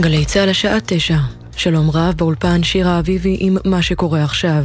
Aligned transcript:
גלי 0.00 0.24
צה"ל 0.24 0.48
השעה 0.48 0.78
תשע. 0.86 1.16
שלום 1.56 1.90
רב, 1.90 2.14
באולפן 2.16 2.62
שירה 2.62 2.98
אביבי 2.98 3.36
עם 3.40 3.56
מה 3.64 3.82
שקורה 3.82 4.24
עכשיו. 4.24 4.64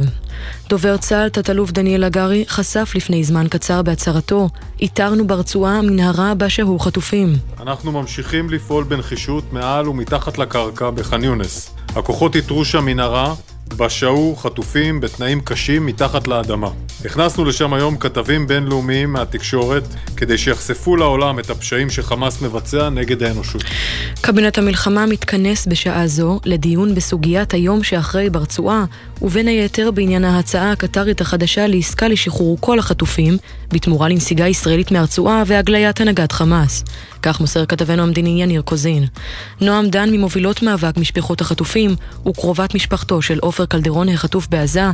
דובר 0.68 0.96
צה"ל, 0.96 1.28
תת-אלוף 1.28 1.70
דניאל 1.70 2.04
הגרי, 2.04 2.44
חשף 2.48 2.92
לפני 2.94 3.24
זמן 3.24 3.46
קצר 3.50 3.82
בהצהרתו, 3.82 4.48
איתרנו 4.80 5.26
ברצועה 5.26 5.82
מנהרה 5.82 6.34
בה 6.34 6.48
שהו 6.48 6.78
חטופים. 6.78 7.32
אנחנו 7.60 7.92
ממשיכים 7.92 8.50
לפעול 8.50 8.84
בנחישות 8.84 9.52
מעל 9.52 9.88
ומתחת 9.88 10.38
לקרקע 10.38 10.90
בח'אן 10.90 11.24
יונס. 11.24 11.74
הכוחות 11.88 12.36
איתרו 12.36 12.64
שם 12.64 12.84
מנהרה 12.84 13.34
בה 13.76 13.90
שהו 13.90 14.36
חטופים 14.36 15.00
בתנאים 15.00 15.40
קשים 15.40 15.86
מתחת 15.86 16.28
לאדמה. 16.28 16.68
הכנסנו 17.04 17.44
לשם 17.44 17.74
היום 17.74 17.96
כתבים 17.96 18.46
בינלאומיים 18.46 19.12
מהתקשורת 19.12 19.82
כדי 20.16 20.38
שיחשפו 20.38 20.96
לעולם 20.96 21.38
את 21.38 21.50
הפשעים 21.50 21.90
שחמאס 21.90 22.42
מבצע 22.42 22.88
נגד 22.88 23.22
האנושות. 23.22 23.64
קבינט 24.20 24.58
המלחמה 24.58 25.06
מתכנס 25.06 25.66
בשעה 25.66 26.06
זו 26.06 26.40
לדיון 26.44 26.94
בסוגיית 26.94 27.54
היום 27.54 27.82
שאחרי 27.82 28.30
ברצועה, 28.30 28.84
ובין 29.22 29.48
היתר 29.48 29.90
בעניין 29.90 30.24
ההצעה 30.24 30.72
הקטרית 30.72 31.20
החדשה 31.20 31.66
לעסקה 31.66 32.08
לשחרור 32.08 32.56
כל 32.60 32.78
החטופים, 32.78 33.36
בתמורה 33.72 34.08
לנסיגה 34.08 34.48
ישראלית 34.48 34.90
מהרצועה 34.90 35.42
והגליית 35.46 36.00
הנהגת 36.00 36.32
חמאס. 36.32 36.84
כך 37.22 37.40
מוסר 37.40 37.66
כתבנו 37.66 38.02
המדיני 38.02 38.42
יניר 38.42 38.62
קוזין. 38.62 39.06
נועם 39.60 39.88
דן 39.88 40.10
ממובילות 40.10 40.62
מאבק 40.62 40.96
משפחות 40.96 41.40
החטופים 41.40 41.96
וקרובת 42.26 42.74
משפחתו 42.74 43.22
של 43.22 43.38
עופר 43.38 43.66
קלדרון 43.66 44.08
החטוף 44.08 44.48
בעזה, 44.48 44.84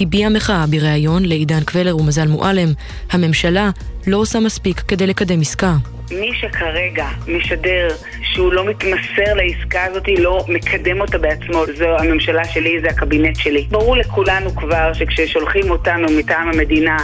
הביע 0.00 0.28
מחאה 0.28 0.66
בריאיון 0.66 1.24
לעידן 1.24 1.55
קבלר 1.64 1.96
ומזל 1.96 2.28
מועלם. 2.28 2.68
הממשלה 3.10 3.70
לא 4.06 4.16
עושה 4.16 4.40
מספיק 4.40 4.80
כדי 4.80 5.06
לקדם 5.06 5.40
עסקה. 5.40 5.76
מי 6.10 6.30
שכרגע 6.40 7.06
משדר 7.28 7.88
שהוא 8.22 8.52
לא 8.52 8.64
מתמסר 8.64 9.34
לעסקה 9.34 9.84
הזאת, 9.84 10.08
לא 10.18 10.44
מקדם 10.48 11.00
אותה 11.00 11.18
בעצמו. 11.18 11.64
זו 11.78 11.96
הממשלה 11.98 12.44
שלי, 12.44 12.80
זה 12.80 12.88
הקבינט 12.88 13.36
שלי. 13.36 13.66
ברור 13.70 13.96
לכולנו 13.96 14.56
כבר 14.56 14.92
שכששולחים 14.92 15.70
אותנו 15.70 16.08
מטעם 16.18 16.48
המדינה 16.48 16.96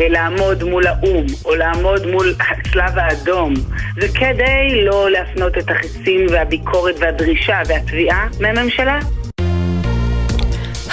אה, 0.00 0.08
לעמוד 0.08 0.64
מול 0.64 0.86
האו"ם, 0.86 1.26
או 1.44 1.54
לעמוד 1.54 2.06
מול 2.06 2.34
הצלב 2.40 2.98
האדום, 2.98 3.54
זה 4.00 4.08
כדי 4.08 4.84
לא 4.84 5.10
להפנות 5.10 5.58
את 5.58 5.70
החיצים 5.70 6.26
והביקורת 6.30 6.94
והדרישה 6.98 7.58
והתביעה 7.68 8.28
מהממשלה. 8.40 8.98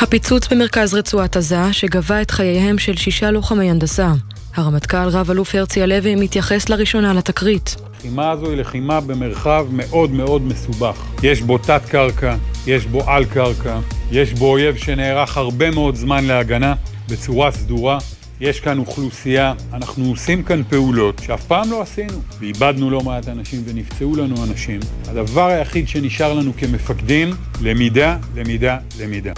הפיצוץ 0.01 0.47
במרכז 0.47 0.93
רצועת 0.93 1.37
עזה, 1.37 1.73
שגבה 1.73 2.21
את 2.21 2.31
חייהם 2.31 2.77
של 2.77 2.97
שישה 2.97 3.31
לוחמי 3.31 3.69
הנדסה. 3.69 4.11
הרמטכ"ל 4.55 5.07
רב-אלוף 5.07 5.55
הרצי 5.55 5.81
הלוי 5.81 6.15
מתייחס 6.15 6.69
לראשונה 6.69 7.13
לתקרית. 7.13 7.75
הלחימה 7.93 8.31
הזו 8.31 8.49
היא 8.49 8.57
לחימה 8.57 9.01
במרחב 9.01 9.67
מאוד 9.71 10.11
מאוד 10.11 10.41
מסובך. 10.41 10.95
יש 11.23 11.41
בו 11.41 11.57
תת-קרקע, 11.57 12.35
יש 12.67 12.85
בו 12.85 13.09
על-קרקע, 13.09 13.79
יש 14.11 14.33
בו 14.33 14.45
אויב 14.45 14.75
שנערך 14.77 15.37
הרבה 15.37 15.71
מאוד 15.71 15.95
זמן 15.95 16.25
להגנה 16.25 16.73
בצורה 17.09 17.51
סדורה. 17.51 17.97
יש 18.41 18.59
כאן 18.59 18.79
אוכלוסייה, 18.79 19.53
אנחנו 19.73 20.05
עושים 20.05 20.43
כאן 20.43 20.63
פעולות 20.69 21.21
שאף 21.25 21.45
פעם 21.45 21.71
לא 21.71 21.81
עשינו, 21.81 22.21
ואיבדנו 22.39 22.89
לא 22.89 23.01
מעט 23.01 23.27
אנשים 23.27 23.63
ונפצעו 23.65 24.15
לנו 24.15 24.35
אנשים. 24.43 24.79
הדבר 25.07 25.47
היחיד 25.47 25.87
שנשאר 25.87 26.33
לנו 26.33 26.51
כמפקדים, 26.57 27.33
למידה, 27.61 28.17
למידה, 28.35 28.77
למידה. 28.99 29.31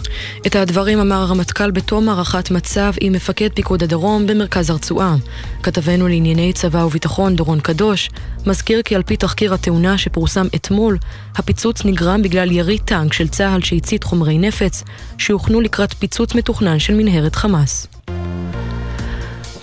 את 0.48 0.56
הדברים 0.56 1.00
אמר 1.00 1.16
הרמטכ"ל 1.16 1.72
בתום 1.72 2.10
הערכת 2.10 2.52
מצב 2.52 2.92
עם 3.02 3.14
מפקד 3.14 3.50
פיקוד 3.54 3.84
הדרום 3.84 4.28
במרכז 4.28 4.70
הרצועה. 4.70 5.16
כתבנו 5.64 6.08
לענייני 6.08 6.54
צבא 6.54 6.78
וביטחון 6.78 7.36
דורון 7.36 7.60
קדוש 7.60 8.10
מזכיר 8.46 8.82
כי 8.82 8.96
על 8.96 9.04
פי 9.04 9.18
תחקיר 9.18 9.54
התאונה 9.54 9.98
שפורסם 9.98 10.48
אתמול, 10.56 10.98
הפיצוץ 11.36 11.86
נגרם 11.86 12.22
בגלל 12.22 12.52
ירי 12.52 12.80
טנק 12.80 13.14
של 13.14 13.28
צה"ל 13.28 13.62
שהצית 13.62 14.04
חומרי 14.04 14.38
נפץ 14.38 14.84
שהוכנו 15.18 15.62
לקראת 15.62 15.94
פיצוץ 15.94 16.36
מתוכנן 16.36 16.80
של 16.80 16.96
מנהרת 16.96 17.36
חמאס. 17.36 17.88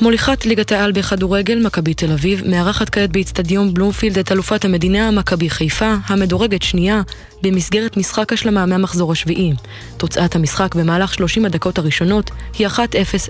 מוליכת 0.01 0.47
ליגת 0.47 0.73
העל 0.73 0.93
בכדורגל, 0.93 1.67
מכבי 1.67 1.95
תל 1.95 2.13
אביב, 2.13 2.43
מארחת 2.47 2.91
כעת 2.91 3.11
באיצטדיון 3.11 3.75
בלומפילד 3.75 4.19
את 4.19 4.33
אלופת 4.33 4.65
המדינה, 4.65 5.11
מכבי 5.11 5.51
חיפה, 5.51 5.95
המדורגת 6.07 6.63
שנייה, 6.63 7.03
במסגרת 7.43 7.97
משחק 7.97 8.33
השלמה 8.33 8.67
מהמחזור 8.67 9.13
השביעי. 9.13 9.53
תוצאת 9.97 10.37
המשחק 10.37 10.75
במהלך 10.75 11.15
30 11.15 11.45
הדקות 11.45 11.79
הראשונות 11.79 12.31
היא 12.59 12.67
1-0 12.67 12.79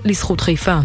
לזכות 0.05 0.41
חיפה. 0.41 0.79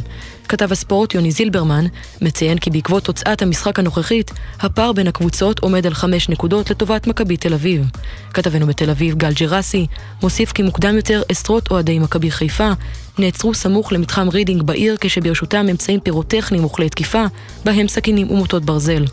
כתב 0.47 0.73
הספורט 0.73 1.15
יוני 1.15 1.31
זילברמן 1.31 1.85
מציין 2.23 2.59
כי 2.59 2.71
בעקבות 2.71 3.05
תוצאת 3.05 3.43
המשחק 3.43 3.79
הנוכחית, 3.79 4.31
הפער 4.61 4.93
בין 4.93 5.09
הקבוצות 5.09 5.59
עומד 5.59 5.87
על 5.87 5.95
חמש 5.95 6.29
נקודות 6.29 6.71
לטובת 6.71 7.07
מכבי 7.07 7.37
תל 7.37 7.55
אביב. 7.55 7.87
כתבנו 8.35 8.67
בתל 8.67 8.91
אביב 8.91 9.15
גל 9.15 9.33
ג'רסי 9.33 9.87
מוסיף 10.23 10.53
כי 10.53 10.63
מוקדם 10.63 10.97
יותר 10.97 11.23
עשרות 11.29 11.71
אוהדי 11.71 11.99
מכבי 11.99 12.31
חיפה 12.31 12.71
נעצרו 13.19 13.55
סמוך 13.55 13.93
למתחם 13.93 14.29
רידינג 14.29 14.63
בעיר 14.63 14.97
כשברשותם 15.01 15.67
אמצעים 15.71 16.01
פירוטכניים 16.01 16.65
וכלי 16.65 16.89
תקיפה, 16.89 17.25
בהם 17.65 17.89
סכינים 17.89 18.31
ומוטות 18.31 18.65
ברזל. 18.65 19.05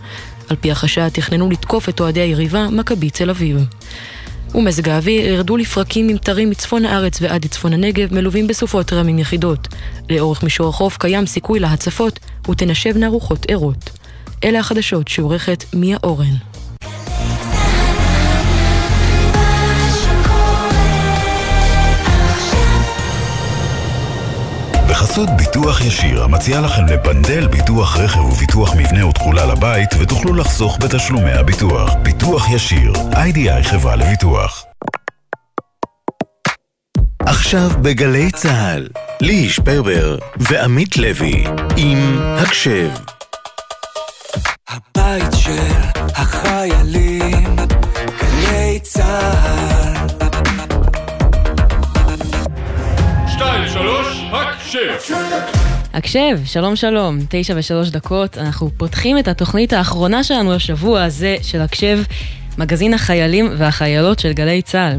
על 0.50 0.56
פי 0.62 0.72
החשד 0.72 1.10
תכננו 1.10 1.50
לתקוף 1.50 1.90
את 1.90 2.00
אוהדי 2.00 2.20
היריבה, 2.20 2.68
מכבי 2.70 3.10
תל 3.10 3.30
אביב. 3.30 3.58
ומזג 4.56 4.90
האוויר 4.90 5.26
ירדו 5.28 5.58
לפרקים 5.58 6.08
ממטרים 6.08 6.50
מצפון 6.50 6.86
הארץ 6.86 7.22
ועד 7.22 7.46
לצפון 7.46 7.74
הנגב, 7.74 8.14
מלווים 8.14 8.48
בסופות 8.48 8.94
רמים 8.94 9.20
יחידות. 9.20 9.68
לאורך 10.10 10.44
מישור 10.44 10.70
החוף 10.70 10.98
קיים 10.98 11.26
סיכוי 11.26 11.60
להצפות, 11.60 12.20
ותנשבנה 12.50 13.08
רוחות 13.08 13.46
ערות. 13.50 13.90
אלה 14.44 14.60
החדשות 14.60 15.08
שעורכת 15.08 15.64
מיה 15.74 15.98
אורן. 16.04 16.53
בחסות 25.14 25.30
ביטוח 25.38 25.82
ישיר, 25.82 26.24
המציע 26.24 26.62
לכם 26.62 26.86
לפנדל 26.86 27.48
ביטוח 27.48 27.98
רכב 27.98 28.20
וביטוח 28.20 28.76
מבנה 28.76 29.06
ותכולה 29.08 29.46
לבית, 29.46 29.90
ותוכלו 30.00 30.34
לחסוך 30.34 30.78
בתשלומי 30.82 31.32
הביטוח. 31.32 31.94
ביטוח 31.94 32.50
ישיר, 32.50 32.94
איי-די-איי 33.16 33.64
חברה 33.64 33.96
לביטוח. 33.96 34.66
עכשיו 37.20 37.70
בגלי 37.82 38.32
צה"ל, 38.32 38.88
ליהי 39.22 39.50
שפרבר 39.50 40.18
ועמית 40.38 40.98
לוי, 40.98 41.44
עם 41.78 42.20
הקשב. 42.22 42.90
הבית 44.70 45.34
של 45.36 45.68
החיילים, 46.16 47.56
גלי 48.22 48.80
צה"ל. 48.80 50.08
שתיים, 53.28 53.70
שלוש, 53.74 54.23
הקשב. 54.74 55.14
הקשב, 55.94 56.40
שלום 56.46 56.76
שלום, 56.76 57.18
תשע 57.30 57.54
ושלוש 57.58 57.90
דקות, 57.90 58.38
אנחנו 58.38 58.70
פותחים 58.78 59.18
את 59.18 59.28
התוכנית 59.28 59.74
האחרונה 59.74 60.24
שלנו 60.24 60.54
השבוע 60.54 61.04
הזה 61.04 61.36
של 61.42 61.62
הקשב, 61.62 62.00
מגזין 62.58 62.94
החיילים 62.94 63.50
והחיילות 63.58 64.20
של 64.20 64.34
גלי 64.34 64.62
צה"ל. 64.62 64.98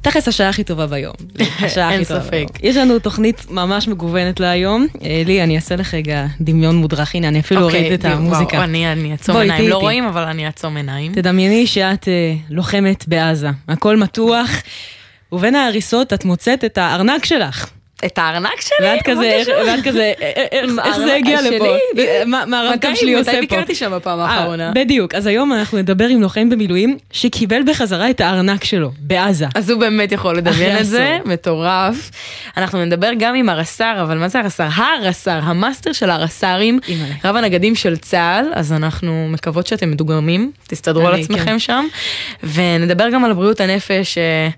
תכלס 0.00 0.28
השעה 0.28 0.48
הכי 0.48 0.64
טובה 0.64 0.86
ביום. 0.86 1.12
השעה 1.64 1.94
הכי 1.94 2.04
טובה 2.04 2.30
ביום. 2.30 2.46
יש 2.62 2.76
לנו 2.76 2.98
תוכנית 2.98 3.46
ממש 3.50 3.88
מגוונת 3.88 4.40
להיום. 4.40 4.86
אה, 5.02 5.22
לי, 5.26 5.42
אני 5.42 5.56
אעשה 5.56 5.76
לך 5.76 5.94
רגע 5.94 6.26
דמיון 6.40 6.76
מודרך, 6.76 7.14
הנה, 7.14 7.28
אני 7.28 7.40
אפילו 7.40 7.62
אוקיי, 7.64 7.80
אוריד 7.80 7.92
את 7.92 8.04
המוזיקה. 8.04 8.56
וואו, 8.56 8.64
אני 8.64 8.92
אני 8.92 9.12
אעצום 9.12 9.36
עיניים, 9.36 9.68
לא. 9.68 9.76
רואים, 9.76 10.04
אבל 10.04 10.22
אני 10.22 10.46
אעצום 10.46 10.76
עיניים. 10.76 11.12
תדמייני 11.12 11.66
שאת 11.66 12.08
אה, 12.08 12.34
לוחמת 12.50 13.08
בעזה, 13.08 13.50
הכל 13.68 13.96
מתוח, 13.96 14.50
ובין 15.32 15.54
ההריסות 15.54 16.12
את 16.12 16.24
מוצאת 16.24 16.64
את 16.64 16.78
הארנק 16.78 17.24
שלך. 17.24 17.70
את 18.06 18.18
הארנק 18.18 18.60
שלי? 18.60 18.86
ואת 18.86 19.02
כזה? 19.04 19.42
ואת 19.66 19.84
כזה, 19.84 20.12
אה, 20.22 20.32
אה, 20.36 20.44
איך 20.52 20.70
איך 20.84 20.96
זה 20.98 21.14
הגיע? 21.14 21.40
לפה? 21.42 21.76
אה, 21.98 22.22
מה 22.26 22.70
מתי- 22.74 22.96
שלי 22.96 23.14
עושה 23.14 23.30
פה? 23.32 23.36
מתי 23.38 23.46
ביקרתי 23.46 23.74
שם 23.74 23.92
בפעם 23.94 24.20
אה, 24.20 24.24
האחרונה? 24.26 24.72
בדיוק, 24.74 25.14
אז 25.14 25.26
היום 25.26 25.52
אנחנו 25.52 25.78
נדבר 25.78 26.06
עם 26.06 26.20
לוחם 26.20 26.50
במילואים 26.50 26.98
שקיבל 27.12 27.60
בחזרה 27.66 28.10
את 28.10 28.20
הארנק 28.20 28.64
שלו, 28.64 28.90
בעזה. 28.98 29.46
אז 29.54 29.70
הוא 29.70 29.80
באמת 29.80 30.12
יכול 30.12 30.36
לדמיין 30.36 30.78
את 30.78 30.86
זה. 30.86 31.18
מטורף. 31.24 32.10
אנחנו 32.56 32.84
נדבר 32.84 33.10
גם 33.18 33.34
עם 33.34 33.48
הרס"ר, 33.48 33.94
אבל 34.02 34.18
מה 34.18 34.28
זה 34.28 34.38
הרס"ר? 34.40 34.68
הרס"ר, 34.74 35.40
המאסטר 35.42 35.92
של 35.92 36.10
הרס"רים. 36.10 36.78
רב 37.24 37.36
הנגדים 37.36 37.74
של 37.74 37.96
צה"ל, 37.96 38.44
אז 38.54 38.72
אנחנו 38.72 39.26
מקוות 39.30 39.66
שאתם 39.66 39.90
מדוגמים, 39.90 40.52
תסתדרו 40.68 41.06
על 41.08 41.14
אני, 41.14 41.22
עצמכם 41.22 41.44
כן. 41.44 41.58
שם. 41.58 41.86
ונדבר 42.42 43.10
גם 43.10 43.24
על 43.24 43.32
בריאות 43.32 43.60
הנפש, 43.60 44.18
אה, 44.18 44.48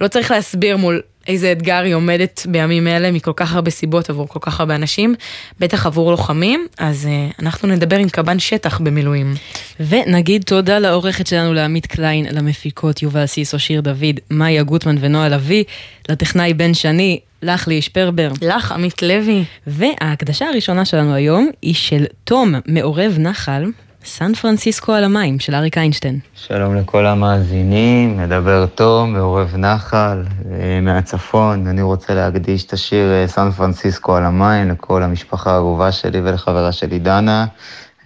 לא 0.00 0.08
צריך 0.08 0.30
להסביר 0.30 0.76
מול 0.76 1.00
איזה 1.26 1.52
אתגר 1.52 1.82
היא 1.84 1.94
עומדת 1.94 2.46
בימים 2.48 2.88
אלה 2.88 3.10
מכל 3.10 3.32
כך 3.36 3.54
הרבה 3.54 3.70
סיבות 3.70 4.10
עבור 4.10 4.28
כל 4.28 4.38
כך 4.42 4.60
הרבה 4.60 4.74
אנשים, 4.74 5.14
בטח 5.60 5.86
עבור 5.86 6.10
לוחמים, 6.10 6.66
אז 6.78 7.08
uh, 7.08 7.42
אנחנו 7.42 7.68
נדבר 7.68 7.96
עם 7.96 8.08
קב"ן 8.08 8.38
שטח 8.38 8.80
במילואים. 8.80 9.34
ונגיד 9.80 10.42
תודה 10.42 10.78
לעורכת 10.78 11.26
שלנו 11.26 11.54
לעמית 11.54 11.86
קליין, 11.86 12.26
למפיקות 12.30 13.02
יובל 13.02 13.26
סיסו, 13.26 13.58
שיר 13.58 13.80
דוד, 13.80 14.20
מאיה 14.30 14.62
גוטמן 14.62 14.96
ונועה 15.00 15.28
לביא, 15.28 15.64
לטכנאי 16.08 16.54
בן 16.54 16.74
שני, 16.74 17.20
לך 17.42 17.68
ליש 17.68 17.88
פרבר. 17.88 18.32
לך, 18.42 18.72
עמית 18.72 19.02
לוי. 19.02 19.44
וההקדשה 19.66 20.48
הראשונה 20.48 20.84
שלנו 20.84 21.14
היום 21.14 21.50
היא 21.62 21.74
של 21.74 22.04
תום 22.24 22.54
מעורב 22.66 23.16
נחל, 23.18 23.64
סן 24.04 24.34
פרנסיסקו 24.34 24.92
על 24.92 25.04
המים 25.04 25.38
של 25.38 25.54
אריק 25.54 25.78
איינשטיין. 25.78 26.18
שלום 26.34 26.76
לכל 26.76 27.06
המאזינים, 27.06 28.16
מדבר 28.16 28.66
תום, 28.66 29.12
מעורב 29.12 29.56
נחל, 29.56 30.22
אה, 30.50 30.80
מהצפון. 30.82 31.66
אני 31.66 31.82
רוצה 31.82 32.14
להקדיש 32.14 32.64
את 32.64 32.72
השיר 32.72 33.12
אה, 33.12 33.26
סן 33.28 33.50
פרנסיסקו 33.50 34.16
על 34.16 34.24
המים 34.24 34.70
לכל 34.70 35.02
המשפחה 35.02 35.52
האהובה 35.52 35.92
שלי 35.92 36.20
ולחברה 36.20 36.72
שלי 36.72 36.98
דנה, 36.98 37.46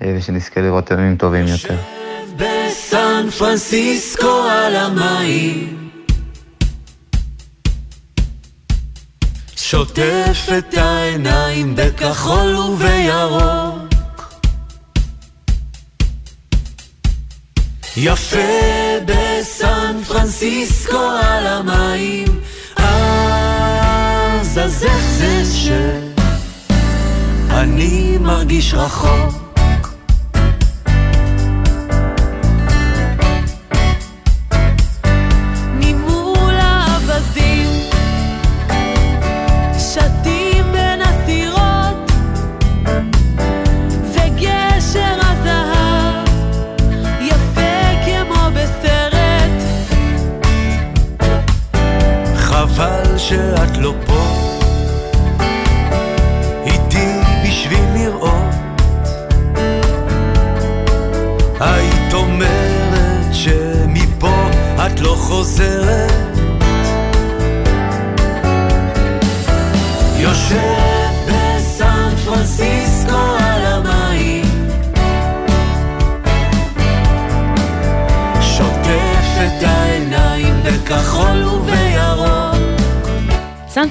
אה, 0.02 0.14
ושנזכה 0.18 0.60
לראות 0.60 0.90
ימים 0.90 1.16
טובים 1.16 1.46
יותר. 1.46 1.76
בסן 2.36 3.30
פרנסיסקו 3.38 4.42
על 4.50 4.76
המים 4.76 5.90
שוטף 9.56 10.48
את 10.58 10.74
העיניים 10.74 11.74
בכחול 11.76 12.56
ובירוק 12.56 13.67
יפה 18.00 18.38
בסן 19.04 19.96
פרנסיסקו 20.08 20.98
על 21.22 21.46
המים 21.46 22.26
אז 22.76 24.58
אז 24.58 24.84
איך 24.84 25.02
זה 25.18 25.42
שאני 27.14 28.18
מרגיש 28.20 28.74
רחוק 28.74 29.37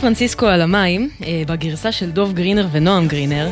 פרנסיסקו 0.07 0.45
על 0.45 0.61
המים, 0.61 1.09
אה, 1.25 1.43
בגרסה 1.47 1.91
של 1.91 2.11
דוב 2.11 2.33
גרינר 2.33 2.67
ונועם 2.71 3.07
גרינר. 3.07 3.49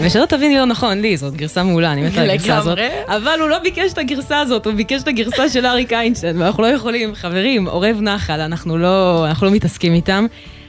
ושלא 0.00 0.26
תביני 0.26 0.54
לא 0.54 0.64
נכון, 0.64 0.98
לי 0.98 1.16
זאת 1.16 1.34
גרסה 1.34 1.62
מעולה, 1.62 1.92
אני 1.92 2.02
מתה 2.02 2.20
על 2.20 2.30
הגרסה 2.30 2.58
הזאת. 2.58 2.78
אבל 3.06 3.38
הוא 3.40 3.48
לא 3.48 3.58
ביקש 3.58 3.92
את 3.92 3.98
הגרסה 3.98 4.40
הזאת, 4.40 4.66
הוא 4.66 4.74
ביקש 4.74 5.02
את 5.02 5.08
הגרסה 5.08 5.48
של 5.48 5.66
אריק 5.66 5.92
איינשטיין, 5.92 6.42
ואנחנו 6.42 6.62
לא 6.62 6.66
יכולים, 6.66 7.14
חברים, 7.14 7.68
עורב 7.68 8.00
נחל, 8.00 8.40
אנחנו 8.40 8.78
לא, 8.78 9.26
אנחנו 9.28 9.46
לא 9.46 9.52
מתעסקים 9.52 9.92
איתם. 9.92 10.26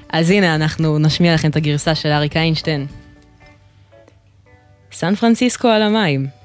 אז 0.10 0.30
הנה, 0.30 0.56
אנחנו 0.56 1.00
נשמיע 1.00 1.34
לכם 1.34 1.50
את 1.50 1.56
הגרסה 1.56 1.96
של 1.96 2.10
אריק 2.10 2.38
איינשטיין. 2.38 2.86
סן 4.92 5.16
פרנסיסקו 5.16 5.68
על 5.68 5.82
המים. 5.82 6.41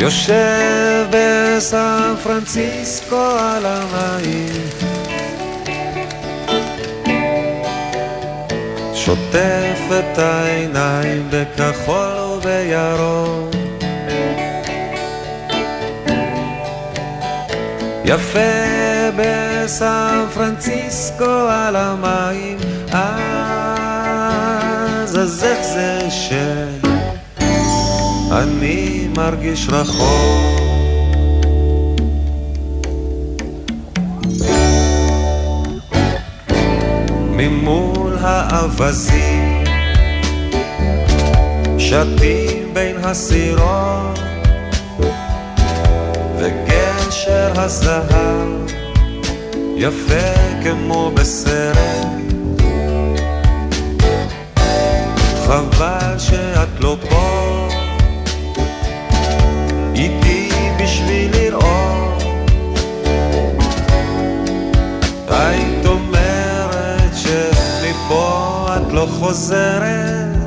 יושב 0.00 1.06
בסן 1.10 2.14
פרנסיסקו 2.22 3.16
על 3.16 3.66
המים. 3.66 4.68
שוטף 8.94 9.80
את 9.88 10.18
העיניים 10.18 11.28
בכחול 11.30 12.38
ובירוק. 12.38 13.54
יפה 18.04 18.40
בסן 19.16 20.24
פרנסיסקו 20.34 21.48
על 21.50 21.76
המים. 21.76 22.58
אז 22.92 23.10
אז 25.18 25.44
איך 25.44 25.58
זה 25.62 26.10
שאני 28.30 28.99
מרגיש 29.16 29.68
רחוק. 29.68 30.60
ממול 37.36 38.16
האווזים 38.20 39.64
שטים 41.78 42.74
בין 42.74 42.96
הסירות 43.04 44.18
וגשר 46.38 47.52
הזהב 47.56 48.48
יפה 49.76 50.60
כמו 50.62 51.10
בסרט. 51.14 52.06
חבל 55.46 56.18
שאת 56.18 56.80
לא 56.80 56.96
פה 57.08 57.49
חוזרת 69.30 70.39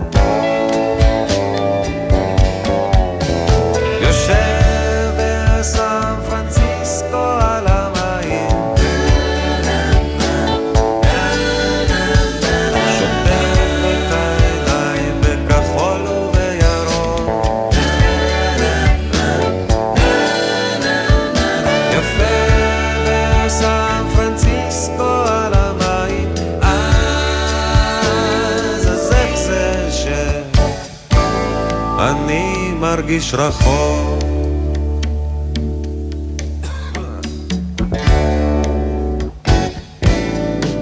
מרגיש 33.33 33.39
רחוק. 33.39 34.23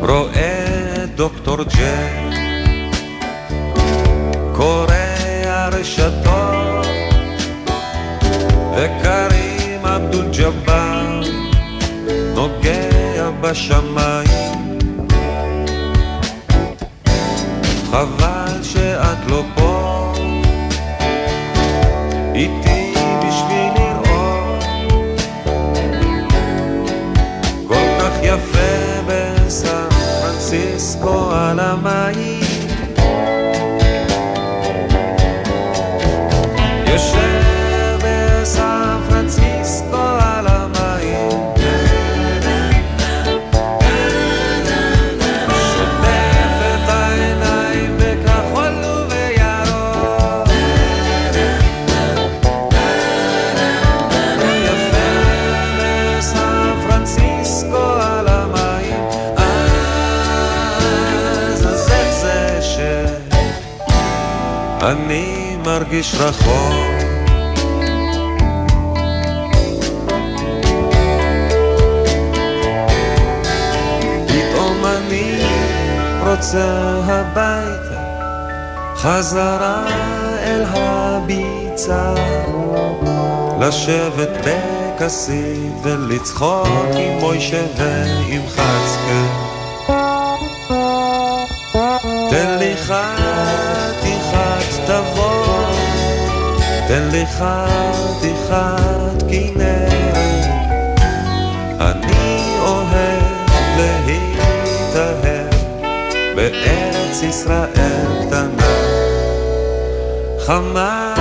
רואה 0.02 1.06
דוקטור 1.16 1.58
ג'ק 1.64 2.36
קורא 4.56 4.94
הרשתות 5.46 6.88
וקרים 8.78 9.86
אבדול 9.86 10.26
ג'באר 10.38 11.22
נוגע 12.36 13.30
בשמיים 13.42 14.31
איתי 22.42 22.71
רחוק. 66.20 67.02
פתאום 74.28 74.86
אני 74.86 75.44
רוצה 76.28 77.02
הביתה, 77.06 78.02
חזרה 78.96 79.88
אל 80.44 80.64
הביצה, 80.68 82.14
לשבת 83.62 84.30
בכסית 84.46 85.74
ולצחוק 85.84 86.68
עם 86.94 87.20
מוישה 87.20 87.64
ועם 87.78 88.42
חצקה. 88.50 88.81
תן 96.92 97.10
לי 97.12 97.26
חתיכת 97.26 99.24
כנרת. 99.30 100.46
אני 101.80 102.58
אוהב 102.60 103.80
להתאהב 104.06 105.54
בארץ 106.36 107.24
ישראל 107.24 108.28
קטנה, 108.28 108.74
חמה 110.46 111.21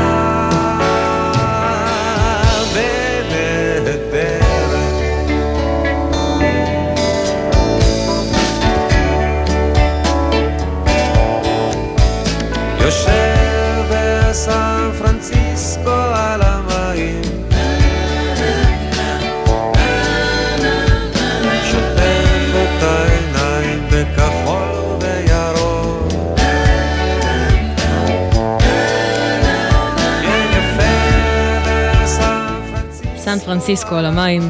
פרנסיסקו 33.61 33.95
על 33.95 34.05
המים. 34.05 34.43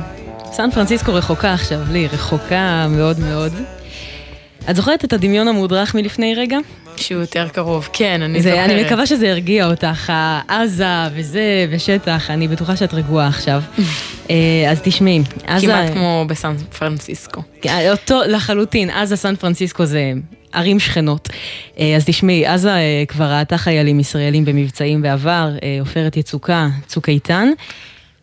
סן 0.53 0.71
פרנסיסקו 0.71 1.15
רחוקה 1.15 1.53
עכשיו, 1.53 1.81
לי, 1.93 2.07
רחוקה 2.07 2.87
מאוד 2.91 3.19
מאוד. 3.21 3.53
את 4.71 4.77
זוכרת 4.77 5.05
את 5.05 5.13
הדמיון 5.13 5.49
המודרך 5.49 5.95
מלפני 5.95 6.35
רגע? 6.35 6.59
שהוא 6.97 7.21
יותר 7.21 7.49
קרוב, 7.49 7.89
כן, 7.93 8.23
אני 8.23 8.43
זה, 8.43 8.51
זוכרת. 8.51 8.71
אני 8.71 8.85
מקווה 8.85 9.07
שזה 9.07 9.31
הרגיע 9.31 9.67
אותך, 9.67 10.13
עזה 10.49 10.85
וזה 11.15 11.67
ושטח, 11.71 12.31
אני 12.31 12.49
בטוחה 12.49 12.77
שאת 12.77 12.95
רגועה 12.95 13.29
עכשיו. 13.29 13.63
אה, 14.31 14.35
אז 14.71 14.81
תשמעי, 14.83 15.23
עזה... 15.47 15.67
כמעט 15.67 15.93
כמו 15.93 16.25
בסן 16.29 16.57
פרנסיסקו. 16.79 17.43
אותו 17.91 18.21
לחלוטין, 18.27 18.91
עזה, 18.91 19.17
סן 19.17 19.37
פרנסיסקו 19.37 19.85
זה 19.85 20.13
ערים 20.53 20.81
שכנות. 20.81 21.29
אה, 21.79 21.97
אז 21.97 22.05
תשמעי, 22.05 22.47
עזה 22.47 22.75
אה, 22.75 23.05
כבר 23.09 23.25
ראתה 23.25 23.59
חיילים 23.59 24.01
ישראלים 24.01 24.45
במבצעים 24.45 25.03
בעבר, 25.03 25.51
אה, 25.63 25.77
עופרת 25.81 26.17
יצוקה, 26.17 26.69
צוק 26.87 27.09
איתן, 27.09 27.49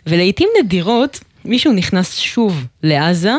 ולעיתים 0.08 0.50
נדירות 0.64 1.20
מישהו 1.46 1.74
נכנס 1.74 2.18
שוב 2.18 2.66
לעזה, 2.84 3.34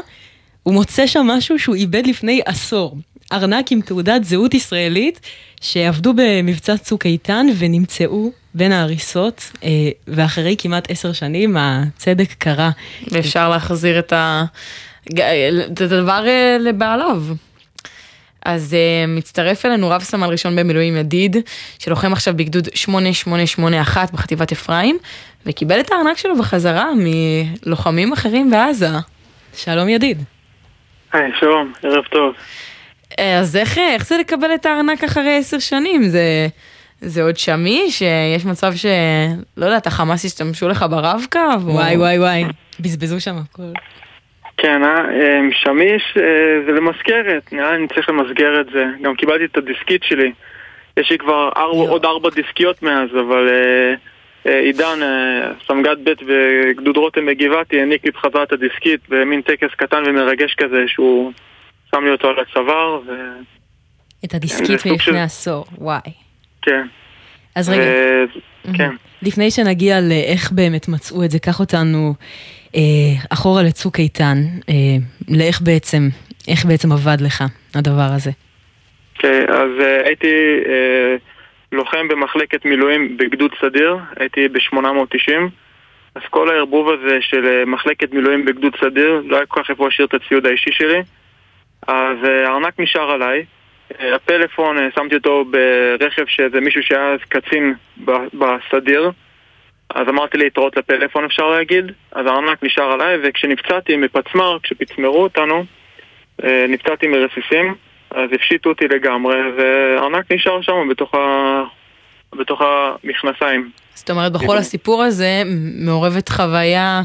הוא 0.63 0.75
מוצא 0.75 1.07
שם 1.07 1.27
משהו 1.27 1.59
שהוא 1.59 1.75
איבד 1.75 2.07
לפני 2.07 2.41
עשור. 2.47 2.97
ארנק 3.33 3.73
עם 3.73 3.81
תעודת 3.81 4.25
זהות 4.25 4.55
ישראלית 4.55 5.21
שעבדו 5.61 6.13
במבצע 6.17 6.77
צוק 6.77 7.07
איתן 7.07 7.47
ונמצאו 7.59 8.31
בין 8.55 8.73
ההריסות, 8.73 9.53
אה, 9.65 9.69
ואחרי 10.09 10.57
כמעט 10.59 10.91
עשר 10.91 11.13
שנים 11.13 11.57
הצדק 11.57 12.33
קרה. 12.39 12.71
ואפשר 13.11 13.49
להחזיר 13.49 13.99
את 13.99 14.13
ה... 14.13 14.45
את 15.73 15.81
הדבר 15.81 16.25
אה, 16.27 16.57
לבעליו. 16.61 17.23
אז 18.45 18.77
uh, 18.77 19.11
מצטרף 19.11 19.67
אלינו 19.67 19.91
רב 19.91 20.03
סמל 20.03 20.29
ראשון 20.29 20.57
במילואים 20.57 20.97
ידיד, 20.97 21.37
שלוחם 21.79 22.13
עכשיו 22.13 22.35
בגדוד 22.37 22.69
8881 22.75 24.13
בחטיבת 24.13 24.53
אפרים, 24.53 24.99
וקיבל 25.47 25.81
את 25.81 25.93
הארנק 25.93 26.19
שלו 26.19 26.39
בחזרה 26.39 26.87
מלוחמים 26.97 28.13
אחרים 28.13 28.51
בעזה. 28.51 28.89
שלום 29.55 29.89
ידיד. 29.89 30.23
היי, 31.13 31.31
שלום, 31.41 31.73
ערב 31.83 32.05
טוב. 32.05 32.35
אה, 33.19 33.39
אז 33.39 33.57
איך, 33.57 33.79
איך 33.79 34.07
זה 34.07 34.19
לקבל 34.19 34.55
את 34.55 34.67
הארנק 34.67 35.05
אחרי 35.05 35.37
עשר 35.37 35.59
שנים? 35.59 36.09
זה, 36.09 36.49
זה 37.01 37.23
עוד 37.23 37.37
שמיש? 37.37 38.03
יש 38.37 38.45
מצב 38.45 38.75
ש... 38.77 38.87
לא 39.57 39.67
יודעת, 39.67 39.87
החמאס 39.87 40.25
השתמשו 40.25 40.69
לך 40.69 40.85
ברב-קו? 40.91 41.39
וואי 41.61 41.97
וואי 41.97 42.19
וואי, 42.19 42.45
בזבזו 42.81 43.21
שם 43.21 43.37
הכל. 43.37 43.73
כן, 44.59 44.85
אה, 44.85 44.99
אה, 45.11 45.41
שמיש 45.53 46.03
אה, 46.17 46.23
זה 46.67 46.73
למזכרת, 46.73 47.53
נראה 47.53 47.71
לי 47.71 47.77
אני 47.77 47.89
צריך 47.89 48.09
למסגר 48.09 48.61
את 48.61 48.67
זה. 48.73 48.85
גם 49.03 49.15
קיבלתי 49.15 49.45
את 49.45 49.57
הדיסקית 49.57 50.03
שלי. 50.05 50.33
יש 50.97 51.11
לי 51.11 51.19
כבר 51.19 51.51
ארבע, 51.57 51.91
עוד 51.91 52.05
ארבע 52.05 52.31
דיסקיות 52.31 52.83
מאז, 52.83 53.09
אבל 53.21 53.49
אה, 53.49 53.95
אה, 54.47 54.61
עידן, 54.61 55.03
אה, 55.03 55.51
סמג"ד 55.67 55.97
ב' 56.05 56.13
בגדוד 56.29 56.97
רותם 56.97 57.27
בגבעתי, 57.27 57.81
העניק 57.81 58.05
לי 58.05 58.11
בחזרה 58.11 58.43
את 58.43 58.53
הדיסקית 58.53 59.01
במין 59.09 59.43
טקס 59.43 59.75
קטן 59.77 60.03
ומרגש 60.07 60.55
כזה 60.55 60.85
שהוא 60.87 61.33
שם 61.91 62.05
לי 62.05 62.11
אותו 62.11 62.29
על 62.29 62.37
הצוואר, 62.39 63.01
ו... 63.07 63.13
את 64.25 64.35
הדיסקית 64.35 64.67
סוג 64.67 64.79
של- 64.79 64.91
מלפני 64.91 65.23
עשור, 65.23 65.65
וואי. 65.79 66.01
כן. 66.63 66.87
אז 67.55 67.69
רגע, 67.69 67.83
ו... 67.83 68.75
כן. 68.77 68.91
לפני 69.23 69.51
שנגיע 69.51 70.01
לאיך 70.01 70.53
באמת 70.53 70.89
מצאו 70.89 71.25
את 71.25 71.31
זה, 71.31 71.39
קח 71.39 71.61
אותנו 71.61 72.09
אה, 72.09 72.25
אחורה 73.33 73.63
לצוק 73.63 73.99
איתן, 73.99 74.37
אה, 74.69 74.75
לאיך 75.29 75.61
בעצם, 75.63 76.09
איך 76.49 76.65
בעצם 76.65 76.93
עבד 76.93 77.17
לך 77.21 77.45
הדבר 77.75 78.09
הזה. 78.17 78.31
אוקיי, 79.17 79.43
אז 79.49 79.71
uh, 79.79 80.07
הייתי 80.07 80.35
uh, 80.65 80.69
לוחם 81.73 82.09
במחלקת 82.09 82.65
מילואים 82.65 83.17
בגדוד 83.17 83.51
סדיר, 83.61 83.97
הייתי 84.17 84.49
ב-890 84.49 85.33
אז 86.15 86.23
כל 86.31 86.51
הערבוב 86.51 86.89
הזה 86.89 87.19
של 87.21 87.45
uh, 87.45 87.69
מחלקת 87.69 88.13
מילואים 88.13 88.45
בגדוד 88.45 88.77
סדיר, 88.81 89.23
לא 89.25 89.37
היה 89.37 89.47
כל 89.47 89.63
כך 89.63 89.71
איפה 89.71 89.85
להשאיר 89.85 90.07
את 90.07 90.15
הציוד 90.15 90.47
האישי 90.47 90.73
שלי. 90.73 91.03
אז 91.89 92.17
uh, 92.23 92.49
הארנק 92.49 92.81
נשאר 92.81 93.11
עליי. 93.11 93.45
uh, 93.91 93.95
הפלאפון, 94.15 94.79
uh, 94.79 94.81
שמתי 94.95 95.15
אותו 95.15 95.45
ברכב 95.45 96.27
שזה 96.27 96.61
מישהו 96.61 96.83
שהיה 96.83 97.13
אז 97.13 97.21
קצין 97.29 97.75
בסדיר 98.35 99.11
אז 99.95 100.09
אמרתי 100.09 100.39
להתראות 100.39 100.77
לפלאפון 100.77 101.25
אפשר 101.25 101.49
להגיד 101.49 101.85
אז 102.13 102.27
הארנק 102.27 102.63
נשאר 102.63 102.93
עליי 102.93 103.17
וכשנפצעתי 103.23 103.97
מפצמ"ר, 103.97 104.59
כשפצמרו 104.63 105.23
אותנו 105.23 105.65
אה, 106.45 106.67
נפצעתי 106.69 107.07
מרסיסים, 107.07 107.75
אז 108.11 108.31
הפשיטו 108.35 108.69
אותי 108.69 108.89
לגמרי, 108.89 109.37
והארנק 109.57 110.33
נשאר 110.33 110.63
שם 110.63 110.89
בתוך, 110.91 111.15
ה... 111.15 111.63
בתוך 112.33 112.61
המכנסיים. 112.63 113.71
זאת 113.95 114.11
אומרת, 114.11 114.33
בכל 114.33 114.57
הסיפור 114.57 115.03
הזה 115.03 115.43
מעורבת 115.85 116.29
חוויה 116.29 117.03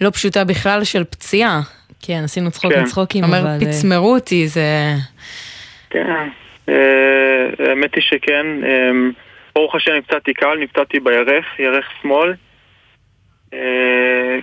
לא 0.00 0.10
פשוטה 0.10 0.44
בכלל 0.44 0.84
של 0.84 1.04
פציעה. 1.04 1.60
כן, 2.02 2.20
עשינו 2.24 2.50
צחוקים 2.50 2.78
כן. 2.78 2.84
צחוקים, 2.84 3.24
זאת 3.24 3.34
אבל... 3.34 3.46
אומרת, 3.46 3.62
פצמרו 3.62 4.14
אותי, 4.14 4.48
זה... 4.48 4.94
כן, 5.90 6.28
אה, 6.68 6.74
האמת 7.68 7.94
היא 7.94 8.02
שכן. 8.02 8.46
ברוך 9.58 9.74
השם 9.74 9.92
נפצעתי 9.92 10.34
קל, 10.34 10.58
נפצעתי 10.58 11.00
בירך, 11.00 11.58
ירך 11.58 11.90
שמאל. 12.02 12.34
אה, 13.54 14.38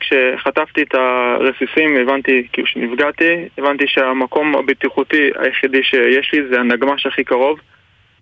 כשחטפתי 0.00 0.82
את 0.82 0.94
הרסיסים 0.94 1.96
הבנתי, 1.96 2.48
כאילו 2.52 2.66
שנפגעתי, 2.66 3.48
הבנתי 3.58 3.84
שהמקום 3.88 4.56
הבטיחותי 4.56 5.30
היחידי 5.38 5.82
שיש 5.82 6.32
לי 6.32 6.48
זה 6.50 6.60
הנגמש 6.60 7.06
הכי 7.06 7.24
קרוב. 7.24 7.60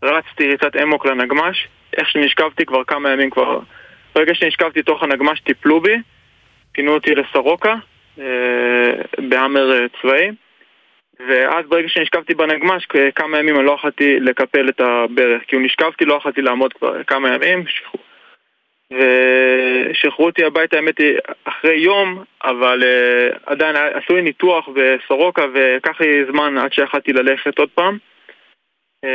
רצתי 0.03 0.49
ריצת 0.49 0.77
אמוק 0.83 1.07
לנגמש, 1.07 1.69
איך 1.97 2.11
שנשכבתי 2.11 2.65
כבר 2.67 2.85
כמה 2.85 3.11
ימים 3.11 3.31
כבר... 3.31 3.61
ברגע 4.15 4.35
שנשכבתי 4.35 4.83
תוך 4.83 5.03
הנגמש 5.03 5.41
טיפלו 5.41 5.81
בי, 5.81 5.97
פינו 6.73 6.95
אותי 6.95 7.15
לסורוקה, 7.15 7.75
אה, 8.19 8.93
בהאמר 9.29 9.73
אה, 9.73 9.87
צבאי. 10.03 10.31
ואז 11.21 11.67
ברגע 11.69 11.89
שנשכבתי 11.89 12.35
בנגמש, 12.35 12.87
כמה 13.15 13.39
ימים 13.39 13.57
אני 13.57 13.67
לא 13.67 13.73
יכולתי 13.73 14.21
לקפל 14.21 14.69
את 14.69 14.81
הברך, 14.81 15.43
הוא 15.53 15.61
נשכבתי, 15.63 16.05
לא 16.05 16.15
יכולתי 16.15 16.43
לעמוד 16.43 16.73
כבר 16.73 17.05
כמה 17.05 17.35
ימים, 17.35 17.65
שחררו- 17.67 18.07
ושחררו 18.93 20.27
אותי 20.27 20.45
הביתה, 20.45 20.77
האמת 20.77 20.99
היא, 20.99 21.19
אחרי 21.45 21.77
יום, 21.77 22.25
אבל 22.45 22.83
uh, 22.83 23.39
עדיין 23.47 23.77
עשו 23.77 24.17
לי 24.17 24.23
ניתוח 24.23 24.69
בסורוקה, 24.75 25.45
ולקח 25.55 26.01
לי 26.01 26.25
זמן 26.33 26.59
עד 26.59 26.73
שיכלתי 26.73 27.13
ללכת 27.13 27.59
עוד 27.59 27.69
פעם. 27.75 27.99
Uh, 29.07 29.09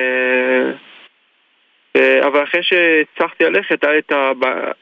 uh, 1.98 2.27
אבל 2.27 2.43
אחרי 2.43 2.63
שהצלחתי 2.63 3.43
ללכת, 3.43 3.84
היה 3.84 3.98
את, 3.98 4.12
ה, 4.12 4.31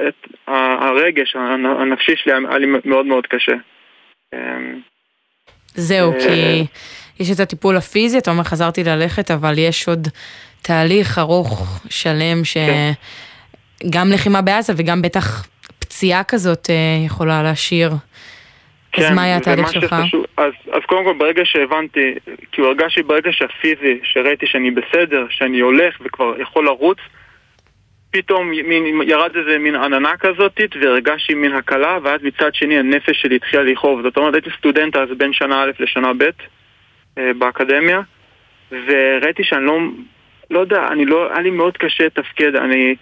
את 0.08 0.28
הרגש 0.48 1.36
הנ- 1.36 1.66
הנפשי 1.66 2.16
שלי 2.16 2.34
היה 2.34 2.58
לי 2.58 2.68
מאוד 2.86 3.06
מאוד 3.06 3.28
קשה. 3.28 3.56
Um, 4.36 4.89
זהו, 5.80 6.14
אה, 6.14 6.20
כי 6.20 6.66
יש 7.20 7.32
את 7.32 7.40
הטיפול 7.40 7.78
הפיזי, 7.78 8.18
אתה 8.18 8.32
אומר 8.32 8.44
חזרתי 8.44 8.84
ללכת, 8.84 9.32
אבל 9.32 9.58
יש 9.58 9.88
עוד 9.88 10.08
תהליך 10.62 11.18
ארוך, 11.18 11.80
שלם, 11.90 12.42
שגם 12.44 14.12
לחימה 14.12 14.42
בעזה 14.42 14.74
וגם 14.76 15.02
בטח 15.02 15.48
פציעה 15.80 16.24
כזאת 16.24 16.70
אה, 16.70 16.76
יכולה 17.06 17.44
להשאיר. 17.44 17.92
אז 18.98 19.12
מה 19.12 19.24
היה 19.24 19.38
התהליך 19.38 19.72
שלך? 19.72 19.96
שחשוב- 20.04 20.26
אז, 20.38 20.52
אז 20.74 20.82
קודם 20.86 21.04
כל 21.06 21.14
ברגע 21.20 21.42
שהבנתי, 21.46 22.14
כאילו 22.52 22.68
הרגשתי 22.68 23.04
ברגע 23.04 23.30
שהפיזי, 23.32 24.00
שראיתי 24.04 24.46
שאני 24.48 24.72
בסדר, 24.72 25.26
שאני 25.30 25.60
הולך 25.60 25.96
וכבר 26.06 26.34
יכול 26.42 26.66
לרוץ, 26.66 26.98
פתאום 28.12 28.50
מין, 28.50 29.02
ירד 29.08 29.36
איזה 29.36 29.58
מין 29.58 29.76
עננה 29.76 30.18
כזאת, 30.18 30.62
והרגשתי 30.82 31.34
מין 31.34 31.54
הקלה, 31.54 31.98
ואז 32.04 32.22
מצד 32.24 32.56
שני 32.56 32.80
הנפש 32.80 33.22
שלי 33.22 33.36
התחילה 33.36 33.64
לכאוב. 33.64 34.02
זאת 34.02 34.18
אומרת, 34.18 34.34
הייתי 34.34 34.50
סטודנט 34.58 34.96
אז 34.96 35.10
בין 35.18 35.34
שנה 35.34 35.64
א' 35.64 35.72
לשנה 35.80 36.14
ב' 36.14 36.24
אה, 37.18 37.34
באקדמיה, 37.34 38.02
וראיתי 38.72 39.44
שאני 39.44 39.66
לא, 39.66 39.80
לא 40.52 40.60
יודע, 40.60 40.88
אני 40.88 41.06
לא, 41.06 41.32
היה 41.32 41.42
לי 41.42 41.50
מאוד 41.50 41.78
קשה 41.78 42.06
לתפקד, 42.06 42.56
אני... 42.56 42.96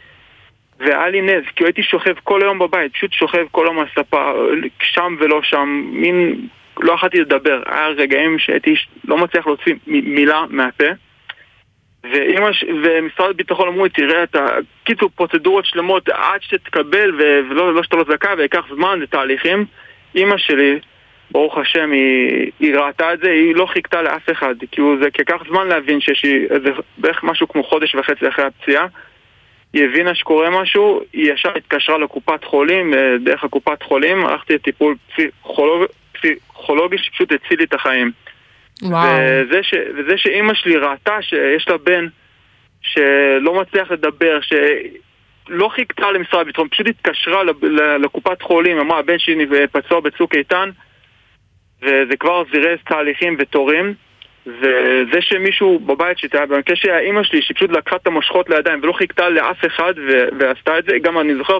והיה 0.79 1.09
לי 1.09 1.21
נס, 1.21 1.45
כי 1.55 1.63
הייתי 1.63 1.83
שוכב 1.83 2.13
כל 2.23 2.41
היום 2.41 2.59
בבית, 2.59 2.93
פשוט 2.93 3.13
שוכב 3.13 3.45
כל 3.51 3.65
היום 3.65 3.79
על 3.79 3.85
הספה, 3.91 4.31
שם 4.81 5.15
ולא 5.19 5.41
שם, 5.43 5.89
מין... 5.91 6.47
לא 6.79 6.93
יכולתי 6.93 7.19
לדבר, 7.19 7.61
היה 7.65 7.87
רגעים 7.87 8.39
שהייתי 8.39 8.75
לא 9.05 9.17
מצליח 9.17 9.47
להוציא 9.47 9.73
מילה 9.87 10.45
מהפה 10.49 10.85
ואמא 12.11 12.53
ש... 12.53 12.65
ומשרד 12.83 13.29
הביטחון 13.29 13.67
אמרו 13.67 13.83
לי, 13.83 13.89
תראה, 13.89 14.23
אתה... 14.23 14.47
קיצור, 14.83 15.09
פרוצדורות 15.15 15.65
שלמות 15.65 16.09
עד 16.09 16.41
שתקבל. 16.41 17.11
ולא 17.49 17.73
לא 17.73 17.83
שאתה 17.83 17.95
לא 17.95 18.03
זכאי 18.09 18.33
וייקח 18.37 18.65
זמן, 18.75 18.99
זה 18.99 19.07
תהליכים. 19.07 19.65
אמא 20.15 20.37
שלי, 20.37 20.79
ברוך 21.31 21.57
השם, 21.57 21.91
היא, 21.91 22.51
היא 22.59 22.75
ראתה 22.75 23.13
את 23.13 23.19
זה, 23.19 23.31
היא 23.31 23.55
לא 23.55 23.65
חיכתה 23.65 24.01
לאף 24.01 24.29
אחד. 24.31 24.55
כאילו, 24.71 24.95
זה 25.01 25.11
כי 25.11 25.21
לקח 25.21 25.41
זמן 25.49 25.67
להבין 25.67 26.01
שיש 26.01 26.25
איזה 26.49 26.69
בערך 26.97 27.23
משהו 27.23 27.47
כמו 27.47 27.63
חודש 27.63 27.95
וחצי 27.95 28.27
אחרי 28.27 28.45
הפציעה. 28.45 28.85
היא 29.73 29.85
הבינה 29.85 30.15
שקורה 30.15 30.61
משהו, 30.61 31.01
היא 31.13 31.33
ישר 31.33 31.57
התקשרה 31.57 31.97
לקופת 31.97 32.43
חולים, 32.43 32.93
אה, 32.93 33.17
דרך 33.23 33.43
הקופת 33.43 33.83
חולים, 33.83 34.25
הלכתי 34.25 34.53
לטיפול 34.53 34.95
פסיכולוג... 35.09 35.83
פסיכולוגי 36.13 36.97
שפשוט 36.97 37.31
הציל 37.31 37.59
לי 37.59 37.63
את 37.63 37.73
החיים. 37.73 38.11
וואו. 38.83 39.17
וזה, 39.97 40.17
שאימא 40.17 40.53
שלי 40.53 40.75
ראתה 40.77 41.21
שיש 41.21 41.67
לה 41.67 41.77
בן 41.77 42.07
שלא 42.81 43.61
מצליח 43.61 43.91
לדבר, 43.91 44.39
שלא 44.41 45.69
חיכתה 45.69 46.11
למשרד 46.11 46.41
הביטחון, 46.41 46.67
פשוט 46.69 46.87
התקשרה 46.87 47.43
לקופת 48.03 48.41
חולים, 48.41 48.79
אמרה, 48.79 48.99
הבן 48.99 49.19
שלי 49.19 49.45
פצוע 49.71 49.99
בצוק 49.99 50.35
איתן, 50.35 50.69
וזה 51.81 52.17
כבר 52.19 52.43
זירז 52.51 52.79
תהליכים 52.85 53.35
ותורים. 53.39 53.93
וזה 54.47 55.21
שמישהו 55.21 55.79
בבית 55.79 56.17
שלי, 56.17 56.29
במקרה 56.49 56.75
של 56.75 56.89
האימא 56.89 57.23
שלי, 57.23 57.41
שפשוט 57.41 57.71
לקחה 57.71 57.95
את 57.95 58.07
המושכות 58.07 58.49
לידיים 58.49 58.79
ולא 58.83 58.93
חיכתה 58.93 59.29
לאף 59.29 59.65
אחד 59.65 59.93
ו- 60.07 60.27
ועשתה 60.39 60.79
את 60.79 60.83
זה, 60.85 60.97
גם 61.01 61.19
אני 61.19 61.35
זוכר, 61.35 61.57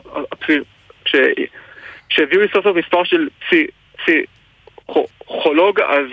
כשהביאו 2.09 2.41
לי 2.41 2.47
סוף 2.53 2.63
סוף 2.63 2.77
מספר 2.77 3.03
של 3.03 3.27
פסי- 3.39 3.67
פסיכולוג, 3.97 5.81
אז 5.81 6.05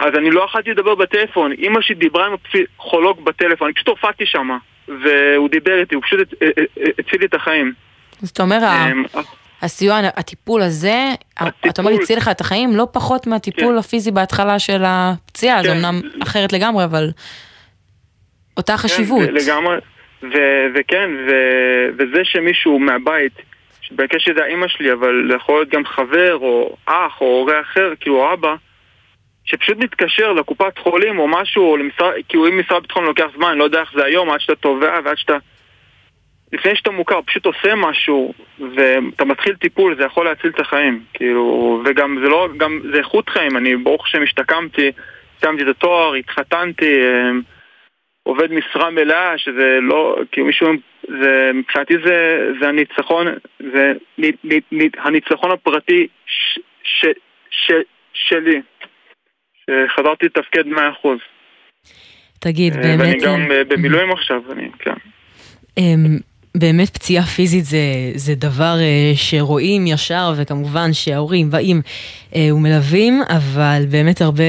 אז 0.00 0.14
אני 0.18 0.30
לא 0.30 0.44
יכולתי 0.44 0.70
לדבר 0.70 0.94
בטלפון. 0.94 1.52
אימא 1.52 1.80
שלי 1.80 1.94
דיברה 1.94 2.26
עם 2.26 2.32
הפסיכולוג 2.32 3.24
בטלפון, 3.24 3.66
אני 3.66 3.74
פשוט 3.74 3.88
הופעתי 3.88 4.26
שם, 4.26 4.48
והוא 4.88 5.48
דיבר 5.48 5.78
איתי, 5.80 5.94
הוא 5.94 6.02
פשוט 6.02 6.18
הצ- 6.32 6.34
הציל 6.98 7.20
לי 7.20 7.26
את 7.26 7.34
החיים. 7.34 7.72
אז 8.22 8.28
אתה 8.28 8.42
אומר, 8.42 8.64
ה- 8.64 8.90
אמ, 8.92 9.04
הסיוע, 9.62 9.98
הטיפול 10.16 10.62
הזה, 10.62 10.94
אתה 11.70 11.82
אומר, 11.82 11.92
הציל 11.92 12.16
לך 12.18 12.28
את 12.28 12.40
החיים 12.40 12.76
לא 12.76 12.86
פחות 12.92 13.26
מהטיפול 13.26 13.78
הפיזי 13.78 14.10
בהתחלה 14.10 14.58
של 14.58 14.82
הפציעה, 14.86 15.62
זה 15.62 15.68
כן. 15.68 15.76
אמנם 15.84 16.00
אחרת 16.22 16.52
לגמרי, 16.52 16.84
אבל 16.84 17.08
אותה 18.56 18.76
חשיבות. 18.76 19.26
כן, 19.26 19.34
לגמרי, 19.34 19.76
ו- 20.22 20.66
וכן, 20.74 21.10
ו- 21.28 21.88
וזה 21.98 22.20
שמישהו 22.24 22.78
מהבית, 22.78 23.32
במקרה 23.90 24.20
שזה 24.20 24.44
האימא 24.44 24.68
שלי, 24.68 24.92
אבל 24.92 25.30
יכול 25.36 25.54
להיות 25.54 25.68
גם 25.68 25.84
חבר, 25.86 26.36
או 26.40 26.76
אח, 26.86 27.20
או 27.20 27.26
הורה 27.26 27.60
אחר, 27.60 27.92
כאילו 28.00 28.32
אבא, 28.32 28.54
שפשוט 29.50 29.78
מתקשר 29.78 30.32
לקופת 30.32 30.78
חולים 30.78 31.18
או 31.18 31.28
משהו, 31.28 31.70
או 31.70 31.76
למשרד, 31.76 32.12
כאילו 32.28 32.46
אם 32.46 32.58
משרד 32.58 32.76
הביטחון 32.76 33.04
לוקח 33.04 33.26
זמן, 33.36 33.58
לא 33.58 33.64
יודע 33.64 33.80
איך 33.80 33.92
זה 33.94 34.04
היום, 34.04 34.30
עד 34.30 34.40
שאתה 34.40 34.54
תובע 34.54 35.00
ועד 35.04 35.18
שאתה... 35.18 35.36
לפני 36.52 36.76
שאתה 36.76 36.90
מוכר, 36.90 37.20
פשוט 37.26 37.46
עושה 37.46 37.74
משהו, 37.74 38.34
ואתה 38.76 39.24
מתחיל 39.24 39.54
טיפול, 39.54 39.96
זה 39.96 40.04
יכול 40.04 40.24
להציל 40.24 40.50
את 40.50 40.60
החיים, 40.60 41.04
כאילו, 41.14 41.82
וגם 41.84 42.18
זה 42.22 42.28
לא, 42.28 42.48
גם 42.56 42.80
זה 42.92 42.98
איכות 42.98 43.28
חיים, 43.28 43.56
אני 43.56 43.76
ברוך 43.76 44.04
השם 44.04 44.22
השתקמתי, 44.22 44.90
סיימתי 45.40 45.62
את 45.62 45.68
התואר, 45.68 46.14
התחתנתי, 46.14 47.02
אה, 47.02 47.30
עובד 48.22 48.52
משרה 48.52 48.90
מלאה, 48.90 49.38
שזה 49.38 49.78
לא, 49.82 50.16
כאילו 50.32 50.46
מישהו, 50.46 50.68
זה, 51.08 51.50
מבחינתי 51.54 51.94
זה, 52.04 52.48
זה 52.60 52.68
הניצחון, 52.68 53.26
זה 53.72 53.92
נ, 54.18 54.24
נ, 54.44 54.58
נ, 54.72 54.88
הניצחון 54.98 55.50
הפרטי 55.50 56.06
ש, 56.26 56.58
ש, 56.82 57.06
ש, 57.50 57.72
שלי, 58.14 58.60
שחזרתי 59.70 60.26
לתפקד 60.26 60.64
100%. 60.66 61.08
תגיד, 62.38 62.76
אה, 62.76 62.82
באמת... 62.82 63.00
ואני 63.00 63.20
גם 63.20 63.50
אה, 63.50 63.56
אה, 63.56 63.64
במילואים 63.68 64.12
עכשיו, 64.12 64.40
אני, 64.52 64.68
כן. 64.78 64.94
אמ, 65.78 66.18
באמת 66.54 66.90
פציעה 66.90 67.24
פיזית 67.24 67.64
זה, 67.64 67.78
זה 68.14 68.34
דבר 68.34 68.74
שרואים 69.14 69.86
ישר, 69.86 70.32
וכמובן 70.36 70.92
שההורים 70.92 71.50
באים 71.50 71.82
ומלווים, 72.36 73.22
אבל 73.28 73.82
באמת 73.90 74.20
הרבה, 74.20 74.44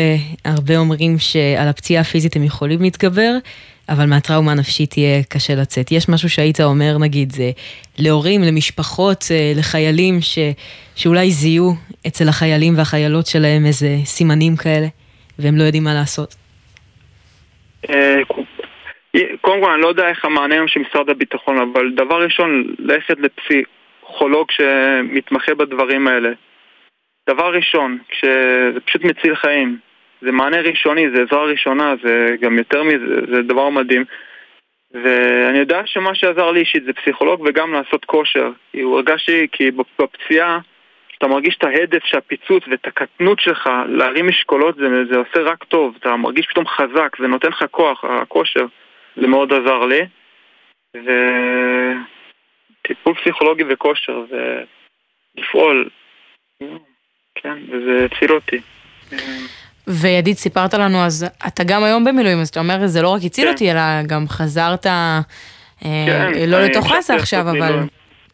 הרבה 0.46 0.78
אומרים 0.78 1.20
שעל 1.20 1.68
הפציעה 1.68 2.02
הפיזית 2.02 2.36
הם 2.36 2.44
יכולים 2.44 2.82
להתגבר, 2.82 3.32
אבל 3.90 4.06
מהטראומה 4.06 4.52
הנפשית 4.52 4.98
יהיה 4.98 5.24
קשה 5.24 5.56
לצאת. 5.56 5.92
יש 5.92 6.10
משהו 6.10 6.30
שהיית 6.30 6.62
אומר, 6.62 6.98
נגיד, 6.98 7.32
זה 7.32 7.52
להורים, 7.98 8.42
למשפחות, 8.42 9.26
לחיילים, 9.56 10.22
ש, 10.22 10.40
שאולי 10.96 11.32
זיהו 11.32 11.76
אצל 12.08 12.30
החיילים 12.30 12.78
והחיילות 12.78 13.28
שלהם 13.28 13.66
איזה 13.66 13.98
סימנים 14.06 14.56
כאלה, 14.56 14.88
והם 15.40 15.58
לא 15.58 15.64
יודעים 15.64 15.84
מה 15.84 15.94
לעשות. 15.94 16.36
אה, 17.90 18.22
קודם 19.42 19.64
כל, 19.64 19.72
אני 19.72 19.82
לא 19.82 19.88
יודע 19.88 20.10
איך 20.10 20.26
המענה 20.26 20.56
היום 20.56 20.68
של 20.68 20.80
משרד 20.80 21.10
הביטחון, 21.10 21.58
אבל 21.58 21.92
דבר 21.96 22.24
ראשון, 22.24 22.76
ללכת 22.80 23.18
לפסיכולוג 23.20 24.48
שמתמחה 24.52 25.54
בדברים 25.56 26.08
האלה. 26.08 26.30
דבר 27.30 27.54
ראשון, 27.54 27.98
כשזה 28.10 28.80
פשוט 28.86 29.04
מציל 29.04 29.36
חיים. 29.36 29.78
זה 30.22 30.32
מענה 30.32 30.62
ראשוני, 30.62 31.10
זה 31.16 31.22
עזרה 31.22 31.44
ראשונה, 31.44 31.94
זה 32.04 32.36
גם 32.42 32.58
יותר 32.58 32.84
מזה, 32.84 33.06
זה 33.34 33.42
דבר 33.42 33.70
מדהים. 33.70 34.06
ואני 34.94 35.58
יודע 35.58 35.82
שמה 35.86 36.16
שעזר 36.16 36.52
לי 36.52 36.60
אישית 36.60 36.84
זה 36.84 36.94
פסיכולוג 36.94 37.42
וגם 37.46 37.74
לעשות 37.74 38.06
כושר. 38.06 38.52
הרגשתי, 38.74 39.48
כי 39.52 39.72
בפציעה, 39.72 40.60
אתה 41.22 41.30
מרגיש 41.30 41.56
את 41.58 41.64
ההדף 41.64 42.04
שהפיצוץ 42.04 42.64
ואת 42.72 42.88
הקטנות 42.88 43.40
שלך 43.40 43.70
להרים 43.88 44.28
משקולות 44.28 44.76
זה, 44.76 44.84
זה 45.12 45.18
עושה 45.18 45.40
רק 45.52 45.64
טוב, 45.64 45.96
אתה 46.00 46.16
מרגיש 46.16 46.48
פתאום 46.48 46.68
חזק, 46.68 47.18
זה 47.20 47.28
נותן 47.28 47.48
לך 47.48 47.64
כוח, 47.72 48.04
הכושר, 48.04 48.66
זה 49.16 49.28
מאוד 49.28 49.54
עזר 49.54 49.86
לי. 49.86 50.02
וטיפול 52.84 53.16
פסיכולוגי 53.16 53.64
וכושר 53.70 54.24
ולפעול, 55.38 55.90
כן, 57.36 57.58
וזה 57.70 58.06
הציל 58.06 58.32
אותי. 58.32 58.62
וידית, 59.88 60.38
סיפרת 60.38 60.74
לנו, 60.74 61.06
אז 61.06 61.26
אתה 61.48 61.64
גם 61.64 61.84
היום 61.84 62.06
במילואים, 62.06 62.40
אז 62.40 62.50
אתה 62.50 62.60
אומר, 62.60 62.88
זה 62.88 63.02
לא 63.02 63.10
רק 63.10 63.22
הציל 63.26 63.46
כן. 63.46 63.52
אותי, 63.52 63.72
אלא 63.72 63.82
גם 64.08 64.28
חזרת, 64.28 64.86
אה, 64.86 65.22
כן, 65.82 66.32
לא 66.48 66.58
אני 66.58 66.70
לתוך 66.70 66.92
עזה 66.92 67.16
עכשיו, 67.16 67.42
אבל... 67.42 67.52
מילואים. 67.52 67.88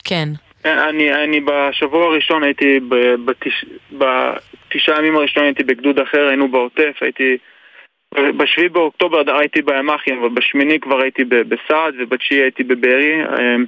כן. 0.03 0.29
אני, 0.65 1.13
אני 1.13 1.39
בשבוע 1.39 2.05
הראשון 2.05 2.43
הייתי, 2.43 2.79
ב- 2.89 3.15
בתש, 3.25 3.65
בתשעה 3.91 4.97
ימים 4.99 5.15
הראשונים 5.15 5.47
הייתי 5.47 5.63
בגדוד 5.63 5.99
אחר, 5.99 6.27
היינו 6.27 6.47
בעוטף, 6.47 6.93
הייתי... 7.01 7.37
בשביעי 8.37 8.69
באוקטובר 8.69 9.37
הייתי 9.39 9.61
בימ"חים, 9.61 10.19
אבל 10.19 10.29
בשמיני 10.29 10.79
כבר 10.79 11.01
הייתי 11.01 11.23
בסעד, 11.23 11.93
ובתשיעי 11.99 12.41
הייתי 12.41 12.63
בבארי. 12.63 13.23
אמ, 13.23 13.65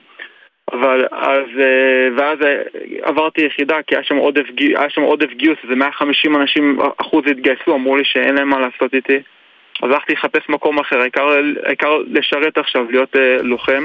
אבל 0.74 1.06
אז, 1.12 1.48
אה, 1.60 2.08
ואז 2.18 2.38
אה, 2.42 2.62
עברתי 3.02 3.42
יחידה, 3.42 3.76
כי 3.88 3.96
היה 3.96 4.04
שם 4.04 4.16
עודף, 4.16 4.44
היה 4.60 4.90
שם 4.90 5.02
עודף 5.02 5.30
גיוס, 5.38 5.58
איזה 5.64 5.76
150 5.76 6.36
אנשים 6.36 6.80
אחוז 7.02 7.24
התגייסו, 7.32 7.76
אמרו 7.76 7.98
לי 7.98 8.04
שאין 8.06 8.36
להם 8.36 8.50
מה 8.50 8.60
לעשות 8.60 8.94
איתי. 8.94 9.18
אז 9.84 9.90
הלכתי 9.90 10.14
לחפש 10.14 10.50
מקום 10.50 10.80
אחר, 10.80 11.00
העיקר, 11.00 11.28
העיקר 11.66 11.98
לשרת 12.08 12.58
עכשיו, 12.58 12.92
להיות 12.92 13.16
אה, 13.16 13.38
לוחם. 13.42 13.84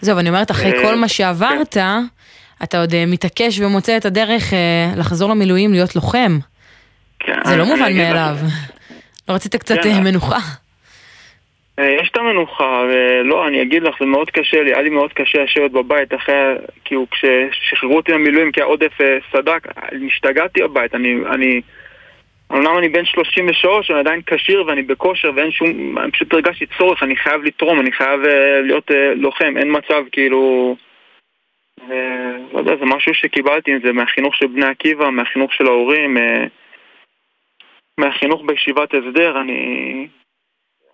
זהו, 0.00 0.18
אני 0.18 0.28
אומרת, 0.28 0.50
אחרי 0.50 0.72
אה, 0.72 0.82
כל 0.82 0.94
מה 0.94 1.08
שעברת, 1.08 1.76
אתה 2.62 2.80
עוד 2.80 2.94
אה, 2.94 3.04
מתעקש 3.06 3.60
ומוצא 3.60 3.96
את 3.96 4.04
הדרך 4.04 4.52
אה, 4.52 4.92
לחזור 4.96 5.30
למילואים 5.30 5.72
להיות 5.72 5.96
לוחם. 5.96 6.38
כן, 7.18 7.38
זה 7.44 7.56
לא 7.56 7.64
מובן. 7.64 7.96
מאליו. 7.96 8.36
לא 9.28 9.34
רצית 9.34 9.56
קצת 9.56 9.82
כן. 9.82 9.88
אה, 9.88 10.00
מנוחה? 10.00 10.38
יש 11.78 12.10
את 12.10 12.16
המנוחה, 12.16 12.82
ולא, 12.88 13.48
אני 13.48 13.62
אגיד 13.62 13.82
לך, 13.82 13.94
זה 14.00 14.06
מאוד 14.06 14.30
קשה 14.30 14.62
לי, 14.62 14.72
היה 14.72 14.82
לי 14.82 14.90
מאוד 14.90 15.12
קשה 15.12 15.42
לשבת 15.42 15.70
בבית 15.70 16.14
אחרי, 16.14 16.34
כאילו, 16.84 17.06
כששחררו 17.10 17.96
אותי 17.96 18.12
למילואים 18.12 18.52
כי 18.52 18.60
העודף 18.60 18.92
סדק, 19.32 19.68
השתגעתי 20.06 20.62
בבית, 20.62 20.94
אני, 20.94 21.14
אני, 21.34 21.60
אמנם 22.52 22.78
אני 22.78 22.88
בן 22.88 23.04
33, 23.04 23.90
אני 23.90 23.98
עדיין 23.98 24.20
כשיר 24.26 24.64
ואני 24.66 24.82
בכושר 24.82 25.30
ואין 25.36 25.50
שום... 25.50 25.98
אני 25.98 26.10
פשוט 26.10 26.32
הרגשתי 26.32 26.66
צורך, 26.78 27.02
אני 27.02 27.16
חייב 27.16 27.42
לתרום, 27.44 27.80
אני 27.80 27.92
חייב 27.92 28.20
להיות 28.62 28.90
לוחם, 29.16 29.54
אין 29.56 29.76
מצב 29.76 30.02
כאילו... 30.12 30.76
אה, 31.90 32.36
לא 32.52 32.58
יודע, 32.58 32.76
זה 32.76 32.84
משהו 32.84 33.14
שקיבלתי, 33.14 33.70
זה 33.84 33.92
מהחינוך 33.92 34.34
של 34.34 34.46
בני 34.46 34.66
עקיבא, 34.66 35.10
מהחינוך 35.10 35.52
של 35.52 35.66
ההורים, 35.66 36.16
אה, 36.16 36.44
מהחינוך 37.98 38.42
בישיבת 38.46 38.94
הסדר, 38.94 39.40
אני... 39.40 40.08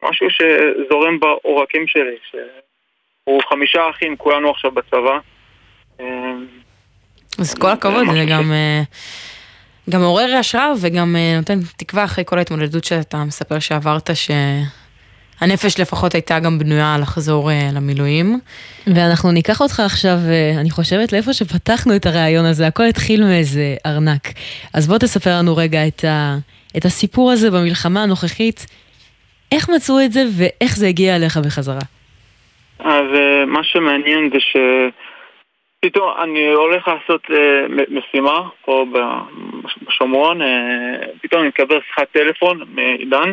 משהו 0.03 0.27
שזורם 0.31 1.20
בעורקים 1.20 1.87
שלי, 1.87 2.16
שהוא 2.31 3.42
חמישה 3.51 3.90
אחים, 3.90 4.16
כולנו 4.16 4.51
עכשיו 4.51 4.70
בצבא. 4.70 5.18
אה, 6.01 6.33
אז 7.38 7.55
כל 7.59 7.68
הכבוד, 7.68 8.07
זה 8.12 8.25
גם... 8.31 8.53
גם 9.90 10.01
מעורר 10.01 10.37
השראה 10.37 10.72
וגם 10.83 11.16
נותן 11.37 11.59
תקווה 11.77 12.05
אחרי 12.05 12.25
כל 12.27 12.38
ההתמודדות 12.38 12.85
שאתה 12.85 13.25
מספר 13.27 13.59
שעברת, 13.59 14.11
שהנפש 15.40 15.81
לפחות 15.81 16.14
הייתה 16.14 16.38
גם 16.38 16.59
בנויה 16.59 16.96
לחזור 17.01 17.51
אה, 17.51 17.68
למילואים. 17.75 18.38
ואנחנו 18.87 19.33
ניקח 19.33 19.61
אותך 19.61 19.81
עכשיו, 19.81 20.16
אה, 20.29 20.61
אני 20.61 20.70
חושבת, 20.70 21.12
לאיפה 21.12 21.33
שפתחנו 21.33 21.96
את 21.96 22.07
הרעיון 22.07 22.44
הזה, 22.44 22.66
הכל 22.66 22.83
התחיל 22.85 23.25
מאיזה 23.25 23.75
ארנק. 23.87 24.22
אז 24.75 24.88
בוא 24.88 24.99
תספר 24.99 25.31
לנו 25.38 25.57
רגע 25.57 25.87
את, 25.87 26.05
ה, 26.05 26.37
את 26.77 26.85
הסיפור 26.85 27.31
הזה 27.33 27.51
במלחמה 27.51 28.03
הנוכחית, 28.03 28.66
איך 29.53 29.70
מצאו 29.70 30.01
את 30.05 30.12
זה 30.12 30.22
ואיך 30.38 30.77
זה 30.77 30.87
הגיע 30.87 31.16
אליך 31.16 31.37
בחזרה. 31.37 31.81
אז 32.79 33.07
אה, 33.14 33.44
מה 33.46 33.64
שמעניין 33.64 34.31
זה 34.33 34.38
שפתאום 34.40 36.11
אני 36.22 36.46
הולך 36.46 36.88
לעשות 36.88 37.22
אה, 37.31 37.68
מ- 37.68 37.99
משימה 37.99 38.40
פה 38.64 38.85
בשומרון, 39.87 40.42
אה, 40.42 40.46
פתאום 41.22 41.40
אני 41.40 41.49
מקבל 41.49 41.79
שיחת 41.88 42.07
טלפון 42.12 42.61
מעידן, 42.75 43.33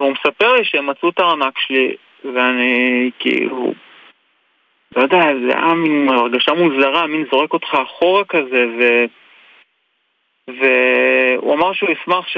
והוא 0.00 0.12
מספר 0.12 0.52
לי 0.52 0.64
שהם 0.64 0.86
מצאו 0.86 1.08
את 1.08 1.18
הארנק 1.18 1.58
שלי, 1.58 1.96
ואני 2.24 3.10
כאילו, 3.18 3.72
לא 4.96 5.02
יודע, 5.02 5.18
זה 5.18 5.58
היה 5.58 5.74
מין 5.74 6.08
הרגשה 6.08 6.52
מוזרה, 6.52 7.06
מין 7.06 7.24
זורק 7.30 7.52
אותך 7.52 7.74
אחורה 7.82 8.24
כזה, 8.24 8.66
ו... 8.78 9.04
והוא 10.48 11.54
אמר 11.54 11.72
שהוא 11.72 11.90
ישמח, 11.90 12.28
ש... 12.28 12.36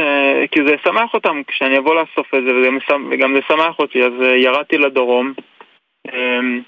כי 0.51 0.61
זה 0.65 0.75
ישמח 0.75 1.15
אותם 1.15 1.43
כשאני 1.47 1.79
אבוא 1.79 1.95
לאסוף 1.95 2.35
את 2.35 2.43
זה, 2.43 2.51
וגם 3.11 3.33
זה 3.35 3.39
ישמח 3.39 3.79
אותי, 3.79 4.03
אז 4.03 4.13
אה, 4.23 4.37
ירדתי 4.37 4.79
לדרום. 4.79 5.33
אמ, 6.13 6.61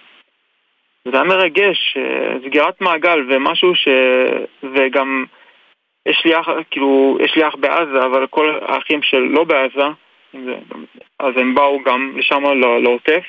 זה 1.05 1.17
היה 1.17 1.25
מרגש, 1.25 1.97
אה, 1.97 2.39
סגירת 2.47 2.81
מעגל 2.81 3.25
ומשהו 3.29 3.75
ש... 3.75 3.89
וגם 4.63 5.25
יש 6.09 6.23
לי 6.25 6.41
אח, 6.41 6.49
כאילו, 6.71 7.19
יש 7.21 7.37
לי 7.37 7.49
אח 7.49 7.55
בעזה, 7.55 8.07
אבל 8.07 8.27
כל 8.27 8.59
האחים 8.63 9.03
שלא 9.03 9.45
בעזה, 9.45 9.87
אז 11.19 11.37
הם 11.37 11.55
באו 11.55 11.81
גם 11.83 12.13
לשם 12.17 12.45
ל- 12.45 12.79
לעוטף, 12.83 13.25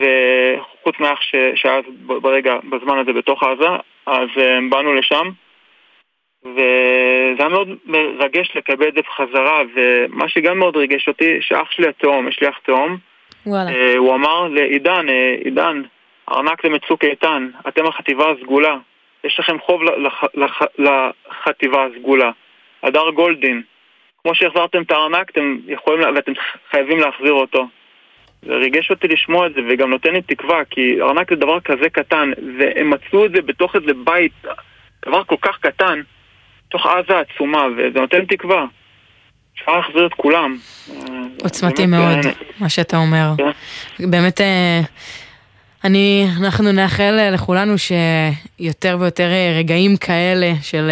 וחוץ 0.00 0.94
מאח. 1.00 1.18
שהיה 1.54 1.80
ברגע, 2.06 2.54
בזמן 2.70 2.98
הזה 2.98 3.12
בתוך 3.12 3.42
עזה, 3.42 3.68
אז 4.06 4.28
אה, 4.38 4.58
באנו 4.70 4.94
לשם, 4.94 5.28
וזה 6.44 6.62
היה 7.38 7.48
מאוד 7.48 7.68
מרגש 7.86 8.56
לקבל 8.56 8.88
את 8.88 8.94
זה 8.94 9.00
בחזרה, 9.00 9.62
ומה 9.74 10.28
שגם 10.28 10.58
מאוד 10.58 10.76
ריגש 10.76 11.08
אותי, 11.08 11.38
שאח 11.40 11.70
שלי 11.70 11.88
התאום, 11.88 12.28
יש 12.28 12.40
לי 12.40 12.48
אח 12.48 12.58
תאום, 12.58 12.96
וואלה. 13.46 13.70
אה, 13.70 13.96
הוא 13.96 14.14
אמר 14.14 14.48
לעידן, 14.48 15.08
אה, 15.08 15.34
עידן, 15.44 15.82
ארנק 16.32 16.64
למצוק 16.64 17.04
איתן, 17.04 17.50
אתם 17.68 17.86
החטיבה 17.86 18.30
הסגולה, 18.30 18.76
יש 19.24 19.40
לכם 19.40 19.58
חוב 19.58 19.82
ל- 19.82 20.06
לח- 20.06 20.24
לח- 20.34 20.62
לחטיבה 20.78 21.84
הסגולה. 21.84 22.30
הדר 22.82 23.10
גולדין, 23.10 23.62
כמו 24.24 24.34
שהחזרתם 24.34 24.82
את 24.82 24.90
הארנק, 24.90 25.30
אתם 25.30 25.56
יכולים, 25.66 26.16
ואתם 26.16 26.32
חייבים 26.70 26.98
להחזיר 26.98 27.32
אותו. 27.32 27.66
זה 28.42 28.52
ריגש 28.52 28.90
אותי 28.90 29.08
לשמוע 29.08 29.46
את 29.46 29.54
זה, 29.54 29.60
וגם 29.70 29.90
נותן 29.90 30.12
לי 30.12 30.22
תקווה, 30.22 30.64
כי 30.70 31.02
ארנק 31.02 31.30
זה 31.30 31.36
דבר 31.36 31.60
כזה 31.60 31.88
קטן, 31.92 32.30
והם 32.58 32.90
מצאו 32.90 33.26
את 33.26 33.30
זה 33.34 33.42
בתוך 33.42 33.76
איזה 33.76 33.92
בית, 34.04 34.32
דבר 35.06 35.24
כל 35.24 35.36
כך 35.42 35.58
קטן, 35.60 36.00
בתוך 36.68 36.86
עזה 36.86 37.18
עצומה, 37.18 37.66
וזה 37.76 38.00
נותן 38.00 38.24
תקווה. 38.24 38.66
אפשר 39.54 39.72
להחזיר 39.76 40.06
את 40.06 40.14
כולם. 40.14 40.56
עוצמתי 41.42 41.86
מאוד, 41.86 42.26
אה, 42.26 42.30
מה 42.60 42.68
שאתה 42.68 42.96
אומר. 42.96 43.32
באמת, 44.00 44.40
אה, 44.40 44.80
אני, 45.84 46.26
אנחנו 46.42 46.72
נאחל 46.72 47.18
אה, 47.18 47.30
לכולנו 47.30 47.74
שיותר 47.78 48.96
ויותר 49.00 49.28
רגעים 49.58 49.96
כאלה 49.96 50.52
של 50.62 50.90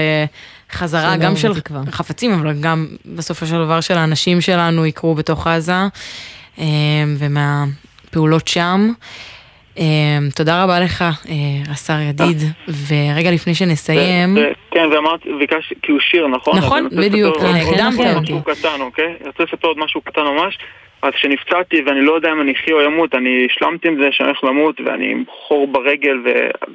חזרה, 0.72 1.16
גם 1.16 1.36
של. 1.36 1.52
חפצים, 1.90 2.32
אבל 2.32 2.52
גם 2.60 2.86
בסופו 3.16 3.46
של 3.46 3.64
דבר 3.64 3.80
של 3.80 3.94
האנשים 3.94 4.40
שלנו 4.40 4.86
יקרו 4.86 5.14
בתוך 5.14 5.46
עזה, 5.46 5.72
אה, 6.58 6.64
ומהפעולות 7.18 8.48
שם. 8.48 8.88
אה, 9.78 9.84
תודה 10.36 10.64
רבה 10.64 10.80
לך, 10.80 11.02
אה, 11.02 11.72
השר 11.72 12.00
ידיד, 12.00 12.36
ורגע 12.88 13.30
לפני 13.30 13.54
שנסיים, 13.54 14.36
כן, 14.70 14.88
ואמרתי, 14.92 15.28
ביקשתי, 15.38 15.74
כי 15.82 15.92
הוא 15.92 16.00
שיר, 16.00 16.26
נכון? 16.26 16.58
נכון, 16.58 16.88
בדיוק, 16.88 17.36
הקדמת 17.36 17.94
משהו 17.94 18.36
אותי. 18.36 18.50
קטן, 18.60 18.80
אוקיי? 18.80 19.14
אני 19.20 19.26
רוצה 19.28 19.42
לספר 19.42 19.68
עוד 19.68 19.78
משהו 19.78 20.00
קטן 20.00 20.22
ממש. 20.22 20.58
אז 21.02 21.12
כשנפצעתי 21.14 21.82
ואני 21.86 22.00
לא 22.00 22.12
יודע 22.12 22.32
אם 22.32 22.40
אני 22.40 22.52
אחי 22.52 22.72
או 22.72 22.86
אמות, 22.86 23.14
אני 23.14 23.46
השלמתי 23.50 23.88
עם 23.88 23.96
זה 24.02 24.08
שאני 24.10 24.28
הולך 24.28 24.44
למות 24.44 24.80
ואני 24.84 25.10
עם 25.12 25.24
חור 25.46 25.66
ברגל 25.66 26.16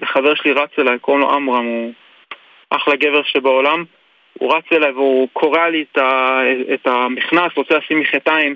וחבר 0.01 0.35
שלי 0.35 0.51
רץ 0.51 0.69
אליי, 0.79 0.99
קוראים 0.99 1.21
לו 1.21 1.33
עמרם, 1.33 1.65
הוא 1.65 1.91
אחלה 2.75 2.95
גבר 2.95 3.21
שבעולם. 3.25 3.83
הוא 4.39 4.55
רץ 4.55 4.63
אליי 4.71 4.91
והוא 4.91 5.27
קורע 5.33 5.69
לי 5.69 5.85
את, 5.91 5.97
ה- 5.97 6.41
את 6.73 6.87
המכנס, 6.87 7.51
רוצה 7.57 7.75
לשים 7.77 7.97
לי 7.97 8.05
חטיים 8.05 8.55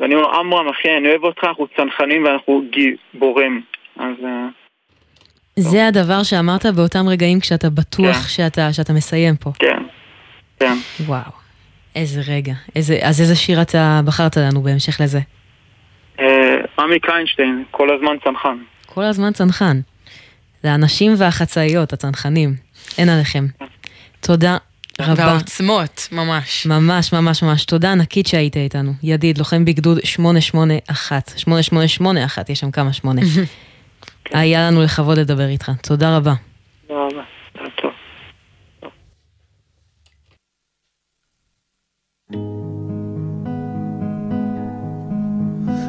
ואני 0.00 0.14
אומר, 0.14 0.34
עמרם 0.38 0.68
אחי, 0.68 0.96
אני 0.98 1.08
אוהב 1.08 1.24
אותך, 1.24 1.44
אנחנו 1.44 1.66
צנחנים 1.76 2.24
ואנחנו 2.24 2.62
גיבורים. 2.70 3.62
אז... 3.96 4.14
אה, 4.24 4.46
זה 5.58 5.86
הדבר 5.86 6.22
שאמרת 6.22 6.66
באותם 6.66 7.08
רגעים 7.08 7.40
כשאתה 7.40 7.70
בטוח 7.70 8.28
שאתה, 8.28 8.72
שאתה 8.72 8.92
מסיים 8.92 9.36
פה. 9.36 9.50
כן, 9.58 9.82
כן. 10.60 10.74
וואו, 11.06 11.32
איזה 11.96 12.20
רגע. 12.28 12.52
איזה, 12.76 12.98
אז 13.02 13.20
איזה 13.20 13.36
שיר 13.36 13.62
אתה 13.62 14.00
בחרת 14.06 14.36
לנו 14.36 14.62
בהמשך 14.62 15.00
לזה? 15.00 15.18
אה, 16.20 16.56
עמי 16.78 17.00
קיינשטיין, 17.00 17.64
כל 17.70 17.94
הזמן 17.94 18.16
צנחן. 18.24 18.58
כל 18.86 19.02
הזמן 19.02 19.32
צנחן. 19.32 19.80
זה 20.62 20.72
הנשים 20.72 21.12
והחצאיות, 21.18 21.92
הצנחנים. 21.92 22.50
אין 22.98 23.08
עליכם. 23.08 23.46
תודה 24.20 24.56
רבה. 25.00 25.26
והעוצמות, 25.26 26.08
ממש. 26.12 26.66
ממש 26.66 27.12
ממש 27.12 27.42
ממש. 27.42 27.64
תודה 27.64 27.92
ענקית 27.92 28.26
שהיית 28.26 28.56
איתנו. 28.56 28.92
ידיד, 29.02 29.38
לוחם 29.38 29.64
בגדוד 29.64 29.98
881. 30.04 31.32
8881, 31.36 32.50
יש 32.50 32.60
שם 32.60 32.70
כמה 32.70 32.92
שמונה. 32.92 33.22
היה 34.32 34.66
לנו 34.66 34.82
לכבוד 34.82 35.18
לדבר 35.18 35.48
איתך. 35.48 35.70
תודה 35.82 36.16
רבה. 36.16 36.34
תודה. 36.86 37.22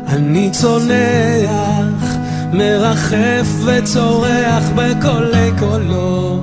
אני 0.07 0.51
צונח, 0.51 2.15
מרחף 2.53 3.47
וצורח 3.65 4.69
בקולי 4.75 5.51
קולו. 5.59 6.41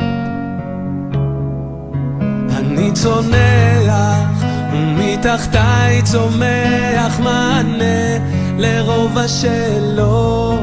אני 2.75 2.93
צונח, 2.93 4.45
ומתחתיי 4.73 6.03
צומח 6.03 7.21
מענה 7.23 8.19
לרוב 8.59 9.19
השאלות. 9.19 10.61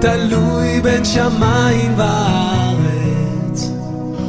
תלוי 0.00 0.80
בין 0.80 1.04
שמיים 1.04 1.94
וארץ, 1.96 3.70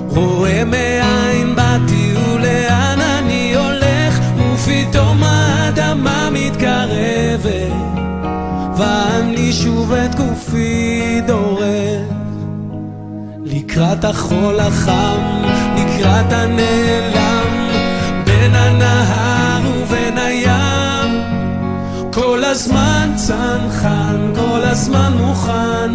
רואה 0.08 0.64
מאין 0.66 1.56
באתי 1.56 2.14
ולאן 2.18 3.00
אני 3.02 3.56
הולך, 3.56 4.20
ופתאום 4.38 5.24
האדמה 5.24 6.30
מתקרבת, 6.32 7.74
ואני 8.78 9.54
שוב 9.54 9.94
את 9.94 10.16
גופי 10.16 11.22
דורך. 11.28 12.02
לקראת 13.44 14.06
החול 14.06 14.60
החם, 14.60 15.51
לקראת 16.02 16.34
הנעלם, 16.34 17.70
בין 18.26 18.56
הנהר 18.56 19.62
ובין 19.78 20.18
הים. 20.18 21.22
כל 22.14 22.44
הזמן 22.44 23.12
צנחן, 23.16 24.34
כל 24.36 24.62
הזמן 24.64 25.14
מוכן, 25.18 25.92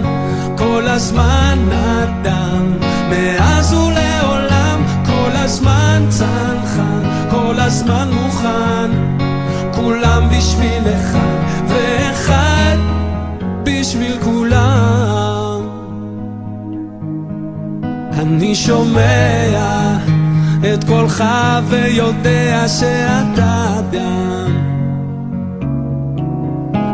כל 0.57 0.89
הזמן 0.89 1.59
אדם, 1.73 2.73
מאז 3.11 3.73
ולעולם, 3.75 4.83
כל 5.07 5.31
הזמן 5.35 6.07
צנחן, 6.09 7.03
כל 7.31 7.61
הזמן 7.61 8.09
מוכן, 8.13 8.91
כולם 9.73 10.29
בשביל 10.39 10.83
אחד, 10.95 11.67
ואחד 11.69 12.77
בשביל 13.63 14.17
כולם. 14.25 15.07
אני 18.19 18.55
שומע 18.55 19.96
את 20.75 20.85
קולך 20.85 21.25
ויודע 21.69 22.69
שאתה 22.69 23.67
אדם. 23.79 24.57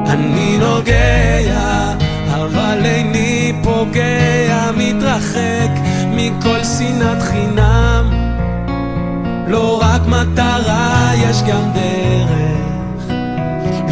אני 0.06 0.58
נוגע, 0.58 1.92
אבל 2.28 2.78
איני 2.84 3.52
פוגע, 3.62 4.70
מתרחק 4.76 5.70
מכל 6.10 6.64
שנאת 6.64 7.22
חינם. 7.22 8.10
לא 9.48 9.80
רק 9.82 10.00
מטרה, 10.06 11.10
יש 11.16 11.42
גם 11.42 11.72
דרך. 11.74 13.16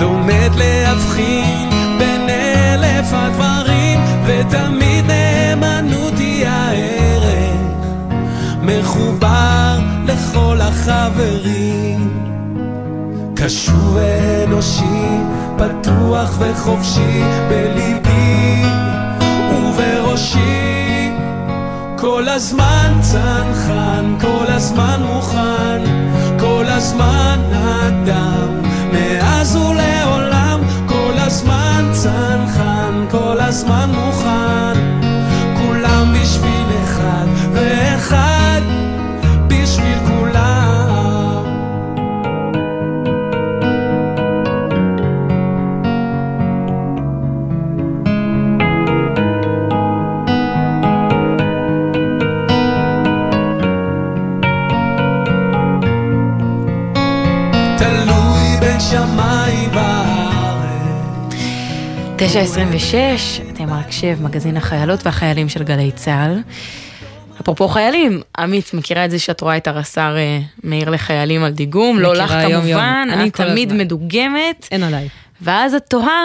לומד 0.01 0.51
להבחין 0.57 1.71
בין 1.99 2.29
אלף 2.29 3.13
הדברים, 3.13 4.01
ותמיד 4.27 4.90
לכל 10.31 10.59
החברים. 10.61 12.11
קשור 13.37 13.95
ואנושי, 13.95 15.19
פתוח 15.57 16.39
וחופשי 16.39 17.23
בליבי 17.49 18.63
ובראשי. 19.51 21.11
כל 21.99 22.29
הזמן 22.29 22.99
צנחן, 23.01 24.15
כל 24.21 24.53
הזמן 24.53 25.01
מוכן, 25.15 25.83
כל 26.41 26.65
הזמן 26.67 27.39
אדם, 27.53 28.63
מאז 28.93 29.57
ולעולם. 29.57 30.61
כל 30.87 31.19
הזמן 31.19 31.91
צנחן, 31.93 33.05
כל 33.11 33.41
הזמן 33.41 33.91
מוכן, 33.95 34.40
שמיים 58.91 59.71
וארץ. 59.73 61.35
9.26, 62.17 62.25
אתם 63.51 63.73
על 63.73 63.79
הקשב, 63.79 64.23
מגזין 64.23 64.57
החיילות 64.57 65.07
והחיילים 65.07 65.49
של 65.49 65.63
גלי 65.63 65.91
צה"ל. 65.93 66.41
אפרופו 67.41 67.69
חיילים, 67.69 68.23
עמית, 68.39 68.75
מכירה 68.75 69.05
את 69.05 69.11
זה 69.11 69.19
שאת 69.19 69.41
רואה 69.41 69.57
את 69.57 69.69
הרס"ר 69.69 70.17
אה, 70.17 70.41
מעיר 70.65 70.91
לחיילים 70.91 71.45
על 71.45 71.53
דיגום? 71.53 71.99
לא 71.99 72.15
לך 72.15 72.31
יום-יום. 72.31 72.81
כמובן, 72.81 73.09
אני 73.13 73.29
את 73.29 73.35
תמיד 73.37 73.69
הזמן. 73.69 73.81
מדוגמת. 73.81 74.69
אין 74.71 74.83
עליי. 74.83 75.09
ואז 75.43 75.75
את 75.75 75.83
תוהה, 75.89 76.25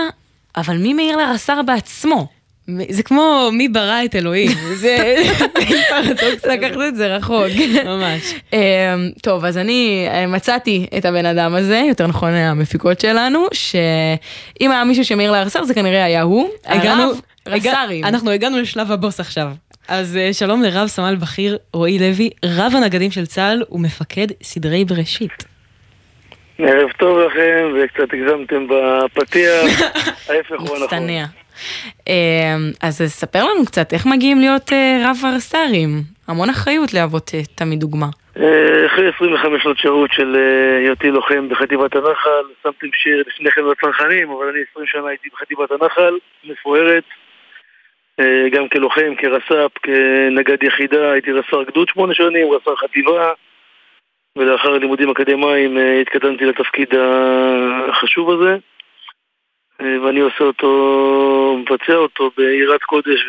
אבל 0.58 0.78
מי 0.78 0.93
מעיר 0.93 1.17
לרס"ר 1.17 1.62
בעצמו? 1.65 2.28
זה 2.89 3.04
כמו 3.04 3.49
מי 3.54 3.67
ברא 3.67 4.06
את 4.06 4.15
אלוהים. 4.15 4.51
זה 4.82 5.15
פרדוקס 5.89 6.45
לקחת 6.51 6.78
את 6.88 6.95
זה 6.95 7.15
רחוק. 7.15 7.47
ממש. 7.86 8.34
אמ, 8.54 8.60
טוב, 9.21 9.45
אז 9.45 9.58
אני 9.58 10.08
אה, 10.12 10.28
מצאתי 10.28 10.88
את 10.97 11.06
הבן 11.06 11.25
אדם 11.25 11.56
הזה, 11.56 11.82
יותר 11.88 12.08
נכון 12.08 12.30
המפיקות 12.34 12.99
שלנו, 12.99 13.47
שאם 13.54 14.71
היה 14.71 14.84
מישהו 14.84 15.06
שמעיר 15.06 15.32
לרס"ר 15.32 15.63
זה 15.63 15.73
כנראה 15.73 16.06
היה 16.06 16.21
הוא. 16.21 16.49
הגענו, 16.65 17.12
רס"רים. 17.47 18.06
אנחנו 18.06 18.32
הגענו 18.32 18.60
לשלב 18.60 18.91
הבוס 18.91 19.19
עכשיו. 19.19 19.47
אז 19.88 20.17
אה, 20.17 20.34
שלום 20.34 20.63
לרב 20.63 20.88
סמל 20.88 21.15
בכיר 21.15 21.58
רועי 21.73 21.99
לוי, 21.99 22.30
רב 22.45 22.73
הנגדים 22.75 23.12
של 23.12 23.25
צה"ל 23.25 23.63
ומפקד 23.71 24.28
סדרי 24.43 24.86
בראשית. 24.86 25.45
ערב 26.60 26.89
טוב 26.99 27.17
לכם, 27.19 27.73
וקצת 27.75 28.13
הגזמתם 28.13 28.67
בפתיח, 28.67 29.82
ההפך 30.30 30.51
הוא 30.51 30.60
הנכון. 30.60 30.84
מצטנע. 30.84 31.25
אמ, 32.07 32.71
אז 32.81 33.01
ספר 33.07 33.43
לנו 33.43 33.65
קצת, 33.65 33.93
איך 33.93 34.05
מגיעים 34.05 34.39
להיות 34.39 34.73
אה, 34.73 35.09
רב 35.09 35.17
הרס"רים? 35.23 35.89
המון 36.27 36.49
אחריות 36.49 36.93
להוות 36.93 37.31
אה, 37.33 37.39
תמיד 37.55 37.79
דוגמה. 37.79 38.05
אה, 38.37 38.85
אחרי 38.85 39.09
25 39.15 39.63
שנות 39.63 39.77
שירות 39.77 40.11
של 40.13 40.35
היותי 40.79 41.11
לוחם 41.11 41.49
בחטיבת 41.49 41.95
הנחל, 41.95 42.45
שמתם 42.63 42.87
שיר 42.93 43.23
לפני 43.27 43.51
כן 43.51 43.61
בצנחנים, 43.71 44.31
אבל 44.31 44.47
אני 44.47 44.59
20 44.71 44.85
שנה 44.87 45.07
הייתי 45.07 45.29
בחטיבת 45.33 45.71
הנחל, 45.71 46.17
מפוארת. 46.43 47.03
גם 48.51 48.67
כלוחם, 48.69 49.13
כרס"פ, 49.17 49.71
כנגד 49.83 50.63
יחידה, 50.63 51.11
הייתי 51.11 51.31
רס"ר 51.31 51.63
גדוד 51.63 51.87
שמונה 51.89 52.13
שנים, 52.13 52.51
רס"ר 52.51 52.75
חטיבה, 52.75 53.31
ולאחר 54.37 54.77
לימודים 54.77 55.09
אקדמיים 55.09 55.77
התקדמתי 56.01 56.45
לתפקיד 56.45 56.93
החשוב 57.89 58.29
הזה. 58.29 58.57
אה, 59.81 60.01
ואני 60.01 60.19
עושה 60.19 60.43
אותו, 60.43 61.57
מבצע 61.59 61.95
אותו 61.95 62.31
ביראת 62.38 62.83
קודש 62.83 63.19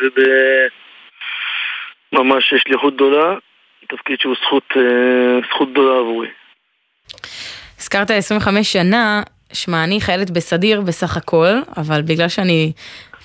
ובממש 2.13 2.53
שליחות 2.57 2.95
גדולה, 2.95 3.35
תפקיד 3.89 4.19
שהוא 4.19 4.35
זכות, 4.45 4.63
אה, 4.75 5.39
זכות 5.49 5.71
גדולה 5.71 5.99
עבורי. 5.99 6.27
הזכרת 7.79 8.11
25 8.11 8.73
שנה, 8.73 9.23
שמע, 9.53 9.83
אני 9.83 10.01
חיילת 10.01 10.31
בסדיר 10.31 10.81
בסך 10.81 11.17
הכל, 11.17 11.53
אבל 11.77 12.01
בגלל 12.01 12.27
שאני 12.27 12.71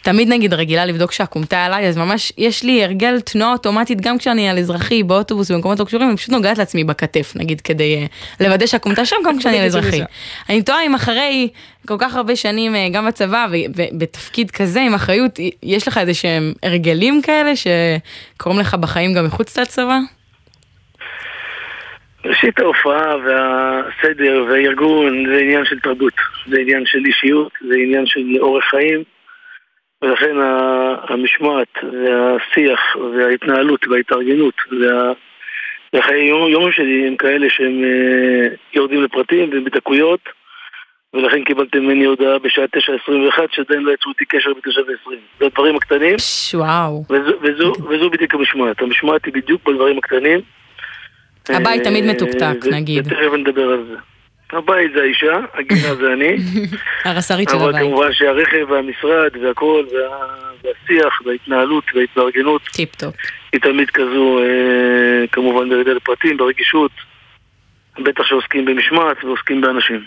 תמיד 0.03 0.29
נגיד 0.29 0.55
רגילה 0.55 0.87
לבדוק 0.87 1.13
שהכומתה 1.13 1.65
עליי, 1.65 1.89
אז 1.89 1.97
ממש 1.97 2.33
יש 2.39 2.63
לי 2.65 2.85
הרגל 2.85 3.21
תנועה 3.21 3.53
אוטומטית 3.53 4.01
גם 4.01 4.19
כשאני 4.19 4.49
על 4.49 4.59
אזרחי, 4.59 5.03
באוטובוס, 5.03 5.51
במקומות 5.51 5.81
לא 5.81 5.85
קשורים, 5.85 6.09
אני 6.09 6.17
פשוט 6.17 6.31
נוגעת 6.31 6.59
לעצמי 6.59 6.85
בכתף, 6.85 7.33
נגיד, 7.37 7.61
כדי 7.61 7.97
אה, 7.97 8.07
לוודא 8.47 8.67
שהכומתה 8.67 9.05
שם 9.05 9.17
גם 9.27 9.39
כשאני 9.39 9.59
על 9.59 9.67
אזרחי. 9.67 10.01
אני 10.49 10.63
תוהה 10.63 10.87
אם 10.87 10.95
אחרי 10.95 11.49
כל 11.89 11.97
כך 11.99 12.17
הרבה 12.17 12.37
שנים 12.37 12.75
אה, 12.75 12.89
גם 12.93 13.07
בצבא 13.07 13.47
ובתפקיד 13.51 14.51
כזה 14.51 14.81
עם 14.81 14.95
אחריות, 14.95 15.39
יש 15.63 15.89
לך 15.89 15.99
איזה 15.99 16.15
שהם 16.15 16.53
הרגלים 16.63 17.23
כאלה 17.23 17.53
שקורים 17.57 18.59
לך 18.59 18.75
בחיים 18.75 19.15
גם 19.15 19.27
מחוץ 19.27 19.59
לצבא? 19.59 19.99
ראשית 22.25 22.59
ההופעה 22.59 23.17
והסדר 23.17 24.45
והארגון 24.49 25.27
זה 25.27 25.39
עניין 25.39 25.65
של 25.65 25.81
תרבות, 25.81 26.13
זה 26.51 26.57
עניין 26.61 26.83
של 26.87 26.99
אישיות, 27.07 27.53
זה 27.69 27.75
עניין 27.75 28.07
של 28.07 28.21
אורח 28.41 28.65
חיים 28.71 29.03
ולכן 30.03 30.37
המשמעת 31.09 31.69
והשיח 31.83 32.81
וההתנהלות 33.17 33.89
וההתארגנות 33.89 34.55
וה... 34.71 35.13
והחיי 35.93 36.25
יום, 36.25 36.49
יום 36.49 36.73
שלי 36.73 37.07
הם 37.07 37.17
כאלה 37.17 37.47
שהם 37.51 37.85
אה, 37.85 38.49
יורדים 38.75 39.03
לפרטים 39.03 39.51
ובדקויות 39.53 40.21
ולכן 41.15 41.45
קיבלתם 41.45 41.79
ממני 41.79 42.05
הודעה 42.05 42.39
בשעה 42.39 42.65
9.21 42.65 43.39
שעדיין 43.53 43.83
לא 43.83 43.93
יצרו 43.93 44.13
איתי 44.13 44.25
קשר 44.25 44.51
ב-9.20 44.55 45.11
זה 45.41 45.47
הדברים 45.47 45.77
הקטנים 45.77 46.17
וואו. 46.55 47.05
וזו, 47.11 47.33
וזו, 47.43 47.73
וזו 47.89 48.11
בדיוק 48.11 48.35
המשמעת, 48.35 48.83
המשמעת 48.83 49.25
היא 49.25 49.35
בדיוק 49.35 49.69
בדברים 49.69 49.99
הקטנים 49.99 50.41
הבית 51.49 51.85
תמיד 51.85 52.05
אה, 52.05 52.11
מתוקתק, 52.13 52.65
ו- 52.65 52.71
נגיד. 52.71 53.07
ותכף 53.07 53.33
נדבר 53.39 53.71
על 53.71 53.85
זה. 53.91 54.12
הבית 54.53 54.91
זה 54.95 55.01
האישה, 55.03 55.39
הגינה 55.55 55.95
זה 55.95 56.13
אני, 56.13 56.37
הרס"רית 57.05 57.49
של 57.49 57.57
אבל 57.57 57.69
הבית. 57.69 57.83
כמובן 57.83 58.13
שהרכב 58.13 58.71
והמשרד 58.71 59.31
והכל, 59.45 59.85
וה- 59.93 60.27
והשיח 60.65 61.21
וההתנהלות 61.27 61.85
וההתארגנות, 61.95 62.63
טיפ 62.73 62.95
טופ. 62.97 63.15
היא 63.53 63.61
תמיד 63.61 63.91
כזו, 63.91 64.39
אה, 64.39 65.27
כמובן 65.33 65.69
בירידה 65.69 65.93
לפרטים, 65.93 66.37
ברגישות, 66.37 66.91
בטח 68.05 68.23
שעוסקים 68.25 68.65
במשמעת 68.65 69.25
ועוסקים 69.25 69.61
באנשים. 69.61 70.01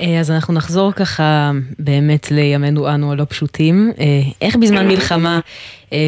אה, 0.00 0.20
אז 0.20 0.30
אנחנו 0.30 0.54
נחזור 0.54 0.92
ככה 0.92 1.50
באמת 1.78 2.30
לימינו 2.30 2.88
אנו 2.94 3.12
הלא 3.12 3.24
פשוטים. 3.24 3.92
אה, 4.00 4.04
איך 4.46 4.56
בזמן 4.56 4.88
מלחמה 4.88 5.40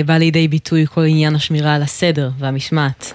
בא 0.06 0.14
לידי 0.14 0.48
ביטוי 0.48 0.86
כל 0.86 1.00
עניין 1.08 1.34
השמירה 1.34 1.74
על 1.74 1.82
הסדר 1.82 2.28
והמשמעת? 2.38 3.14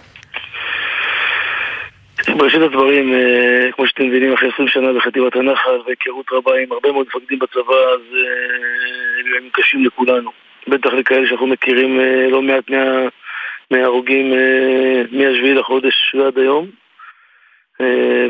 בראשית 2.35 2.61
הדברים, 2.61 3.13
אה, 3.13 3.71
כמו 3.71 3.87
שאתם 3.87 4.07
מבינים, 4.07 4.33
אחרי 4.33 4.49
20 4.53 4.67
שנה 4.67 4.93
בחטיבת 4.93 5.35
הנחל 5.35 5.81
והיכרות 5.85 6.25
רבה 6.31 6.57
עם 6.57 6.71
הרבה 6.71 6.91
מאוד 6.91 7.07
מפקדים 7.07 7.39
בצבא, 7.39 7.75
אז 7.75 8.01
אה, 8.15 9.19
אלו 9.19 9.35
ימים 9.37 9.49
קשים 9.53 9.85
לכולנו. 9.85 10.31
בטח 10.67 10.93
לכאלה 10.93 11.27
שאנחנו 11.27 11.47
מכירים 11.47 11.99
אה, 11.99 12.27
לא 12.29 12.41
מעט 12.41 12.69
מה- 12.69 13.07
מההרוגים 13.71 14.33
אה, 14.33 15.01
מ-7 15.11 15.47
לחודש 15.47 16.15
ועד 16.15 16.37
היום. 16.39 16.67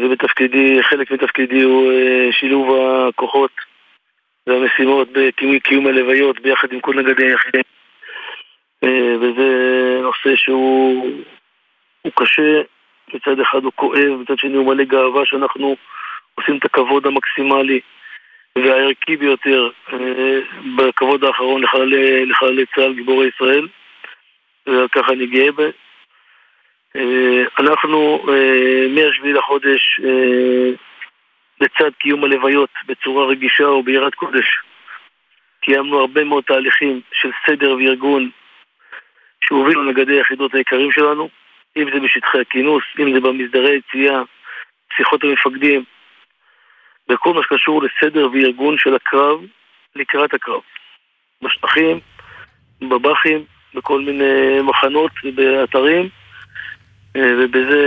ובתפקידי, 0.01 0.83
חלק 0.83 1.11
מתפקידי 1.11 1.61
הוא 1.61 1.91
שילוב 2.31 2.67
הכוחות 2.79 3.51
והמשימות 4.47 5.07
בקיום 5.11 5.59
קיום 5.59 5.87
הלוויות 5.87 6.39
ביחד 6.39 6.71
עם 6.71 6.79
כל 6.79 6.95
נגדי 6.95 7.25
היחידים. 7.25 7.61
וזה 9.21 9.47
נושא 10.01 10.35
שהוא 10.35 11.05
הוא 12.01 12.11
קשה, 12.15 12.61
מצד 13.13 13.39
אחד 13.39 13.63
הוא 13.63 13.71
כואב, 13.75 14.21
מצד 14.21 14.37
שני 14.37 14.57
הוא 14.57 14.65
מלא 14.65 14.83
גאווה 14.83 15.25
שאנחנו 15.25 15.75
עושים 16.35 16.57
את 16.57 16.65
הכבוד 16.65 17.07
המקסימלי 17.07 17.79
והערכי 18.57 19.17
ביותר 19.17 19.69
אה, 19.93 20.39
בכבוד 20.77 21.23
האחרון 21.23 21.61
לחללי, 21.63 22.25
לחללי 22.25 22.65
צה"ל 22.75 22.93
גיבורי 22.93 23.27
ישראל 23.27 23.67
ועל 24.67 24.87
כך 24.87 25.09
אני 25.09 25.27
גאה 25.27 25.51
ב... 25.51 25.61
אה, 26.95 27.43
אנחנו 27.59 28.25
אה, 28.29 28.87
מ-7 28.89 29.27
לחודש, 29.27 29.99
לצד 31.61 31.91
קיום 31.99 32.23
הלוויות 32.23 32.69
בצורה 32.87 33.25
רגישה 33.25 33.69
וביראת 33.69 34.15
קודש, 34.15 34.45
קיימנו 35.61 35.99
הרבה 35.99 36.23
מאוד 36.23 36.43
תהליכים 36.43 37.01
של 37.13 37.31
סדר 37.47 37.75
וארגון 37.75 38.29
שהובילו 39.45 39.83
נגדי 39.83 40.13
היחידות 40.13 40.53
היקרים 40.53 40.91
שלנו, 40.91 41.29
אם 41.77 41.85
זה 41.93 41.99
בשטחי 41.99 42.39
הכינוס, 42.41 42.83
אם 42.99 43.13
זה 43.13 43.19
במסדרי 43.19 43.75
יציאה, 43.77 44.21
שיחות 44.97 45.23
המפקדים, 45.23 45.83
בכל 47.09 47.33
מה 47.33 47.41
שקשור 47.43 47.81
לסדר 47.83 48.27
וארגון 48.33 48.75
של 48.77 48.95
הקרב 48.95 49.39
לקראת 49.95 50.33
הקרב. 50.33 50.61
בשטחים, 51.41 51.99
בב"חים, 52.81 53.43
בכל 53.73 54.01
מיני 54.01 54.61
מחנות 54.63 55.11
ובאתרים, 55.23 56.09
אה, 57.15 57.33
ובזה, 57.39 57.81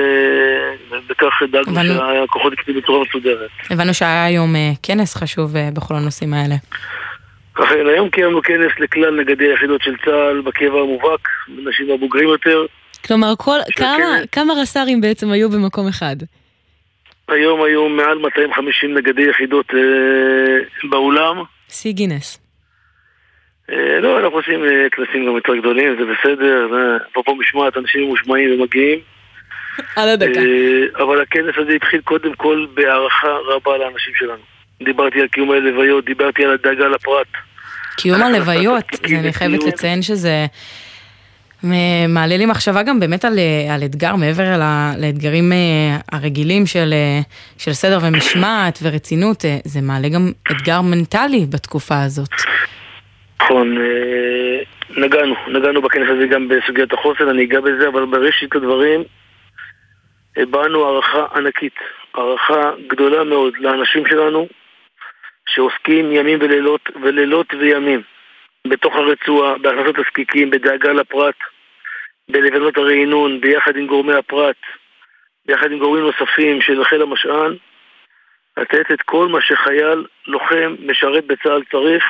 בכך 1.07 1.43
דאגנו 1.51 1.81
הבנו. 1.81 1.95
שהכוחות 1.95 2.53
יקטו 2.53 2.75
בצורה 2.75 3.05
מסודרת. 3.05 3.51
הבנו 3.71 3.95
שהיה 3.95 4.25
היום 4.25 4.57
אה, 4.57 4.71
כנס 4.83 5.17
חשוב 5.17 5.57
אה, 5.57 5.69
בכל 5.75 5.95
הנושאים 5.95 6.35
האלה. 6.35 6.55
אכן, 7.55 7.87
היום 7.87 8.11
קיימנו 8.11 8.43
כנס 8.43 8.73
לכלל 8.79 9.21
נגדי 9.21 9.45
היחידות 9.45 9.83
של 9.83 9.97
צה"ל 10.05 10.41
בקבע 10.41 10.81
המובהק, 10.81 11.29
אנשים 11.67 11.91
הבוגרים 11.91 12.29
יותר. 12.29 12.67
כלומר, 13.07 13.33
כל, 13.39 13.59
של 13.67 13.85
כמה. 13.85 14.17
כמה 14.33 14.55
רס"רים 14.55 15.01
בעצם 15.01 15.31
היו 15.31 15.51
במקום 15.51 15.89
אחד? 15.89 16.17
היום 17.29 17.63
היו 17.63 17.89
מעל 17.89 18.19
250 18.19 18.95
נגדי 18.95 19.23
יחידות 19.23 19.67
אה, 19.75 20.89
באולם. 20.89 21.43
שיא 21.69 21.93
גינס. 21.93 22.39
אה, 23.71 24.01
לא, 24.01 24.21
אנחנו 24.21 24.37
עושים 24.37 24.65
אה, 24.65 24.87
כנסים 24.91 25.27
גם 25.27 25.35
יותר 25.35 25.57
גדולים, 25.57 25.97
זה 25.99 26.05
בסדר. 26.05 26.69
אה, 26.73 26.97
אפרופו 27.11 27.37
משמעת, 27.37 27.77
אנשים 27.77 28.03
ממושמעים 28.05 28.61
ומגיעים. 28.61 28.99
על 29.97 30.09
הדקה. 30.09 30.41
אה, 30.41 31.03
אבל 31.05 31.23
הכנס 31.23 31.55
הזה 31.57 31.73
התחיל 31.73 32.01
קודם 32.01 32.35
כל 32.35 32.67
בהערכה 32.75 33.29
רבה 33.47 33.79
לאנשים 33.79 34.15
שלנו. 34.15 34.43
דיברתי 34.83 35.21
על 35.21 35.29
קיום 35.29 35.51
הלוויות, 35.51 36.05
דיברתי 36.05 36.45
על 36.45 36.51
הדאגה 36.53 36.89
לפרט. 36.89 37.27
קיום 37.97 38.23
הלוויות, 38.23 38.85
אני 39.21 39.33
חייבת. 39.33 39.65
לציין 39.65 40.03
שזה 40.03 40.47
מעלה 42.09 42.37
לי 42.37 42.47
מחשבה 42.47 42.83
גם 42.83 43.01
באמת 43.01 43.25
על, 43.25 43.39
אה, 43.39 43.75
על 43.75 43.81
אתגר 43.85 44.17
מעבר 44.17 44.43
ל- 44.43 44.93
לאתגרים 45.03 45.53
אה, 45.53 45.97
הרגילים 46.13 46.67
של, 46.67 46.93
אה, 46.93 47.21
של 47.59 47.73
סדר 47.73 47.99
ומשמעת 48.03 48.79
ורצינות, 48.83 49.45
זה 49.65 49.81
מעלה 49.83 50.09
גם 50.09 50.33
אתגר 50.51 50.81
מנטלי 50.81 51.47
בתקופה 51.55 52.03
הזאת. 52.03 52.29
נכון, 53.43 53.77
נגענו, 54.97 55.35
נגענו 55.49 55.83
בכנס 55.83 56.09
הזה 56.17 56.27
גם 56.27 56.49
בסוגיית 56.49 56.93
החוסן, 56.93 57.29
אני 57.29 57.45
אגע 57.45 57.61
בזה, 57.61 57.89
אבל 57.89 58.05
בראשית 58.05 58.55
הדברים 58.57 59.03
הבענו 60.37 60.85
הערכה 60.85 61.27
ענקית, 61.35 61.75
הערכה 62.15 62.71
גדולה 62.89 63.25
מאוד 63.25 63.53
לאנשים 63.59 64.07
שלנו 64.07 64.49
שעוסקים 65.49 66.13
ימים 66.13 66.39
ולילות, 66.43 66.81
ולילות 67.03 67.47
וימים 67.61 68.03
בתוך 68.67 68.95
הרצועה, 68.97 69.59
בהכנסת 69.59 69.99
הזקיקים, 69.99 70.51
בדאגה 70.51 70.93
לפרט, 70.93 71.35
בלבנות 72.29 72.77
הרענון, 72.77 73.41
ביחד 73.41 73.77
עם 73.77 73.87
גורמי 73.87 74.15
הפרט, 74.15 74.57
ביחד 75.47 75.73
עם 75.73 75.79
גורמים 75.79 76.05
נוספים 76.05 76.61
של 76.61 76.85
חיל 76.85 77.03
המשען, 77.03 77.57
לתת 78.57 78.93
את 78.93 79.03
כל 79.03 79.29
מה 79.29 79.41
שחייל, 79.41 80.07
לוחם, 80.27 80.75
משרת 80.87 81.25
בצה"ל 81.27 81.63
צריך 81.71 82.05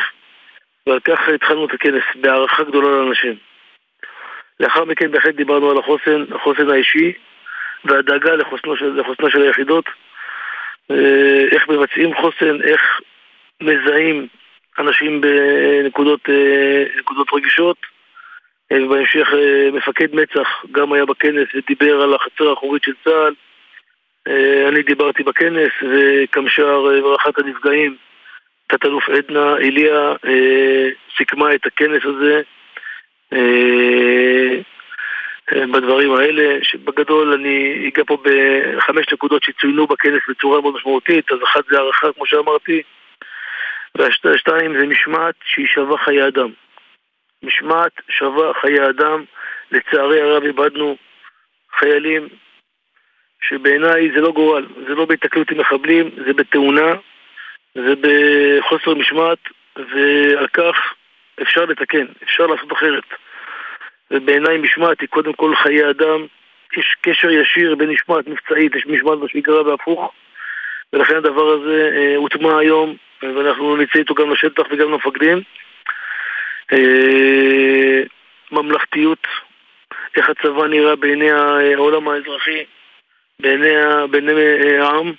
ועל 0.87 1.01
כך 1.01 1.29
התחלנו 1.29 1.67
את 1.67 1.75
הכנס, 1.75 2.03
בהערכה 2.15 2.65
גדולה 2.65 2.89
לאנשים. 2.89 3.37
לאחר 4.61 4.85
מכן 4.85 5.11
בהחלט 5.11 5.35
דיברנו 5.35 5.71
על 5.71 5.79
החוסן, 5.79 6.25
החוסן 6.35 6.71
האישי 6.71 7.13
והדאגה 7.85 8.35
לחוסנו 8.35 8.77
של, 8.77 9.01
לחוסנה 9.01 9.31
של 9.31 9.43
היחידות, 9.43 9.85
אה, 10.91 11.47
איך 11.53 11.69
מבצעים 11.69 12.15
חוסן, 12.15 12.63
איך 12.63 13.01
מזהים 13.61 14.27
אנשים 14.81 15.21
בנקודות 15.21 16.21
אה, 16.29 17.37
רגישות, 17.37 17.77
אה, 18.73 18.85
ובהמשך 18.85 19.29
אה, 19.35 19.71
מפקד 19.73 20.15
מצ"ח 20.15 20.65
גם 20.73 20.93
היה 20.93 21.05
בכנס 21.05 21.49
ודיבר 21.55 22.01
על 22.01 22.15
החצר 22.15 22.51
האחורית 22.51 22.83
של 22.83 22.93
צה"ל. 23.05 23.35
אני 24.69 24.83
דיברתי 24.83 25.23
בכנס, 25.23 25.73
וקמש"ר 25.83 26.83
וראשת 27.03 27.39
הנפגעים 27.39 27.97
תת-אלוף 28.67 29.09
עדנה 29.09 29.57
איליה 29.59 30.15
אה, 30.25 30.89
סיכמה 31.17 31.55
את 31.55 31.67
הכנס 31.67 32.03
הזה 32.05 32.43
בדברים 35.73 36.15
האלה, 36.15 36.59
שבגדול 36.63 37.33
אני 37.33 37.89
אגע 37.89 38.03
פה 38.07 38.19
בחמש 38.23 39.07
נקודות 39.13 39.43
שצוינו 39.43 39.87
בכנס 39.87 40.23
בצורה 40.29 40.61
מאוד 40.61 40.75
משמעותית, 40.75 41.33
אז 41.33 41.39
אחת 41.45 41.65
זה 41.71 41.79
הערכה 41.79 42.13
כמו 42.13 42.27
שאמרתי, 42.27 42.83
והשתיים 43.95 44.79
זה 44.81 44.87
משמעת 44.87 45.35
שהיא 45.45 45.67
שווה 45.67 45.99
חיי 45.99 46.29
אדם. 46.29 46.51
משמעת 47.43 47.93
שווה 48.09 48.53
חיי 48.61 48.89
אדם, 48.89 49.25
לצערי 49.71 50.21
הרב 50.21 50.43
איבדנו 50.43 50.97
חיילים 51.79 52.29
שבעיניי 53.43 54.11
זה 54.15 54.21
לא 54.21 54.33
גורל, 54.33 54.67
זה 54.89 54.95
לא 54.95 55.05
בהתקלות 55.05 55.51
עם 55.51 55.59
מחבלים, 55.59 56.11
זה 56.27 56.33
בתאונה, 56.33 56.95
זה 57.75 57.95
בחוסר 58.01 58.95
משמעת, 58.95 59.39
ועל 59.77 60.47
כך 60.47 60.95
אפשר 61.43 61.65
לתקן, 61.65 62.07
אפשר 62.23 62.47
לעשות 62.47 62.73
אחרת. 62.73 63.05
ובעיניי 64.11 64.59
משמעת 64.59 65.01
היא 65.01 65.09
קודם 65.09 65.33
כל 65.33 65.57
חיי 65.57 65.91
אדם, 65.91 66.27
יש 66.77 66.97
קשר 67.01 67.31
ישיר 67.31 67.75
בין 67.75 67.91
משמעת 67.91 68.27
מבצעית, 68.27 68.75
יש 68.75 68.87
משמעת 68.87 69.19
בשגרה 69.19 69.63
והפוך, 69.63 70.13
ולכן 70.93 71.17
הדבר 71.17 71.49
הזה 71.49 71.91
אה, 71.97 72.17
הוטמע 72.17 72.59
היום, 72.59 72.97
ואנחנו 73.23 73.77
נצא 73.77 73.99
איתו 73.99 74.15
גם 74.15 74.31
לשטח 74.31 74.63
וגם 74.71 74.91
למפקדים. 74.91 75.43
אה, 76.73 78.03
ממלכתיות, 78.53 79.27
איך 80.17 80.31
הצבא 80.31 80.67
נראה 80.67 80.97
בעיני 80.97 81.31
העולם 81.31 82.09
האזרחי, 82.09 82.65
בעיני, 83.41 83.69
בעיני 84.11 84.33
אה, 84.33 84.83
העם, 84.83 85.13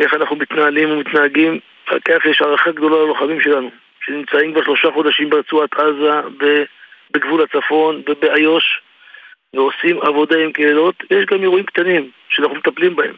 איך 0.00 0.14
אנחנו 0.14 0.36
מתנהלים 0.36 0.90
ומתנהגים, 0.90 1.60
כך 1.86 2.24
יש 2.24 2.42
הערכה 2.42 2.70
גדולה 2.70 2.96
ללוחמים 2.96 3.40
שלנו, 3.40 3.70
שנמצאים 4.04 4.52
כבר 4.52 4.64
שלושה 4.64 4.90
חודשים 4.90 5.30
ברצועת 5.30 5.74
עזה, 5.74 6.20
בגבול 7.10 7.42
הצפון 7.42 8.02
ובאיו"ש, 8.08 8.80
ועושים 9.54 10.02
עבודה 10.02 10.36
עם 10.38 10.52
קהילות. 10.52 10.94
יש 11.10 11.24
גם 11.26 11.42
אירועים 11.42 11.64
קטנים 11.64 12.10
שאנחנו 12.28 12.56
מטפלים 12.56 12.96
בהם, 12.96 13.14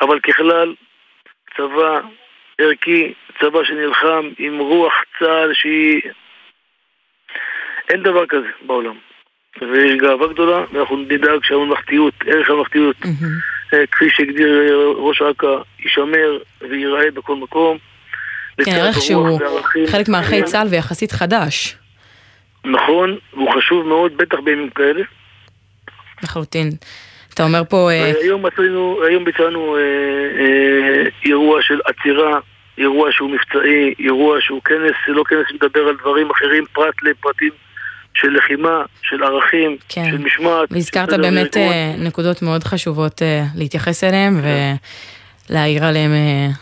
אבל 0.00 0.20
ככלל, 0.20 0.74
צבא 1.56 2.00
ערכי, 2.58 3.12
צבא 3.40 3.64
שנלחם 3.64 4.28
עם 4.38 4.58
רוח 4.58 4.92
צה"ל 5.18 5.54
שהיא... 5.54 6.00
אין 7.88 8.02
דבר 8.02 8.26
כזה 8.26 8.48
בעולם. 8.66 8.94
ויש 9.60 10.00
גאווה 10.00 10.26
גדולה, 10.28 10.64
ואנחנו 10.72 10.96
נדאג 10.96 11.38
שהממלכתיות, 11.42 12.14
ערך 12.26 12.50
הממלכתיות, 12.50 12.96
אה, 13.74 13.86
כפי 13.86 14.10
שהגדיר 14.10 14.60
אה, 14.60 14.92
ראש 14.96 15.22
אכ"א, 15.22 15.46
יישמר 15.78 16.38
וייראה 16.60 17.10
בכל 17.10 17.36
מקום. 17.36 17.78
כן, 18.64 18.70
ערך 18.70 19.00
שהוא 19.00 19.40
וערכים. 19.40 19.86
חלק 19.86 20.08
מערכי 20.08 20.42
צה"ל 20.42 20.66
ויחסית 20.70 21.12
חדש. 21.12 21.76
נכון, 22.64 23.18
והוא 23.32 23.54
חשוב 23.54 23.86
מאוד, 23.86 24.16
בטח 24.16 24.38
בימים 24.44 24.70
כאלה. 24.70 25.02
לחלוטין. 26.22 26.70
אתה 27.34 27.42
אומר 27.42 27.62
פה... 27.68 27.90
אה, 27.90 28.12
היום 28.22 28.46
מצאנו, 28.46 28.98
היום 29.08 29.24
ביצענו 29.24 29.76
אה, 29.76 29.80
אה, 30.40 31.08
אירוע 31.24 31.62
של 31.62 31.80
עצירה, 31.84 32.38
אירוע 32.78 33.12
שהוא 33.12 33.30
מבצעי, 33.30 33.94
אירוע 33.98 34.36
שהוא 34.40 34.60
כנס, 34.64 34.94
לא 35.08 35.22
כנס 35.28 35.46
שמדבר 35.48 35.80
על 35.80 35.96
דברים 36.00 36.30
אחרים, 36.30 36.64
פרט 36.72 36.94
לפרטים 37.02 37.50
של 38.14 38.28
לחימה, 38.28 38.82
של 39.02 39.22
ערכים, 39.22 39.76
כן. 39.88 40.10
של 40.10 40.18
משמעת. 40.18 40.68
והזכרת 40.70 41.08
באמת. 41.08 41.56
אה, 41.56 41.94
נקודות 41.98 42.42
מאוד 42.42 42.64
חשובות 42.64 43.22
להתייחס 43.56 44.04
אליהן 44.04 44.34
כן. 44.42 44.74
ולהעיר 45.50 45.84
עליהן, 45.84 46.10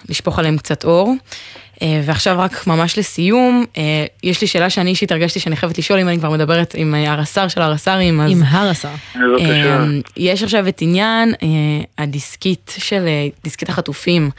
לשפוך 0.08 0.38
עליהן 0.38 0.56
קצת 0.56 0.84
אור. 0.84 1.14
אה, 1.82 2.00
ועכשיו 2.04 2.38
רק 2.38 2.66
ממש 2.66 2.98
לסיום, 2.98 3.64
אה, 3.76 3.82
יש 4.22 4.40
לי 4.40 4.46
שאלה 4.46 4.70
שאני 4.70 4.90
אישית 4.90 5.12
הרגשתי 5.12 5.40
שאני 5.40 5.56
חייבת 5.56 5.78
לשאול 5.78 5.98
אם 6.00 6.08
אני 6.08 6.18
כבר 6.18 6.30
מדברת 6.30 6.74
עם 6.78 6.94
אה, 6.94 7.12
הרס"ר 7.12 7.48
של 7.48 7.62
הרס"רים, 7.62 8.20
אז... 8.20 8.30
עם 8.30 8.42
הרס"ר. 8.46 8.88
בבקשה. 9.14 9.84
יש 10.16 10.42
עכשיו 10.42 10.68
את 10.68 10.78
עניין 10.82 11.34
הדיסקית 11.98 12.74
של 12.78 13.08
דיסקית 13.44 13.68
החטופים, 13.68 14.30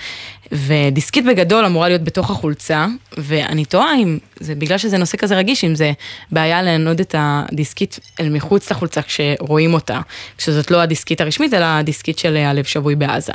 ודיסקית 0.52 1.26
בגדול 1.26 1.66
אמורה 1.66 1.88
להיות 1.88 2.04
בתוך 2.04 2.32
החולצה, 2.32 2.86
ואני 3.18 3.66
תוהה 3.66 3.96
אם 3.96 4.18
זה 4.40 4.56
בגלל 4.56 4.78
שזה 4.78 4.98
נושא 4.98 5.18
כזה 5.18 5.38
רגיש, 5.38 5.64
אם 5.64 5.76
זה 5.76 5.92
בעיה 6.32 6.62
לענוד 6.62 7.00
את 7.00 7.16
הדיסקית 7.18 8.00
אל 8.20 8.30
מחוץ 8.30 8.72
לחולצה 8.72 9.02
כשרואים 9.02 9.74
אותה, 9.74 10.00
כשזאת 10.38 10.72
לא 10.72 10.82
הדיסקית 10.82 11.22
הרשמית, 11.22 11.54
אלא 11.54 11.66
הדיסקית 11.66 12.20
של 12.20 12.38
הלב 12.38 12.64
שבוי 12.64 12.96
בעזה. 12.96 13.34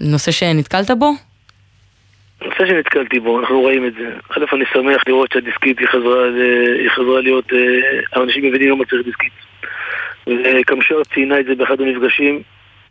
נושא 0.00 0.30
שנתקלת 0.30 0.90
בו? 0.98 1.12
נושא 2.42 2.66
שנתקלתי 2.66 3.20
בו, 3.20 3.40
אנחנו 3.40 3.60
רואים 3.60 3.86
את 3.86 3.94
זה. 3.94 4.10
א', 4.30 4.44
אני 4.52 4.64
שמח 4.72 5.02
לראות 5.06 5.32
שהדיסקית 5.32 5.78
היא 5.78 5.88
חזרה, 5.88 6.24
היא 6.78 6.90
חזרה 6.90 7.20
להיות, 7.20 7.52
אה, 7.52 8.00
האנשים 8.12 8.44
מבינים 8.44 8.70
למה 8.70 8.84
צריך 8.84 9.02
דיסקית. 9.04 9.32
וקמשר 10.26 11.04
ציינה 11.14 11.40
את 11.40 11.46
זה 11.46 11.54
באחד 11.54 11.80
המפגשים, 11.80 12.42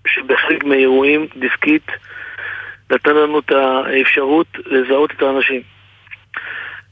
שבחלק 0.08 0.64
מהאירועים 0.64 1.28
דיסקית 1.36 1.92
נתן 2.92 3.16
לנו 3.16 3.40
את 3.40 3.52
האפשרות 3.52 4.48
לזהות 4.66 5.12
את 5.12 5.22
האנשים. 5.22 5.62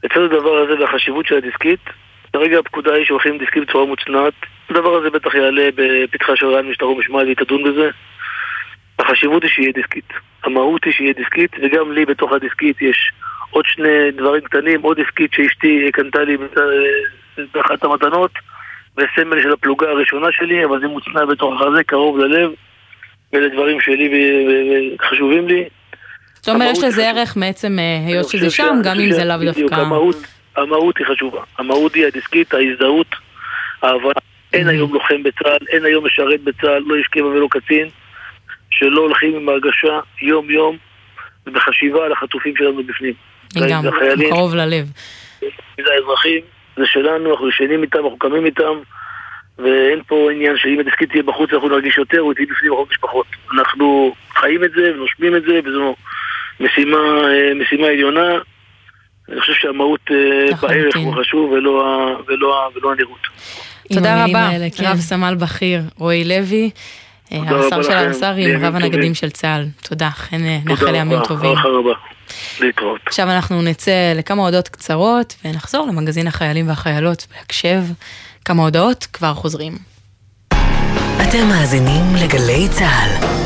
לצד 0.04 0.20
הדבר 0.20 0.56
הזה 0.56 0.80
והחשיבות 0.80 1.26
של 1.26 1.36
הדיסקית, 1.36 1.80
כרגע 2.32 2.58
הפקודה 2.58 2.94
היא 2.94 3.04
שהולכים 3.04 3.38
דיסקית 3.38 3.62
בצורה 3.62 3.86
מוצנעת. 3.86 4.34
הדבר 4.70 4.96
הזה 4.96 5.10
בטח 5.10 5.34
יעלה 5.34 5.68
בפתחה 5.74 6.36
של 6.36 6.46
רעיון 6.46 6.70
משטרה 6.70 6.88
ומשמעת 6.88 7.24
והיא 7.24 7.36
תדון 7.36 7.62
בזה. 7.62 7.90
החשיבות 8.98 9.42
היא 9.42 9.50
שיהיה 9.50 9.72
דיסקית. 9.72 10.12
המהות 10.44 10.84
היא 10.84 10.92
שיהיה 10.92 11.12
דיסקית, 11.12 11.50
וגם 11.62 11.92
לי 11.92 12.04
בתוך 12.04 12.32
הדיסקית 12.32 12.82
יש 12.82 13.12
עוד 13.50 13.64
שני 13.66 14.10
דברים 14.16 14.42
קטנים, 14.42 14.82
עוד 14.82 14.96
דיסקית 14.96 15.32
שאשתי 15.32 15.90
קנתה 15.92 16.24
לי 16.24 16.36
באחת 17.54 17.84
המתנות, 17.84 18.30
וסמל 18.96 19.42
של 19.42 19.52
הפלוגה 19.52 19.88
הראשונה 19.88 20.26
שלי, 20.32 20.64
אבל 20.64 20.80
זה 20.80 20.86
מוצנע 20.86 21.24
בתוך 21.24 21.54
החזה, 21.54 21.84
קרוב 21.84 22.18
ללב, 22.18 22.50
ואלה 23.32 23.48
דברים 23.48 23.80
שלי 23.80 24.10
וחשובים 24.98 25.48
לי. 25.48 25.64
זאת 26.34 26.48
אומרת, 26.48 26.76
יש 26.76 26.84
לזה 26.84 27.08
ערך 27.08 27.36
מעצם 27.36 27.78
אה, 27.78 28.06
היות 28.06 28.28
שזה 28.28 28.50
שם, 28.50 28.74
גם 28.84 29.00
אם 29.00 29.12
זה 29.12 29.24
לאו 29.24 29.36
בדיוק, 29.38 29.70
דווקא... 29.70 29.74
המהות, 29.74 30.16
המהות 30.56 30.98
היא 30.98 31.06
חשובה. 31.06 31.40
המהות 31.58 31.94
היא 31.94 32.06
הדיסקית, 32.06 32.54
ההזדהות, 32.54 33.06
ההבנה. 33.82 34.12
אין 34.52 34.68
היום 34.68 34.94
לוחם 34.94 35.22
בצה"ל, 35.22 35.66
אין 35.68 35.84
היום 35.84 36.06
משרת 36.06 36.40
בצה"ל, 36.40 36.82
לא 36.86 36.94
איש 36.94 37.06
קבע 37.06 37.26
ולא 37.26 37.48
קצין, 37.50 37.88
שלא 38.78 39.00
הולכים 39.00 39.36
עם 39.36 39.48
הרגשה 39.48 40.00
יום-יום 40.22 40.76
ובחשיבה 41.46 42.04
על 42.04 42.12
החטופים 42.12 42.56
שלנו 42.56 42.82
בפנים. 42.82 43.14
לגמרי, 43.56 43.88
החיילים, 43.88 44.30
קרוב 44.30 44.54
ללב. 44.54 44.86
זה 45.76 45.92
האזרחים, 45.96 46.40
זה 46.76 46.86
שלנו, 46.86 47.30
אנחנו 47.32 47.48
ישנים 47.48 47.82
איתם, 47.82 47.98
אנחנו 47.98 48.18
קמים 48.18 48.46
איתם, 48.46 48.78
ואין 49.58 50.02
פה 50.06 50.30
עניין 50.32 50.56
שאם 50.56 50.80
הדיסקית 50.80 51.10
תהיה 51.10 51.22
בחוץ 51.22 51.50
אנחנו 51.52 51.68
נרגיש 51.68 51.98
יותר, 51.98 52.20
או 52.20 52.34
תהיה 52.34 52.46
בפנים 52.50 52.72
אנחנו 52.72 52.86
משפחות. 52.90 53.26
אנחנו 53.54 54.14
חיים 54.34 54.64
את 54.64 54.70
זה 54.76 54.92
ונושמים 54.94 55.36
את 55.36 55.42
זה, 55.42 55.60
וזו 55.64 55.94
משימה, 56.60 56.98
אה, 56.98 57.54
משימה 57.54 57.86
עליונה. 57.86 58.30
אני 59.28 59.40
חושב 59.40 59.52
שהמהות 59.52 60.00
אה, 60.10 60.56
בערך 60.68 60.96
הוא 60.96 61.14
חשוב 61.20 61.50
ולא, 61.50 61.82
ולא, 62.26 62.70
ולא 62.74 62.92
הנראות. 62.92 63.26
תודה 63.92 64.24
רבה, 64.24 64.38
האלה, 64.38 64.66
כן. 64.76 64.84
רב 64.84 64.96
סמל 64.96 65.34
בכיר 65.34 65.80
רועי 65.98 66.24
לוי, 66.24 66.70
אה, 67.32 67.38
תודה 67.38 67.50
רבה 67.50 67.66
השר 67.66 67.82
של 68.34 68.38
ימים 68.38 68.64
רב. 68.64 68.76
הנגדים 68.76 69.14
של 69.14 69.30
צה"ל. 69.30 69.66
תודה, 69.82 70.08
אכן 70.08 70.44
אה, 70.44 70.58
נאחל 70.64 70.80
תודה 70.80 70.92
לימים 70.92 71.18
רבה, 71.18 71.26
טובים. 71.28 71.50
הערכה 71.50 71.68
רבה. 71.68 71.92
להתראות. 72.60 73.00
עכשיו 73.06 73.30
אנחנו 73.30 73.62
נצא 73.62 74.12
לכמה 74.16 74.42
הודעות 74.42 74.68
קצרות 74.68 75.34
ונחזור 75.44 75.86
למגזין 75.86 76.26
החיילים 76.26 76.68
והחיילות 76.68 77.26
בהקשב. 77.36 77.82
כמה 78.44 78.62
הודעות, 78.62 79.06
כבר 79.12 79.34
חוזרים. 79.34 79.78
אתם 81.28 81.48
מאזינים 81.48 82.02
לגלי 82.24 82.68
צה"ל. 82.68 83.43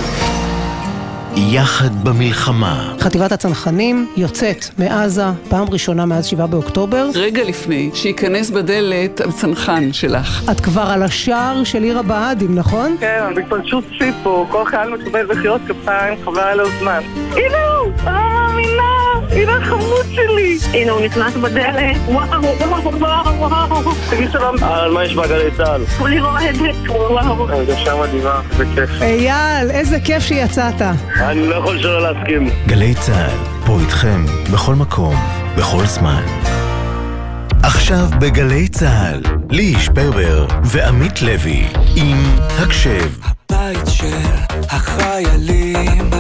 יחד 1.41 2.05
במלחמה. 2.05 2.95
חטיבת 3.01 3.33
הצנחנים 3.33 4.09
יוצאת 4.17 4.65
מעזה 4.79 5.25
פעם 5.49 5.69
ראשונה 5.71 6.07
מאז 6.07 6.27
7 6.27 6.47
באוקטובר. 6.47 7.07
רגע 7.15 7.45
לפני 7.45 7.91
שייכנס 7.95 8.51
בדלת 8.51 9.21
הצנחן 9.21 9.93
שלך. 9.93 10.51
את 10.51 10.61
כבר 10.61 10.83
על 10.83 11.03
השער 11.03 11.65
של 11.65 11.83
עיר 11.83 11.99
הבה"דים, 11.99 12.55
נכון? 12.55 12.97
כן, 13.01 13.23
אני 13.33 13.43
פשוט 13.49 13.85
שיא 13.99 14.13
פה, 14.23 14.47
כל 14.51 14.65
חייל 14.67 14.89
מקבל 14.91 15.27
מחיאות 15.27 15.61
כפיים, 15.69 16.19
חבל 16.25 16.41
על 16.41 16.61
הזמן. 16.61 17.01
הנה 17.33 17.67
הוא! 17.81 17.93
לא 18.05 18.13
מאמינה! 18.13 18.83
הנה 19.31 19.57
החמוד 19.57 20.07
שלי! 20.15 20.59
הנה 20.73 20.93
הוא 20.93 21.01
נכנס 21.05 21.35
בדלת, 21.35 21.97
וואו, 22.09 22.43
וואו, 22.69 22.93
וואו, 23.01 23.71
וואו! 23.71 23.93
תגיד 24.11 24.31
שלום. 24.33 24.57
על 24.63 24.91
מה 24.93 25.05
יש 25.05 25.15
בגלי 25.15 25.51
צה"ל? 25.57 25.85
כולי 25.99 26.21
רועדת, 26.21 26.75
וואו. 26.89 27.49
הרגשה 27.49 27.97
מדהימה, 28.03 28.41
בכיף. 28.59 28.91
אייל, 29.03 29.71
איזה 29.71 30.01
כיף 30.01 30.23
שיצאת. 30.23 30.83
אני 31.29 31.47
לא 31.47 31.55
יכול 31.55 31.79
שלא 31.79 32.03
להסכים. 32.03 32.49
גלי 32.67 32.95
צה"ל, 32.95 33.67
פה 33.67 33.81
איתכם, 33.81 34.25
בכל 34.53 34.75
מקום, 34.75 35.15
בכל 35.59 35.87
זמן. 35.87 36.23
עכשיו 37.63 38.07
בגלי 38.21 38.69
צה"ל, 38.69 39.23
ליהי 39.51 39.81
שפרבר 39.81 40.47
ועמית 40.65 41.23
לוי, 41.23 41.67
עם 41.97 42.17
הקשב. 42.59 43.11
בית 43.53 43.87
של 43.87 44.27
החיילים, 44.71 46.11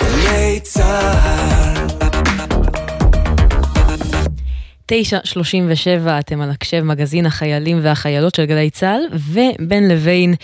גלי 0.00 0.60
צה"ל. 0.62 1.83
9.37 4.92 4.96
אתם 6.18 6.40
על 6.40 6.50
הקשב, 6.50 6.82
מגזין 6.82 7.26
החיילים 7.26 7.78
והחיילות 7.82 8.34
של 8.34 8.44
גלי 8.44 8.70
צה"ל, 8.70 9.16
ובין 9.16 9.88
לבין 9.88 10.34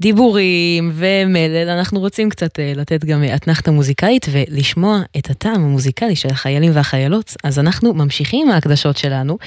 דיבורים 0.00 0.90
ומלל, 0.94 1.68
אנחנו 1.68 2.00
רוצים 2.00 2.30
קצת 2.30 2.60
אה, 2.60 2.72
לתת 2.76 3.04
גם 3.04 3.24
אתנחתא 3.34 3.70
מוזיקאית 3.70 4.26
ולשמוע 4.30 5.00
את 5.18 5.30
הטעם 5.30 5.54
המוזיקלי 5.54 6.16
של 6.16 6.28
החיילים 6.30 6.72
והחיילות, 6.74 7.36
אז 7.44 7.58
אנחנו 7.58 7.94
ממשיכים 7.94 8.46
עם 8.46 8.54
ההקדשות 8.54 8.96
שלנו. 8.96 9.38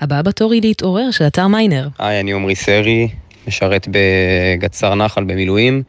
הבאה 0.00 0.22
בתור 0.22 0.52
היא 0.52 0.62
להתעורר 0.62 1.10
של 1.10 1.26
אתר 1.26 1.46
מיינר. 1.46 1.88
היי, 1.98 2.20
אני 2.20 2.32
עמרי 2.32 2.54
סרי, 2.54 3.08
משרת 3.48 3.88
בגצר 3.90 4.94
נחל 4.94 5.24
במילואים. 5.24 5.82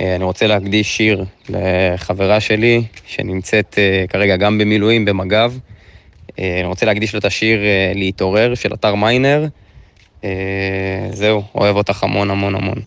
אה, 0.00 0.16
אני 0.16 0.24
רוצה 0.24 0.46
להקדיש 0.46 0.96
שיר 0.96 1.24
לחברה 1.48 2.40
שלי, 2.40 2.82
שנמצאת 3.06 3.74
אה, 3.78 4.04
כרגע 4.08 4.36
גם 4.36 4.58
במילואים, 4.58 5.04
במג"ב. 5.04 5.52
אה, 6.38 6.60
אני 6.60 6.68
רוצה 6.68 6.86
להקדיש 6.86 7.12
לו 7.12 7.18
את 7.18 7.24
השיר 7.24 7.64
אה, 7.64 7.92
להתעורר 7.94 8.54
של 8.54 8.74
אתר 8.74 8.94
מיינר. 8.94 9.46
אה, 10.24 11.08
זהו, 11.12 11.42
אוהב 11.54 11.76
אותך 11.76 12.02
המון 12.02 12.30
המון 12.30 12.54
המון. 12.54 12.78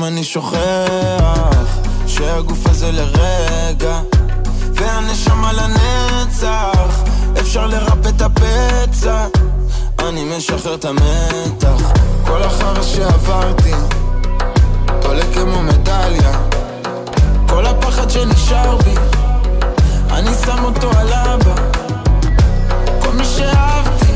לפעמים 0.00 0.16
אני 0.16 0.24
שוכח, 0.24 1.78
שהגוף 2.06 2.66
הזה 2.66 2.92
לרגע, 2.92 4.00
והנשמה 4.74 5.52
לנצח, 5.52 7.02
אפשר 7.40 7.66
לרפא 7.66 8.08
את 8.08 8.22
הפצע, 8.22 9.26
אני 9.98 10.24
משחרר 10.24 10.74
את 10.74 10.84
המתח, 10.84 11.92
כל 12.26 12.42
החרא 12.42 12.82
שעברתי, 12.82 13.74
עולה 15.04 15.24
כמו 15.34 15.62
מדליה, 15.62 16.32
כל 17.48 17.66
הפחד 17.66 18.10
שנשאר 18.10 18.76
בי 18.76 18.94
אני 20.10 20.30
שם 20.46 20.64
אותו 20.64 20.90
על 20.98 21.12
אבא. 21.12 21.54
כל 23.00 23.12
מי 23.12 23.24
שאהבתי 23.24 24.12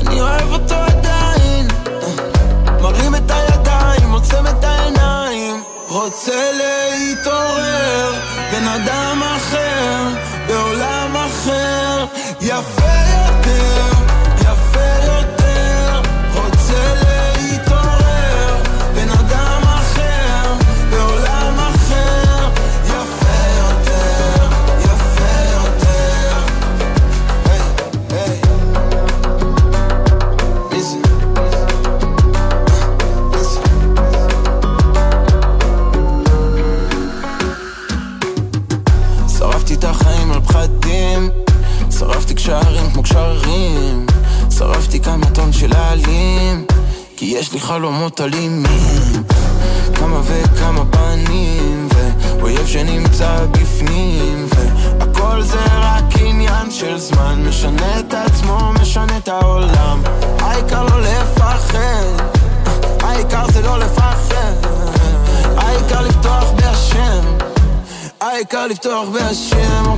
אני 0.00 0.20
אוהב 0.20 0.52
אותו 0.52 0.74
עדיין. 0.74 1.68
מרים 2.82 3.14
את 3.14 3.30
הידיים, 3.30 3.43
עוצם 4.24 4.46
את 4.46 4.64
העיניים 4.64 5.62
רוצה 5.88 6.50
להתעורר 6.52 8.12
בן 8.52 8.68
אדם 8.68 9.22
אחר 9.22 10.08
בעולם 10.46 11.16
אחר. 11.16 12.04
יפה 12.40 13.03
חלומות 48.16 48.20
אלימים. 48.20 49.22
כמה 49.94 50.20
וכמה 50.24 50.84
פנים 50.90 51.88
אויב 52.42 52.66
שנמצא 52.66 53.46
בפנים 53.50 54.46
והכל 54.48 55.42
זה 55.42 55.64
רק 55.64 56.04
עניין 56.20 56.70
של 56.70 56.98
זמן. 56.98 57.44
משנה 57.48 58.00
את 58.00 58.14
עצמו, 58.14 58.72
משנה 58.80 59.16
את 59.16 59.28
העולם. 59.28 60.02
העיקר 60.38 60.84
לא 60.84 61.00
לפחד 61.00 62.04
העיקר 63.02 63.44
זה 63.52 63.62
לא 63.62 63.78
לפחד. 63.78 64.52
העיקר 65.56 66.00
לפתוח 66.00 66.50
בהשם 66.56 67.44
העיקר 68.20 68.66
לפתוח 68.66 69.08
בהשם, 69.08 69.93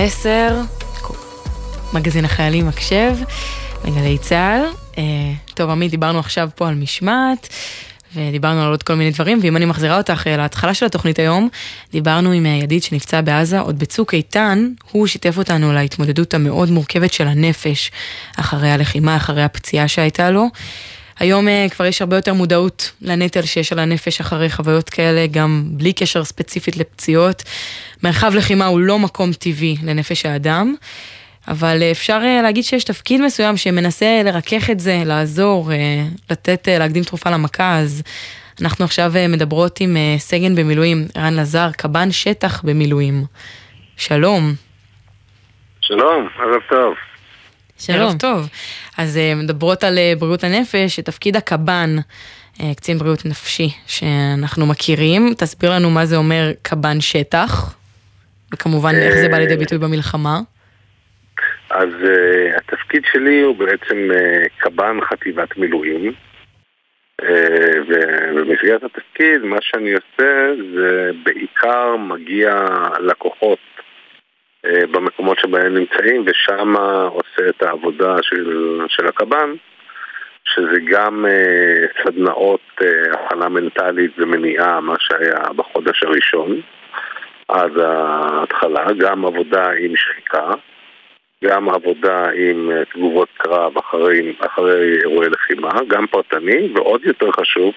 20 0.00 0.34
ל-10, 0.52 1.12
מגזין 1.92 2.24
החיילים 2.24 2.68
מקשב, 2.68 3.16
בגלי 3.84 4.18
צה"ל. 4.18 4.62
אה, 4.98 5.04
טוב, 5.54 5.70
עמית, 5.70 5.90
דיברנו 5.90 6.18
עכשיו 6.18 6.48
פה 6.54 6.68
על 6.68 6.74
משמעת. 6.74 7.48
ודיברנו 8.14 8.62
על 8.62 8.70
עוד 8.70 8.82
כל 8.82 8.94
מיני 8.94 9.10
דברים, 9.10 9.38
ואם 9.42 9.56
אני 9.56 9.64
מחזירה 9.64 9.98
אותך 9.98 10.26
אה, 10.26 10.36
להתחלה 10.36 10.74
של 10.74 10.86
התוכנית 10.86 11.18
היום, 11.18 11.48
דיברנו 11.92 12.32
עם 12.32 12.46
אה, 12.46 12.50
ידיד 12.50 12.82
שנפצע 12.82 13.20
בעזה, 13.20 13.60
עוד 13.60 13.78
בצוק 13.78 14.14
איתן, 14.14 14.68
הוא 14.90 15.06
שיתף 15.06 15.38
אותנו 15.38 15.72
להתמודדות 15.72 16.34
המאוד 16.34 16.70
מורכבת 16.70 17.12
של 17.12 17.26
הנפש, 17.26 17.90
אחרי 18.36 18.70
הלחימה, 18.70 19.16
אחרי 19.16 19.42
הפציעה 19.42 19.88
שהייתה 19.88 20.30
לו. 20.30 20.46
היום 21.18 21.46
כבר 21.70 21.86
יש 21.86 22.00
הרבה 22.00 22.16
יותר 22.16 22.34
מודעות 22.34 22.90
לנטל 23.02 23.42
שיש 23.42 23.72
על 23.72 23.78
הנפש 23.78 24.20
אחרי 24.20 24.50
חוויות 24.50 24.90
כאלה, 24.90 25.26
גם 25.26 25.64
בלי 25.70 25.92
קשר 25.92 26.24
ספציפית 26.24 26.76
לפציעות. 26.76 27.42
מרחב 28.04 28.34
לחימה 28.34 28.66
הוא 28.66 28.80
לא 28.80 28.98
מקום 28.98 29.32
טבעי 29.32 29.76
לנפש 29.82 30.26
האדם, 30.26 30.74
אבל 31.48 31.82
אה, 31.82 31.90
אפשר 31.90 32.20
אה, 32.24 32.42
להגיד 32.42 32.64
שיש 32.64 32.84
תפקיד 32.84 33.20
מסוים 33.20 33.56
שמנסה 33.56 34.22
לרכך 34.24 34.70
את 34.70 34.80
זה, 34.80 35.02
לעזור, 35.06 35.72
אה, 35.72 35.76
לתת, 36.30 36.68
להקדים 36.70 37.04
תרופה 37.04 37.30
למכה, 37.30 37.78
אז 37.78 38.02
אנחנו 38.60 38.84
עכשיו 38.84 39.12
מדברות 39.28 39.80
עם 39.80 39.96
סגן 40.18 40.54
במילואים, 40.54 41.06
ערן 41.14 41.34
לזר, 41.34 41.70
קב"ן 41.76 42.10
שטח 42.10 42.62
במילואים. 42.62 43.24
שלום. 43.96 44.54
שלום, 45.80 46.28
ערב 46.38 46.60
טוב. 46.68 46.94
שלום. 47.78 48.00
ערב 48.00 48.18
טוב. 48.18 48.48
אז 48.96 49.18
מדברות 49.36 49.84
על 49.84 49.98
בריאות 50.18 50.44
הנפש, 50.44 51.00
תפקיד 51.00 51.36
הקב"ן, 51.36 51.96
קצין 52.76 52.98
בריאות 52.98 53.24
נפשי, 53.24 53.70
שאנחנו 53.86 54.66
מכירים. 54.66 55.34
תסביר 55.36 55.70
לנו 55.70 55.90
מה 55.90 56.06
זה 56.06 56.16
אומר 56.16 56.52
קב"ן 56.62 57.00
שטח, 57.00 57.74
וכמובן 58.54 58.94
איך 58.94 59.14
זה 59.14 59.28
בא 59.28 59.38
לידי 59.38 59.56
ביטוי 59.56 59.78
במלחמה. 59.78 60.38
אז 61.70 61.88
uh, 61.88 62.56
התפקיד 62.56 63.02
שלי 63.12 63.40
הוא 63.40 63.56
בעצם 63.56 64.08
uh, 64.10 64.48
קב"ן 64.58 64.98
חטיבת 65.00 65.56
מילואים. 65.56 66.12
Uh, 67.22 67.24
ובמסגרת 67.88 68.82
התפקיד, 68.84 69.42
מה 69.42 69.56
שאני 69.60 69.92
עושה 69.92 70.52
זה 70.74 71.10
בעיקר 71.22 71.96
מגיע 71.96 72.64
לכוחות 73.00 73.58
uh, 74.66 74.86
במקומות 74.90 75.38
שבהם 75.38 75.74
נמצאים, 75.74 76.24
ושם 76.26 76.74
עושה 77.06 77.48
את 77.48 77.62
העבודה 77.62 78.16
של, 78.22 78.80
של 78.88 79.06
הקב"ן, 79.06 79.50
שזה 80.44 80.80
גם 80.90 81.26
uh, 81.26 82.02
סדנאות 82.04 82.60
uh, 82.80 82.84
הכנה 83.12 83.48
מנטלית 83.48 84.12
ומניעה, 84.18 84.80
מה 84.80 84.94
שהיה 84.98 85.52
בחודש 85.56 86.02
הראשון, 86.02 86.60
עד 87.50 87.78
ההתחלה, 87.78 88.86
גם 88.98 89.26
עבודה 89.26 89.70
עם 89.70 89.96
שחיקה. 89.96 90.52
גם 91.44 91.68
עבודה 91.68 92.30
עם 92.34 92.70
אה, 92.70 92.84
תגובות 92.84 93.28
קרב 93.38 93.78
אחרי, 93.78 94.32
אחרי 94.38 94.98
אירועי 95.00 95.28
לחימה, 95.28 95.70
גם 95.88 96.06
פרטני, 96.06 96.68
ועוד 96.74 97.04
יותר 97.04 97.32
חשוב, 97.32 97.74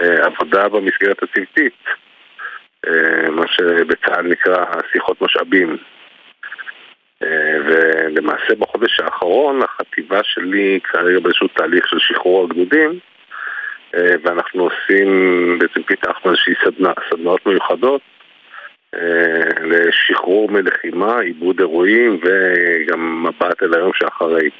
אה, 0.00 0.26
עבודה 0.26 0.68
במסגרת 0.68 1.22
הצוותית, 1.22 1.84
אה, 2.86 3.30
מה 3.30 3.46
שבצה"ל 3.46 4.22
נקרא 4.22 4.64
שיחות 4.92 5.22
משאבים. 5.22 5.76
ולמעשה 7.66 8.54
בחודש 8.58 9.00
האחרון 9.00 9.62
החטיבה 9.62 10.20
שלי 10.22 10.80
כרגע 10.84 11.20
באיזשהו 11.20 11.48
תהליך 11.48 11.88
של 11.88 11.98
שחרור 11.98 12.44
הגדודים 12.44 12.98
ואנחנו 13.94 14.62
עושים, 14.62 15.08
בעצם 15.58 15.82
פיתחנו 15.82 16.30
איזושהי 16.30 16.54
סדנאות 17.10 17.46
מיוחדות 17.46 18.00
לשחרור 19.64 20.50
מלחימה, 20.50 21.20
עיבוד 21.20 21.58
אירועים 21.58 22.20
וגם 22.22 23.22
מבט 23.22 23.62
אל 23.62 23.74
היום 23.74 23.90
שאחרי. 23.94 24.50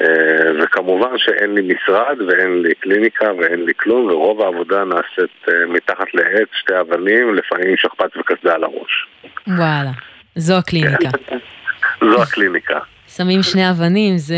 אה, 0.00 0.62
וכמובן 0.62 1.18
שאין 1.18 1.54
לי 1.54 1.62
משרד 1.62 2.20
ואין 2.28 2.62
לי 2.62 2.74
קליניקה 2.74 3.26
ואין 3.38 3.64
לי 3.64 3.72
כלום 3.76 4.06
ורוב 4.06 4.42
העבודה 4.42 4.84
נעשית 4.84 5.48
אה, 5.48 5.66
מתחת 5.68 6.14
לעץ, 6.14 6.48
שתי 6.60 6.80
אבנים, 6.80 7.34
לפעמים 7.34 7.76
שכפ"ץ 7.76 8.16
וקסדה 8.16 8.54
על 8.54 8.64
הראש. 8.64 9.06
וואלה, 9.46 9.90
זו 10.36 10.58
הקליניקה. 10.58 11.08
זו 12.00 12.22
הקליניקה. 12.22 12.78
שמים 13.16 13.42
שני 13.42 13.70
אבנים, 13.70 14.18
זה 14.18 14.36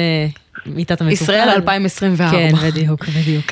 מיטת 0.67 1.01
המטופל. 1.01 1.13
ישראל 1.13 1.49
2024. 1.49 2.31
כן, 2.31 2.51
בדיוק, 2.69 3.01
בדיוק. 3.05 3.47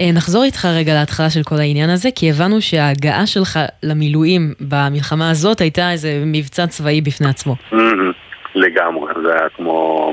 אה, 0.00 0.12
נחזור 0.14 0.44
איתך 0.44 0.64
רגע 0.78 0.92
להתחלה 0.94 1.30
של 1.30 1.42
כל 1.44 1.54
העניין 1.58 1.90
הזה, 1.90 2.08
כי 2.16 2.30
הבנו 2.30 2.60
שההגעה 2.60 3.26
שלך 3.26 3.58
למילואים 3.82 4.42
במלחמה 4.60 5.30
הזאת 5.30 5.60
הייתה 5.60 5.90
איזה 5.92 6.08
מבצע 6.26 6.66
צבאי 6.66 7.00
בפני 7.00 7.28
עצמו. 7.28 7.54
לגמרי, 8.54 9.12
זה 9.24 9.32
היה 9.34 9.48
כמו 9.48 10.12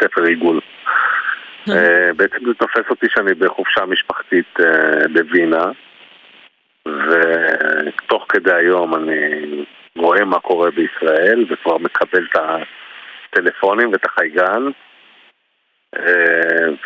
ספר 0.00 0.22
עיגול. 0.22 0.60
אה, 1.68 2.12
בעצם 2.16 2.36
זה 2.46 2.54
תופס 2.54 2.90
אותי 2.90 3.06
שאני 3.14 3.34
בחופשה 3.34 3.84
משפחתית 3.86 4.46
אה, 4.60 5.08
בווינה, 5.12 5.64
ותוך 6.88 8.26
כדי 8.28 8.52
היום 8.52 8.94
אני 8.94 9.64
רואה 9.98 10.24
מה 10.24 10.38
קורה 10.38 10.70
בישראל, 10.70 11.44
וכבר 11.50 11.78
מקבל 11.78 12.26
את 12.30 12.36
הטלפונים 13.32 13.92
ואת 13.92 14.06
החייגן, 14.06 14.62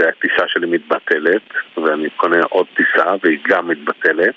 והטיסה 0.01 0.49
שלי 0.49 0.67
מתבטלת, 0.67 1.43
ואני 1.77 2.11
קונה 2.11 2.41
עוד 2.49 2.67
טיסה 2.77 3.15
והיא 3.23 3.39
גם 3.49 3.69
מתבטלת, 3.69 4.35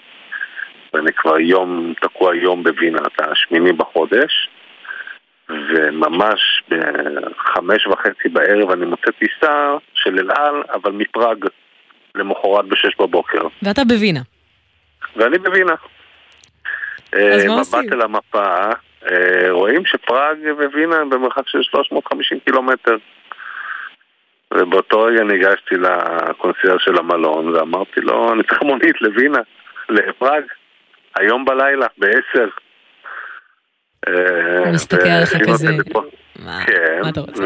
ואני 0.93 1.13
כבר 1.13 1.39
יום, 1.39 1.93
תקוע 2.01 2.36
יום 2.36 2.63
בווינה, 2.63 2.99
את 2.99 3.22
השמיני 3.22 3.74
בחודש, 3.74 4.49
וממש 5.49 6.63
בחמש 6.69 7.88
וחצי 7.88 8.30
בערב 8.30 8.72
אני 8.72 8.86
מוצא 8.86 9.11
טיסה 9.11 9.76
של 9.93 10.19
אל 10.19 10.32
על, 10.32 10.63
אבל 10.74 10.91
מפראג, 10.91 11.45
למחרת 12.15 12.65
בשש 12.65 12.95
בבוקר. 12.99 13.47
ואתה 13.63 13.84
בווינה. 13.84 14.19
ואני 15.15 15.38
בווינה. 15.38 15.74
אז 17.13 17.45
מה 17.45 17.53
מבט 17.53 17.74
עושים? 17.74 17.93
אל 17.93 18.01
המפה, 18.01 18.69
אה, 19.11 19.51
רואים 19.51 19.86
שפראג 19.86 20.38
ווינה 20.74 21.05
במרחק 21.05 21.47
של 21.47 21.63
350 21.63 22.39
קילומטר. 22.39 22.97
ובאותו 24.51 25.01
רגע 25.01 25.23
ניגשתי 25.23 25.75
לקונסייר 25.75 26.77
של 26.77 26.97
המלון 26.97 27.47
ואמרתי 27.47 28.01
לו, 28.01 28.33
אני 28.33 28.43
צריך 28.43 28.61
מונית 28.61 29.01
לווינה, 29.01 29.39
לפראג, 29.89 30.43
היום 31.15 31.45
בלילה, 31.45 31.87
בעשר. 31.97 32.47
אה, 34.07 34.59
הוא 34.59 34.73
מסתכל 34.73 35.07
עליך 35.07 35.49
כזה, 35.49 35.67
כן, 36.65 36.99
מה 37.03 37.09
אתה 37.09 37.19
רוצה? 37.19 37.43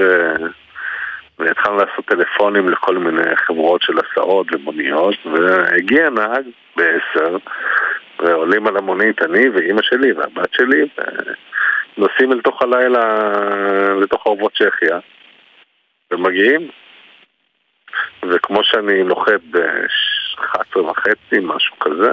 והתחלנו 1.39 1.77
לעשות 1.77 2.05
טלפונים 2.05 2.69
לכל 2.69 2.97
מיני 2.97 3.35
חברות 3.35 3.81
של 3.81 3.93
הסעות 3.97 4.47
ומוניות, 4.51 5.15
והגיע 5.25 6.09
נהג 6.09 6.45
בעשר, 6.75 7.37
ועולים 8.19 8.67
על 8.67 8.77
המונית 8.77 9.21
אני 9.21 9.49
ואימא 9.49 9.81
שלי 9.81 10.11
והבת 10.13 10.53
שלי, 10.53 10.87
ונוסעים 11.97 12.31
אל 12.31 12.41
תוך 12.41 12.61
הלילה, 12.61 13.19
לתוך 14.01 14.25
אורבות 14.25 14.51
צ'כיה, 14.53 14.99
ומגיעים. 16.11 16.69
וכמו 18.23 18.63
שאני 18.63 19.03
נוחת 19.03 19.41
ב-11 19.51 20.79
וחצי, 20.79 21.39
משהו 21.41 21.79
כזה, 21.79 22.11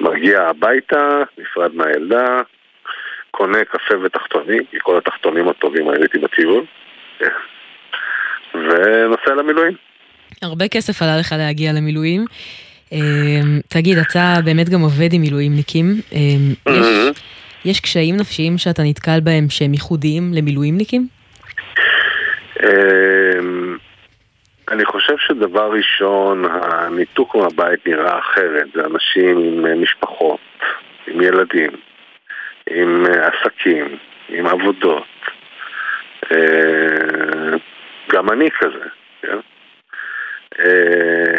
מגיע 0.00 0.42
הביתה, 0.42 1.22
נפרד 1.38 1.74
מהילדה, 1.74 2.40
קונה 3.30 3.64
קפה 3.64 3.94
ותחתונים, 4.02 4.62
כי 4.70 4.76
כל 4.82 4.98
התחתונים 4.98 5.48
הטובים 5.48 5.88
היו 5.88 6.02
איתי 6.02 6.18
בטיול, 6.18 6.64
ונוסע 8.54 9.34
למילואים. 9.36 9.72
הרבה 10.42 10.68
כסף 10.68 11.02
עלה 11.02 11.18
לך 11.18 11.34
להגיע 11.38 11.72
למילואים. 11.72 12.24
אה, 12.92 12.98
תגיד, 13.68 13.98
אתה 13.98 14.34
באמת 14.44 14.68
גם 14.68 14.80
עובד 14.80 15.12
עם 15.12 15.20
מילואימניקים. 15.20 15.86
אה, 16.12 16.72
יש, 16.72 16.86
יש 17.64 17.80
קשיים 17.80 18.16
נפשיים 18.16 18.58
שאתה 18.58 18.82
נתקל 18.82 19.20
בהם 19.20 19.50
שהם 19.50 19.72
ייחודיים 19.72 20.32
למילואימניקים? 20.34 21.06
אני 24.68 24.84
חושב 24.84 25.14
שדבר 25.18 25.70
ראשון, 25.72 26.44
הניתוק 26.44 27.34
מהבית 27.34 27.86
נראה 27.86 28.18
אחרת. 28.18 28.66
זה 28.74 28.84
אנשים 28.84 29.38
עם 29.38 29.66
אה, 29.66 29.74
משפחות, 29.74 30.40
עם 31.06 31.20
ילדים, 31.20 31.70
עם 32.70 33.06
אה, 33.06 33.28
עסקים, 33.28 33.98
עם 34.28 34.46
עבודות. 34.46 35.04
אה, 36.32 37.56
גם 38.12 38.30
אני 38.30 38.50
כזה, 38.50 38.84
כן? 39.22 39.38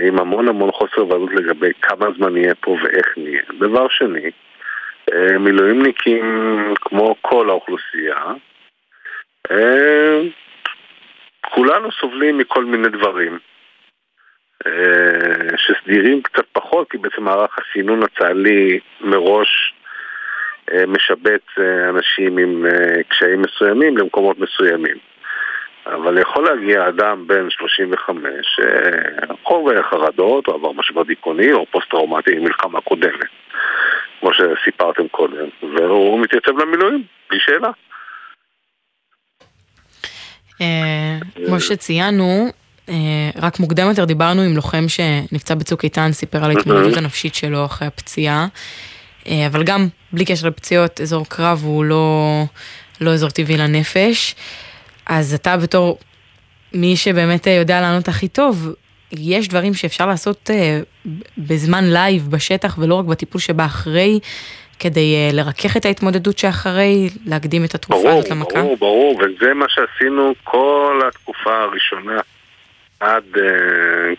עם 0.01 0.19
המון 0.19 0.47
המון 0.47 0.71
חוסר 0.71 1.05
ודאות 1.05 1.33
לגבי 1.33 1.71
כמה 1.81 2.05
זמן 2.17 2.33
נהיה 2.33 2.55
פה 2.55 2.71
ואיך 2.71 3.13
נהיה. 3.17 3.41
דבר 3.59 3.87
שני, 3.89 4.31
מילואימניקים, 5.39 6.23
כמו 6.81 7.15
כל 7.21 7.49
האוכלוסייה, 7.49 8.17
כולנו 11.49 11.91
סובלים 11.91 12.37
מכל 12.37 12.65
מיני 12.65 12.89
דברים. 12.89 13.39
אה, 14.67 15.57
שסדירים 15.57 16.21
קצת 16.21 16.45
פחות, 16.51 16.91
כי 16.91 16.97
בעצם 16.97 17.23
מערך 17.23 17.57
הסינון 17.59 18.03
הצה"לי 18.03 18.79
מראש 19.01 19.73
אה, 20.71 20.85
משבץ 20.87 21.41
אה, 21.59 21.89
אנשים 21.89 22.37
עם 22.37 22.65
קשיים 23.09 23.41
מסוימים 23.41 23.97
למקומות 23.97 24.39
מסוימים. 24.39 24.97
אבל 25.85 26.17
יכול 26.17 26.43
להגיע 26.43 26.87
אדם 26.87 27.27
בן 27.27 27.49
35 27.49 28.59
חווה 29.43 29.83
חרדות, 29.83 30.47
או 30.47 30.53
עבר 30.53 30.71
משבר 30.71 31.03
דיכאוני, 31.03 31.53
או 31.53 31.65
פוסט-טראומטי 31.71 32.35
ממלחמה 32.35 32.81
קודמת, 32.81 33.29
כמו 34.19 34.29
שסיפרתם 34.33 35.07
קודם, 35.07 35.47
והוא 35.61 36.19
מתייצב 36.19 36.57
למילואים, 36.57 37.03
בלי 37.29 37.39
שאלה. 37.39 37.69
אה, 40.61 41.17
כמו 41.45 41.59
שציינו, 41.59 42.47
אה, 42.89 43.29
רק 43.35 43.59
מוקדם 43.59 43.87
יותר 43.87 44.05
דיברנו 44.05 44.41
עם 44.41 44.55
לוחם 44.55 44.85
שנפצע 44.87 45.55
בצוק 45.55 45.83
איתן, 45.83 46.11
סיפר 46.11 46.43
על 46.43 46.57
ההתמודדות 46.57 46.97
הנפשית 46.97 47.35
שלו 47.35 47.65
אחרי 47.65 47.87
הפציעה. 47.87 48.47
אה, 49.27 49.47
אבל 49.47 49.63
גם 49.63 49.87
בלי 50.11 50.25
קשר 50.25 50.47
לפציעות, 50.47 51.01
אזור 51.01 51.25
קרב 51.25 51.61
הוא 51.63 51.85
לא, 51.85 52.43
לא 53.01 53.13
אזור 53.13 53.29
טבעי 53.29 53.57
לנפש. 53.57 54.35
אז 55.05 55.33
אתה 55.33 55.57
בתור 55.57 55.97
מי 56.73 56.95
שבאמת 56.95 57.47
יודע 57.47 57.81
לענות 57.81 58.07
הכי 58.07 58.27
טוב, 58.27 58.73
יש 59.11 59.47
דברים 59.47 59.73
שאפשר 59.73 60.05
לעשות 60.05 60.49
בזמן 61.37 61.85
live 61.85 62.27
בשטח 62.29 62.77
ולא 62.79 62.95
רק 62.95 63.05
בטיפול 63.05 63.41
שבא 63.41 63.65
אחרי, 63.65 64.19
כדי 64.79 65.29
אה, 65.29 65.35
לרכך 65.35 65.77
את 65.77 65.85
ההתמודדות 65.85 66.37
שאחרי, 66.37 67.09
להקדים 67.25 67.65
את 67.65 67.75
התרופה 67.75 68.03
ברור, 68.03 68.19
הזאת 68.19 68.31
למכה? 68.31 68.61
ברור, 68.61 68.77
ברור, 68.77 69.19
וזה 69.19 69.53
מה 69.53 69.65
שעשינו 69.69 70.33
כל 70.43 71.01
התקופה 71.07 71.53
הראשונה, 71.63 72.21
עד, 72.99 73.23
אה, 73.35 73.39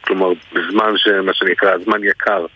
כלומר, 0.01 0.33
בזמן, 0.53 0.93
ש, 0.97 1.09
מה 1.09 1.35
שנקרא, 1.35 1.79
זמן 1.85 2.05
יקר. 2.05 2.47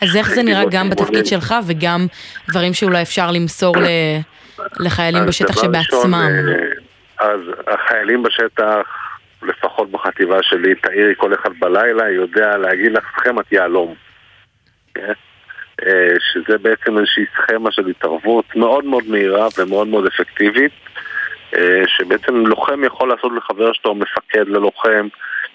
אז 0.00 0.16
איך 0.16 0.30
זה 0.30 0.42
נראה 0.42 0.64
גם 0.70 0.90
בתפקיד 0.90 1.26
שלך 1.26 1.54
וגם 1.66 2.06
דברים 2.48 2.74
שאולי 2.74 3.02
אפשר 3.02 3.30
למסור 3.30 3.76
ל... 3.76 3.86
לחיילים 4.80 5.26
בשטח 5.26 5.62
שבעצמם? 5.62 6.14
אה, 6.14 7.28
אז 7.28 7.40
החיילים 7.66 8.22
בשטח, 8.22 8.86
לפחות 9.42 9.90
בחטיבה 9.90 10.38
שלי, 10.42 10.74
תאירי 10.74 11.14
כל 11.16 11.34
אחד 11.34 11.50
בלילה, 11.58 12.10
יודע 12.10 12.56
להגיד 12.56 12.92
לך 12.92 13.04
סכמת 13.16 13.52
יהלום. 13.52 13.94
אה, 15.82 16.14
שזה 16.32 16.58
בעצם 16.58 16.98
איזושהי 16.98 17.24
סכמה 17.36 17.72
של 17.72 17.86
התערבות 17.86 18.56
מאוד 18.56 18.84
מאוד 18.84 19.04
מהירה 19.08 19.46
ומאוד 19.58 19.88
מאוד 19.88 20.06
אפקטיבית, 20.06 20.72
אה, 21.56 21.82
שבעצם 21.86 22.46
לוחם 22.46 22.84
יכול 22.84 23.08
לעשות 23.08 23.32
לחבר 23.36 23.72
שלו, 23.72 23.94
מפקד 23.94 24.48
ללוחם, 24.48 25.08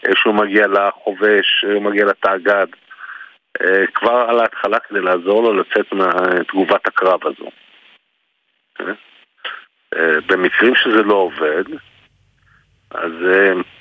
אה, 0.05 0.11
שהוא 0.15 0.34
מגיע 0.36 0.67
לחובש, 0.67 1.65
הוא 1.74 1.82
מגיע 1.82 2.05
לתאגד, 2.05 2.67
כבר 3.93 4.26
על 4.30 4.39
ההתחלה 4.39 4.80
כדי 4.80 5.01
לעזור 5.01 5.43
לו 5.43 5.53
לצאת 5.53 5.93
מתגובת 5.93 6.88
הקרב 6.88 7.20
הזו. 7.28 7.49
במקרים 10.28 10.76
שזה 10.76 11.03
לא 11.03 11.13
עובד, 11.13 11.63
אז 12.92 13.12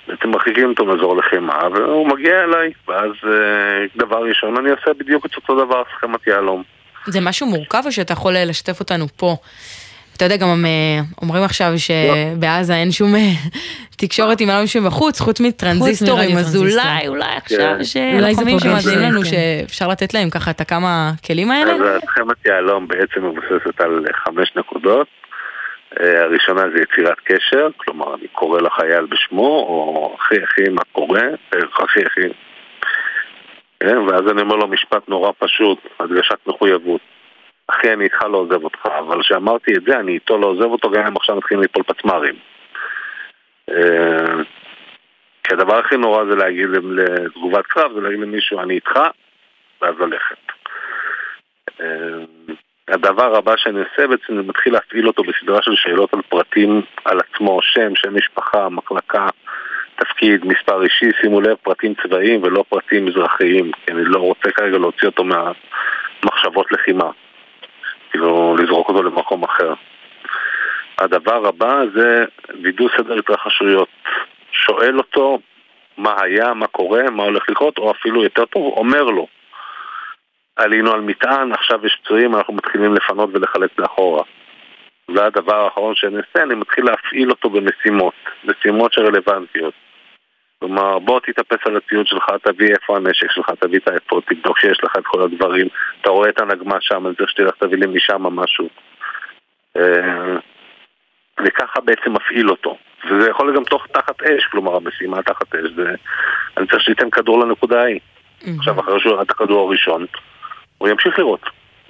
בעצם 0.08 0.28
מרחיקים 0.30 0.68
אותו 0.68 0.84
מאזור 0.84 1.16
לחימה, 1.16 1.58
והוא 1.74 2.08
מגיע 2.08 2.44
אליי, 2.44 2.72
ואז 2.88 3.10
אה, 3.24 3.86
דבר 3.96 4.22
ראשון 4.28 4.56
אני 4.56 4.70
עושה 4.70 4.90
בדיוק 4.98 5.26
את 5.26 5.36
אותו 5.36 5.64
דבר, 5.64 5.82
סכמת 5.96 6.26
יהלום. 6.26 6.62
זה 7.06 7.20
משהו 7.20 7.46
מורכב 7.46 7.82
או 7.86 7.92
שאתה 7.92 8.12
יכול 8.12 8.36
אה, 8.36 8.44
לשתף 8.44 8.80
אותנו 8.80 9.04
פה? 9.16 9.36
אתה 10.16 10.24
יודע, 10.24 10.36
גם 10.36 10.64
אה, 10.66 11.00
אומרים 11.22 11.42
עכשיו 11.42 11.72
שבעזה 11.76 12.74
אין 12.74 12.92
שום 12.92 13.12
תקשורת 13.96 14.40
עם 14.40 14.48
מישהו 14.60 14.84
בחוץ, 14.84 15.20
חוץ 15.20 15.40
מטרנזיסטורים, 15.40 16.36
אז 16.36 16.56
אולי, 16.56 17.08
אולי 17.08 17.36
עכשיו 17.36 17.76
יש 17.80 17.96
לוחמים 17.96 18.58
שמאזינים 18.58 19.00
לנו 19.00 19.24
שאפשר 19.24 19.88
לתת 19.88 20.14
להם 20.14 20.30
ככה 20.30 20.50
את 20.50 20.60
הכמה 20.60 21.12
כלים 21.26 21.50
האלה? 21.50 21.72
אז 21.72 22.00
סכמת 22.10 22.46
יהלום 22.46 22.88
בעצם 22.88 23.24
מבוססת 23.24 23.80
על 23.80 24.04
חמש 24.24 24.52
נקודות. 24.56 25.06
אה, 26.00 26.22
הראשונה 26.24 26.62
זה 26.74 26.82
יצירת 26.82 27.20
קשר, 27.20 27.68
כלומר 27.76 28.14
אני 28.14 28.28
קורא 28.28 28.60
לחייל 28.60 29.04
בשמו, 29.06 29.48
או 29.68 30.16
אחי 30.20 30.44
אחי 30.44 30.68
מה 30.70 30.82
קורה, 30.92 31.22
אחי 31.84 32.06
אחי. 32.06 32.28
כן, 33.80 33.98
ואז 33.98 34.22
אני 34.30 34.42
אומר 34.42 34.56
לו 34.56 34.68
משפט 34.68 35.08
נורא 35.08 35.32
פשוט, 35.38 35.78
הדגשת 36.00 36.46
מחויבות. 36.46 37.00
אחי 37.68 37.92
אני 37.92 38.04
איתך 38.04 38.22
לא 38.22 38.38
עוזב 38.38 38.64
אותך, 38.64 38.86
אבל 38.98 39.22
כשאמרתי 39.22 39.72
את 39.76 39.82
זה 39.86 40.00
אני 40.00 40.12
איתו 40.12 40.38
לא 40.38 40.46
עוזב 40.46 40.64
אותו 40.64 40.90
גם 40.90 41.06
אם 41.06 41.16
עכשיו 41.16 41.36
מתחילים 41.36 41.62
ליפול 41.62 41.82
פצמ"רים. 41.82 42.34
אה, 43.70 44.42
כי 45.44 45.54
הדבר 45.54 45.78
הכי 45.78 45.96
נורא 45.96 46.24
זה 46.24 46.36
להגיד 46.36 46.68
לתגובת 46.70 47.66
קרב, 47.66 47.92
זה 47.94 48.00
להגיד 48.00 48.20
למישהו 48.20 48.60
אני 48.60 48.74
איתך, 48.74 49.00
ואז 49.82 49.94
ללכת. 49.98 50.52
הדבר 52.88 53.36
הבא 53.36 53.56
שאני 53.56 53.78
עושה 53.80 54.06
בעצם 54.06 54.36
זה 54.36 54.42
מתחיל 54.42 54.72
להפעיל 54.72 55.06
אותו 55.06 55.22
בסדרה 55.22 55.62
של 55.62 55.74
שאלות 55.74 56.14
על 56.14 56.22
פרטים 56.28 56.82
על 57.04 57.18
עצמו, 57.20 57.58
שם, 57.62 57.94
שם 57.94 58.16
משפחה, 58.16 58.68
מחלקה, 58.68 59.28
תפקיד, 59.96 60.46
מספר 60.46 60.82
אישי, 60.82 61.10
שימו 61.20 61.40
לב, 61.40 61.56
פרטים 61.62 61.94
צבאיים 62.02 62.42
ולא 62.42 62.64
פרטים 62.68 63.06
מזרחיים, 63.06 63.70
כי 63.72 63.92
אני 63.92 64.04
לא 64.04 64.18
רוצה 64.18 64.50
כרגע 64.50 64.78
להוציא 64.78 65.08
אותו 65.08 65.24
מהמחשבות 65.24 66.72
לחימה, 66.72 67.10
כאילו 68.10 68.56
לזרוק 68.56 68.88
אותו 68.88 69.02
למקום 69.02 69.42
אחר. 69.42 69.74
הדבר 70.98 71.46
הבא 71.46 71.80
זה 71.94 72.24
וידוא 72.62 72.88
סדר 72.96 73.18
התרחשויות. 73.18 73.88
שואל 74.52 74.98
אותו 74.98 75.38
מה 75.98 76.14
היה, 76.22 76.54
מה 76.54 76.66
קורה, 76.66 77.02
מה 77.10 77.22
הולך 77.22 77.48
לקרות, 77.50 77.78
או 77.78 77.90
אפילו 77.90 78.22
יותר 78.22 78.44
טוב, 78.44 78.72
אומר 78.76 79.04
לו. 79.04 79.26
עלינו 80.58 80.92
על 80.92 81.00
מטען, 81.00 81.52
עכשיו 81.52 81.86
יש 81.86 81.98
פצועים, 82.04 82.36
אנחנו 82.36 82.54
מתחילים 82.54 82.94
לפנות 82.94 83.30
ולחלץ 83.32 83.70
לאחורה. 83.78 84.22
זה 85.14 85.24
הדבר 85.26 85.64
האחרון 85.64 85.94
שאני 85.96 86.16
אעשה, 86.16 86.42
אני 86.42 86.54
מתחיל 86.54 86.84
להפעיל 86.84 87.30
אותו 87.30 87.50
במשימות, 87.50 88.14
משימות 88.44 88.92
שרלוונטיות. 88.92 89.74
כלומר, 90.58 90.98
בוא 90.98 91.20
תתאפס 91.20 91.66
על 91.66 91.76
הציוד 91.76 92.06
שלך, 92.06 92.24
תביא 92.42 92.68
איפה 92.74 92.96
הנשק 92.96 93.30
שלך, 93.30 93.50
תביא 93.60 93.78
את 93.78 93.88
האפוד, 93.88 94.22
תבדוק 94.26 94.58
שיש 94.58 94.84
לך 94.84 94.92
את 94.98 95.04
כל 95.04 95.22
הדברים, 95.22 95.66
אתה 96.00 96.10
רואה 96.10 96.28
את 96.28 96.40
הנגמ"ש 96.40 96.86
שם, 96.86 97.06
אני 97.06 97.14
צריך 97.14 97.30
שתלך 97.30 97.54
תביא 97.58 97.78
לי 97.78 97.86
משם 97.86 98.22
משהו. 98.22 98.68
אה, 99.76 100.36
וככה 101.44 101.80
בעצם 101.80 102.12
מפעיל 102.12 102.50
אותו. 102.50 102.76
וזה 103.04 103.30
יכול 103.30 103.46
להיות 103.46 103.56
גם 103.56 103.64
תוך 103.64 103.86
תחת 103.86 104.22
אש, 104.22 104.44
כלומר 104.44 104.76
המשימה 104.76 105.22
תחת 105.22 105.54
אש, 105.54 105.70
זה... 105.76 105.94
אני 106.56 106.66
צריך 106.66 106.82
שתיתן 106.82 107.10
כדור 107.10 107.40
לנקודה 107.40 107.82
ההיא. 107.82 108.00
עכשיו, 108.58 108.80
אחרי 108.80 109.00
שהוא 109.00 109.12
ירד 109.12 109.20
את 109.20 109.30
הכדור 109.30 109.68
הראשון, 109.68 110.06
הוא 110.78 110.88
ימשיך 110.88 111.18
לראות. 111.18 111.40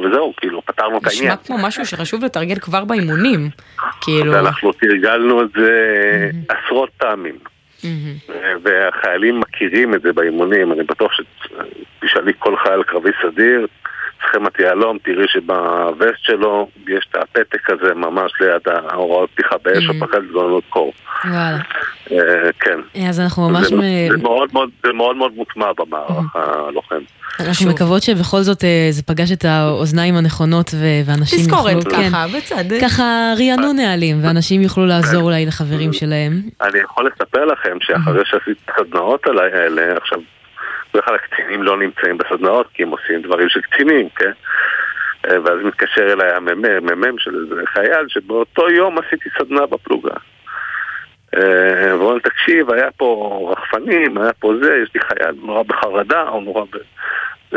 וזהו, 0.00 0.34
כאילו, 0.36 0.62
פתרנו 0.64 0.98
את 0.98 1.06
העניין. 1.06 1.32
נשמע 1.32 1.36
כמו 1.36 1.56
משהו 1.66 1.86
שחשוב 1.86 2.24
לתרגל 2.24 2.58
כבר 2.58 2.84
באימונים. 2.84 3.50
כאילו... 4.00 4.32
ואנחנו 4.32 4.72
תרגלנו 4.72 5.42
את 5.42 5.48
זה 5.56 6.30
עשרות 6.48 6.90
פעמים. 6.98 7.38
והחיילים 8.62 9.40
מכירים 9.40 9.94
את 9.94 10.02
זה 10.02 10.12
באימונים, 10.12 10.72
אני 10.72 10.82
בטוח 10.82 11.12
שתשאלי 11.12 12.32
כל 12.38 12.56
חייל 12.56 12.82
קרבי 12.82 13.10
סדיר, 13.22 13.66
סכמת 14.22 14.58
יהלום, 14.60 14.98
תראי 15.04 15.24
שבווסט 15.28 16.22
שלו 16.22 16.68
יש 16.88 17.06
את 17.10 17.16
הפתק 17.16 17.70
הזה 17.70 17.94
ממש 17.94 18.32
ליד 18.40 18.62
ההוראות 18.90 19.30
פתיחה 19.34 19.56
באש 19.64 19.88
או 19.88 19.94
פחד 20.06 20.20
זונות 20.32 20.64
קור. 20.68 20.92
אה, 21.24 21.56
כן. 22.60 22.80
אז 23.08 23.20
אנחנו 23.20 23.48
ממש... 23.48 23.66
זה- 23.66 23.76
מ- 23.76 24.08
זה 24.10 24.16
מאוד 24.22 24.48
מאוד- 24.52 24.70
זה 24.86 24.92
מאוד 24.92 25.16
מאוד 25.16 25.32
מוטמע 25.36 25.66
במערך 25.78 26.36
הלוחם. 26.36 27.00
אנחנו 27.40 27.70
מקוות 27.70 28.02
שבכל 28.02 28.40
זאת 28.40 28.64
אה, 28.64 28.86
זה 28.90 29.02
פגש 29.02 29.32
את 29.32 29.44
האוזניים 29.44 30.16
הנכונות 30.16 30.70
ואנשים 31.06 31.38
תזכורת 31.38 31.72
יוכלו... 31.72 31.90
כן. 31.90 32.08
ככה, 32.10 32.26
בצד. 32.36 32.64
ככה 32.82 33.32
רעננו 33.38 33.72
נהלים, 33.72 34.24
ואנשים 34.24 34.60
יוכלו 34.62 34.86
לעזור 34.86 35.22
אולי 35.22 35.46
לחברים 35.46 35.92
שלהם. 35.92 36.32
אני 36.62 36.78
יכול 36.78 37.06
לספר 37.12 37.44
לכם 37.44 37.76
שאחרי 37.80 38.22
שעשיתי 38.24 38.60
את 38.64 38.70
הסדנאות 38.78 39.26
האלה, 39.26 39.96
עכשיו, 39.96 40.18
בדרך 40.98 41.08
כלל 41.08 41.14
הקצינים 41.14 41.62
לא 41.62 41.76
נמצאים 41.76 42.18
בסדנאות 42.18 42.66
כי 42.74 42.82
הם 42.82 42.90
עושים 42.90 43.22
דברים 43.22 43.48
של 43.48 43.60
קצינים, 43.60 44.08
כן? 44.08 44.32
אה, 45.26 45.42
ואז 45.44 45.58
מתקשר 45.64 46.12
אליי 46.12 46.32
המ"מ, 46.32 46.86
מ"מ 46.86 47.18
של 47.18 47.34
איזה 47.34 47.62
חייל, 47.66 48.08
שבאותו 48.08 48.70
יום 48.70 48.98
עשיתי 48.98 49.28
סדנה 49.38 49.66
בפלוגה. 49.66 50.14
אה, 51.36 51.92
אומר, 51.92 52.18
תקשיב, 52.18 52.70
היה 52.70 52.90
פה 52.90 53.52
רחפנים, 53.52 54.18
היה 54.18 54.32
פה 54.32 54.52
זה, 54.62 54.76
יש 54.82 54.90
לי 54.94 55.00
חייל 55.00 55.34
נורא 55.42 55.62
בחרדה, 55.62 56.22
הוא 56.22 56.42
נורא 56.42 56.64
ב... 56.64 56.76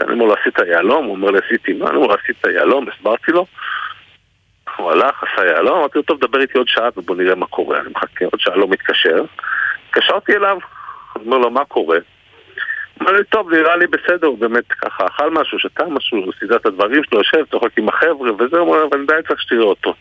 אני 0.02 0.14
אומר 0.14 0.26
לו, 0.26 0.34
עשית 0.34 0.60
יהלום? 0.68 1.06
הוא 1.06 1.16
אומר 1.16 1.32
לי, 1.32 1.40
עשיתי 1.46 1.74
מה? 1.74 1.90
אני 1.90 1.96
אומר 1.96 2.16
עשית 2.24 2.46
יהלום? 2.56 2.86
הסברתי 2.90 3.32
לו. 3.32 3.46
הוא 4.78 4.92
הלך, 4.92 5.24
עשה 5.24 5.46
יהלום, 5.46 5.78
אמרתי 5.78 5.98
לו, 5.98 6.04
טוב, 6.04 6.20
דבר 6.20 6.42
איתי 6.42 6.58
עוד 6.58 6.68
שעה 6.68 6.90
ובוא 6.98 7.16
נראה 7.16 7.36
מה 7.36 7.46
קורה. 7.46 7.80
אני 7.80 7.90
מחכה 7.90 8.26
עוד 8.26 8.40
שעה, 8.40 8.56
לא 8.56 8.68
מתקשר. 8.68 9.24
התקשרתי 9.88 10.36
אליו, 10.36 10.58
אומר 11.16 11.38
לו, 11.38 11.50
מה 11.50 11.66
קורה? 11.66 11.98
אומר 13.00 13.12
לי, 13.12 13.24
טוב, 13.24 13.54
נראה 13.54 13.76
לי 13.76 13.88
בסדר, 13.88 14.28
הוא 14.28 14.38
באמת 14.38 14.68
ככה 14.74 15.06
אכל 15.08 15.30
משהו, 15.32 15.60
שתה 15.60 15.86
משהו, 15.86 16.32
סידר 16.40 16.56
את 16.56 16.66
הדברים 16.66 17.04
שלו, 17.04 17.18
יושב, 17.18 17.46
צוחק 17.52 17.78
עם 17.78 17.90
החבר'ה 17.90 18.34
וזה, 18.34 18.58
הוא 18.58 18.68
אומר, 18.74 18.84
אבל 18.90 18.98
אני 18.98 19.06
די 19.08 19.28
צריך 19.28 19.42
שתראה 19.42 19.64
אותו. 19.64 19.94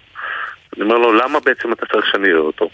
אני 0.76 0.82
אומר 0.84 0.94
לו, 0.98 1.12
למה 1.12 1.40
בעצם 1.40 1.72
אתה 1.72 1.86
צריך 1.86 2.06
שאני 2.12 2.28
אראה 2.28 2.40
אותו? 2.40 2.68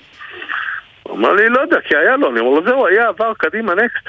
הוא 1.03 1.13
אומר 1.17 1.33
לי, 1.33 1.49
לא 1.49 1.61
יודע, 1.61 1.81
כי 1.81 1.97
היה 1.97 2.17
לו. 2.17 2.31
אני 2.31 2.41
אומר 2.41 2.61
לו, 2.61 2.67
זהו, 2.67 2.87
היה, 2.87 3.09
עבר, 3.09 3.33
קדימה, 3.39 3.75
נקסט. 3.75 4.07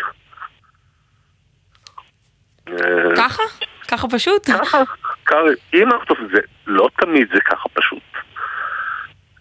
אה, 2.69 3.15
ככה? 3.17 3.43
ככה 3.91 4.07
פשוט? 4.07 4.45
ככה, 4.49 4.83
קר- 5.23 5.43
אם 5.73 5.91
אנחנו 5.91 6.15
זה, 6.33 6.39
לא 6.67 6.89
תמיד 7.01 7.27
זה 7.33 7.39
ככה 7.41 7.69
פשוט. 7.73 8.03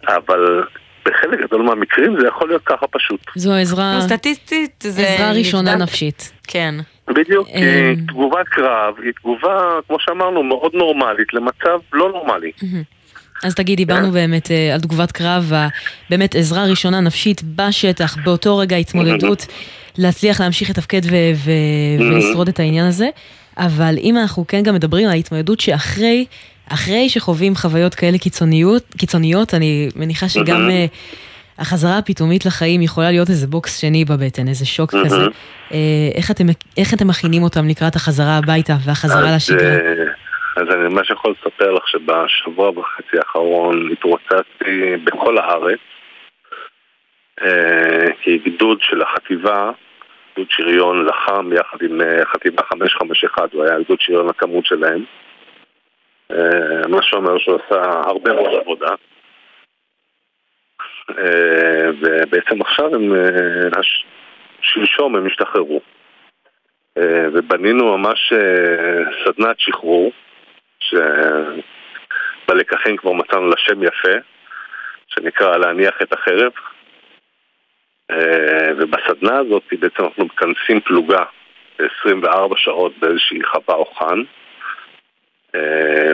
אבל 0.08 0.64
בחלק 1.06 1.40
גדול 1.40 1.62
מהמקרים 1.62 2.20
זה 2.20 2.26
יכול 2.26 2.48
להיות 2.48 2.62
ככה 2.64 2.86
פשוט. 2.86 3.20
זו 3.36 3.52
עזרה... 3.52 3.98
סטטיסטית 4.00 4.84
זה... 4.88 5.02
עזרה 5.08 5.32
ראשונה. 5.32 5.76
נפשית. 5.76 6.32
כן. 6.48 6.74
בדיוק, 7.08 7.48
כי 7.48 7.52
אמ. 7.54 8.06
תגובת 8.08 8.48
קרב 8.48 8.94
היא 9.02 9.12
תגובה, 9.20 9.78
כמו 9.86 9.96
שאמרנו, 10.00 10.42
מאוד 10.42 10.72
נורמלית 10.74 11.34
למצב 11.34 11.78
לא 11.92 12.08
נורמלי. 12.08 12.50
אז 13.44 13.54
תגיד, 13.54 13.76
דיברנו 13.76 14.10
באמת 14.10 14.50
אה, 14.50 14.74
על 14.74 14.80
תגובת 14.80 15.12
קרב, 15.12 15.52
באמת 16.10 16.34
עזרה 16.34 16.64
ראשונה 16.64 17.00
נפשית 17.00 17.42
בשטח, 17.42 18.16
באותו 18.24 18.58
רגע 18.58 18.76
התמודדות, 18.76 19.46
להצליח 19.98 20.40
להמשיך 20.40 20.70
לתפקד. 20.70 21.00
ולשרוד 21.98 22.48
את 22.48 22.60
העניין 22.60 22.86
הזה, 22.86 23.08
אבל 23.58 23.94
אם 24.02 24.16
אנחנו 24.16 24.46
כן 24.46 24.62
גם 24.62 24.74
מדברים 24.74 25.06
על 25.06 25.12
ההתמודדות 25.12 25.60
שאחרי, 25.60 26.26
אחרי 26.72 27.08
שחווים 27.08 27.54
חוויות 27.54 27.94
כאלה 27.94 28.18
קיצוניות, 28.18 28.82
קיצוניות, 28.98 29.54
אני 29.54 29.88
מניחה 29.96 30.28
שגם 30.28 30.68
Mhm. 30.68 30.70
אה, 30.70 30.86
החזרה 31.58 31.98
הפתאומית 31.98 32.46
לחיים 32.46 32.82
יכולה 32.82 33.10
להיות 33.10 33.28
איזה 33.30 33.46
בוקס 33.46 33.78
שני 33.80 34.04
בבטן, 34.04 34.48
איזה 34.48 34.66
שוק 34.66 34.94
Mhm. 34.94 35.04
כזה. 35.04 35.16
אה, 35.72 35.78
איך 36.14 36.30
אתם, 36.30 36.44
איך 36.78 36.94
אתם 36.94 37.08
מכינים 37.08 37.42
אותם 37.42 37.68
לקראת 37.68 37.96
החזרה 37.96 38.38
הביתה 38.38 38.72
והחזרה 38.86 39.28
אז, 39.28 39.36
לשגרה? 39.36 39.68
אה, 39.70 40.04
אז 40.56 40.74
אני 40.74 40.88
ממש 40.88 41.10
יכול 41.10 41.34
לספר 41.40 41.72
לך 41.72 41.82
שבשבוע 41.88 42.68
וחצי 42.70 43.18
האחרון 43.18 43.88
התרוצצתי 43.92 44.74
בכל 45.04 45.38
הארץ 45.38 45.78
כי 48.22 48.38
גדוד 48.46 48.78
של 48.82 49.02
החטיבה, 49.02 49.70
גדוד 50.32 50.46
שריון 50.50 51.06
לחם 51.06 51.50
יחד 51.52 51.78
עם 51.82 52.00
חטיבה 52.32 52.62
551, 52.70 53.52
הוא 53.52 53.64
היה 53.64 53.80
גדוד 53.84 53.98
שריון 54.00 54.28
הכמות 54.28 54.66
שלהם 54.66 55.04
מה 56.88 57.02
שאומר 57.02 57.38
שהוא 57.38 57.58
עשה 57.66 57.82
הרבה 58.04 58.32
מאוד 58.32 58.54
עבודה. 58.60 58.94
אה, 61.10 61.90
ובעצם 62.00 62.60
עכשיו 62.60 62.94
הם, 62.94 63.14
אה, 63.14 63.82
שלשום 64.60 65.16
הם 65.16 65.26
השתחררו. 65.26 65.80
אה, 66.98 67.26
ובנינו 67.32 67.98
ממש 67.98 68.32
אה, 68.32 69.02
סדנת 69.24 69.60
שחרור, 69.60 70.12
שבלקחים 72.48 72.96
כבר 72.96 73.12
מצאנו 73.12 73.46
לה 73.46 73.56
שם 73.56 73.82
יפה, 73.82 74.18
שנקרא 75.08 75.56
להניח 75.56 76.02
את 76.02 76.12
החרב. 76.12 76.52
אה, 78.10 78.72
ובסדנה 78.76 79.38
הזאת 79.38 79.62
בעצם 79.80 80.04
אנחנו 80.04 80.24
מכנסים 80.24 80.80
פלוגה 80.80 81.24
ב-24 81.78 82.56
שעות 82.56 82.98
באיזושהי 82.98 83.44
חווה 83.44 83.74
או 83.74 83.84
חאן, 83.84 84.18
אה, 84.18 84.24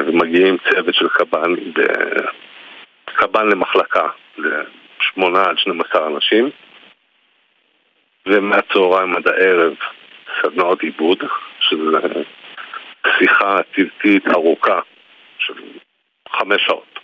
ומגיעים 0.07 0.57
צוות 0.70 0.95
של 0.95 1.09
קב"ן, 1.09 1.55
קב"ן 3.05 3.49
למחלקה, 3.49 4.09
ל-8 4.38 5.38
עד 5.38 5.59
12 5.59 6.07
אנשים, 6.07 6.51
ומהצהריים 8.26 9.16
עד 9.16 9.28
הערב 9.28 9.74
סדנאות 10.43 10.82
עיבוד, 10.82 11.24
שזה 11.61 11.99
שיחה 13.18 13.57
צוותית 13.76 14.28
ארוכה 14.28 14.80
של 15.38 15.55
חמש 16.28 16.62
שעות. 16.66 16.99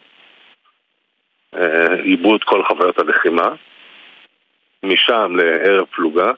אה, 1.55 1.95
עיבוד 2.03 2.45
כל 2.45 2.65
חוויות 2.65 2.99
הלחימה, 2.99 3.49
משם 4.83 5.37
לערב 5.37 5.87
פלוגה, 5.87 6.33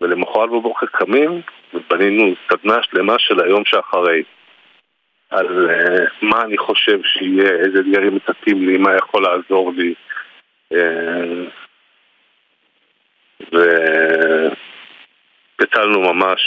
ולמחרת 0.00 0.50
בבוקר 0.50 0.86
קמים 0.86 1.42
ובנינו 1.74 2.34
סדנה 2.48 2.82
שלמה 2.82 3.18
של 3.18 3.40
היום 3.40 3.64
שאחרי. 3.64 4.22
על 5.32 5.70
אה, 5.70 6.04
מה 6.22 6.42
אני 6.44 6.58
חושב 6.58 6.98
שיהיה, 7.04 7.50
איזה 7.50 7.78
אתגרים 7.80 8.16
מצפים 8.16 8.66
לי, 8.66 8.78
מה 8.78 8.96
יכול 8.96 9.22
לעזור 9.22 9.72
לי. 9.76 9.94
אה, 10.74 11.44
והצלנו 15.58 16.00
ממש 16.00 16.40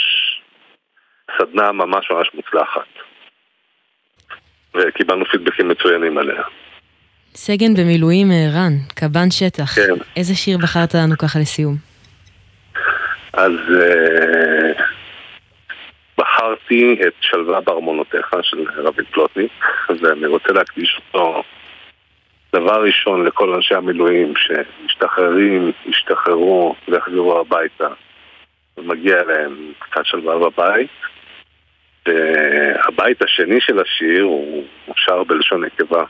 סדנה 1.38 1.72
ממש 1.72 2.10
ממש 2.10 2.30
מוצלחת. 2.34 2.88
וקיבלנו 4.74 5.24
פידבקים 5.24 5.68
מצוינים 5.68 6.18
עליה. 6.18 6.42
סגן 7.34 7.74
במילואים 7.74 8.26
אה, 8.30 8.46
רן, 8.54 8.72
קב"ן 8.94 9.30
שטח. 9.30 9.74
כן. 9.74 9.94
איזה 10.16 10.34
שיר 10.34 10.58
בחרת 10.58 10.94
לנו 10.94 11.18
ככה 11.18 11.38
לסיום? 11.38 11.74
אז 13.32 13.52
uh, 13.52 14.82
בחרתי 16.46 16.98
את 17.06 17.12
שלווה 17.20 17.60
בארמונותיך 17.60 18.36
של 18.42 18.64
רבי 18.76 19.04
פלוטניק, 19.04 19.64
ואני 20.00 20.26
רוצה 20.26 20.52
להקדיש 20.52 21.00
אותו 21.14 21.42
דבר 22.52 22.82
ראשון 22.82 23.26
לכל 23.26 23.54
אנשי 23.54 23.74
המילואים 23.74 24.32
שמשתחררים, 24.36 25.72
ישתחררו 25.86 26.74
ויחזרו 26.88 27.40
הביתה 27.40 27.88
ומגיע 28.76 29.22
להם 29.22 29.72
קצת 29.78 30.06
שלווה 30.06 30.38
בבית. 30.38 30.90
והבית 32.06 33.22
השני 33.22 33.60
של 33.60 33.80
השיר 33.80 34.22
הוא 34.24 34.64
שר 34.96 35.24
בלשון 35.24 35.64
נקבה 35.64 36.04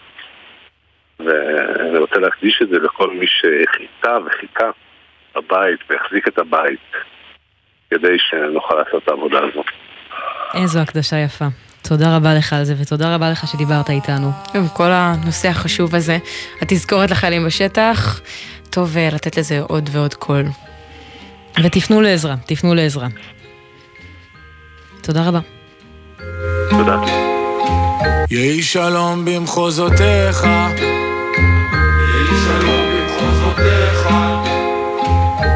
ואני 1.21 1.99
רוצה 1.99 2.19
להקדיש 2.19 2.63
את 2.63 2.69
זה 2.69 2.79
לכל 2.79 3.11
מי 3.11 3.27
שחיכה 3.27 4.19
וחיכה 4.27 4.71
בבית 5.37 5.81
והחזיק 5.91 6.29
את 6.29 6.39
הבית 6.39 6.93
כדי 7.91 8.19
שנוכל 8.19 8.75
לעשות 8.75 9.03
את 9.03 9.09
העבודה 9.09 9.39
הזו. 9.39 9.63
איזו 10.55 10.79
הקדשה 10.79 11.17
יפה. 11.17 11.47
תודה 11.83 12.17
רבה 12.17 12.35
לך 12.35 12.53
על 12.53 12.65
זה, 12.65 12.75
ותודה 12.79 13.15
רבה 13.15 13.31
לך 13.31 13.49
שדיברת 13.49 13.91
איתנו. 13.91 14.33
עם 14.55 14.69
כל 14.69 14.91
הנושא 14.91 15.49
החשוב 15.49 15.95
הזה, 15.95 16.19
התזכורת 16.63 17.11
לחיילים 17.11 17.47
בשטח, 17.47 18.21
טוב 18.71 18.97
אה, 18.97 19.09
לתת 19.13 19.37
לזה 19.37 19.61
עוד 19.61 19.91
ועוד 19.93 20.15
קול. 20.15 20.45
ותפנו 21.65 22.01
לעזרה, 22.01 22.35
תפנו 22.47 22.75
לעזרה. 22.75 23.09
תודה 25.01 25.29
רבה. 25.29 25.41
תודה. 26.71 26.97
יהי 28.31 28.63
שלום 28.63 29.25
במחוזותיך, 29.25 30.47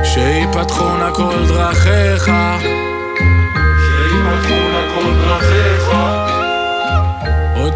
שיפתחו 0.05 0.97
נא 0.97 1.15
כל 1.15 1.47
דרכיך, 1.49 2.31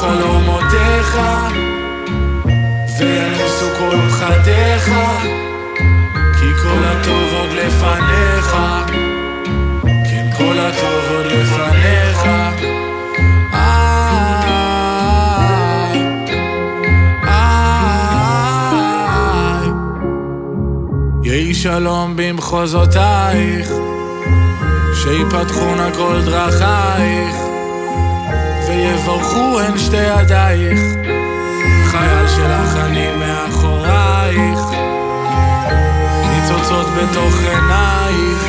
חלומותיך, 0.00 1.18
וינוסו 2.98 3.66
כל 3.78 3.96
פחדיך, 4.08 4.90
כי 6.40 6.46
כל 6.62 6.84
הטוב 6.84 7.34
עוד 7.38 7.50
לפניך, 7.52 8.56
כן 9.82 10.26
כל 10.36 10.58
הטוב 10.58 11.04
עוד 11.10 11.26
לפניך. 11.26 11.98
שלום 21.62 22.14
במחוזותייך, 22.16 23.70
שיפתחו 24.94 25.74
נא 25.74 25.94
כל 25.94 26.20
דרכייך, 26.24 27.36
ויברכו 28.78 29.60
הן 29.60 29.78
שתי 29.78 29.96
ידייך, 29.96 30.80
חייל 31.84 32.28
שלך 32.28 32.76
אני 32.76 33.06
מאחורייך, 33.18 34.58
ניצוצות 36.30 36.86
בתוך 36.86 37.34
עינייך, 37.40 38.44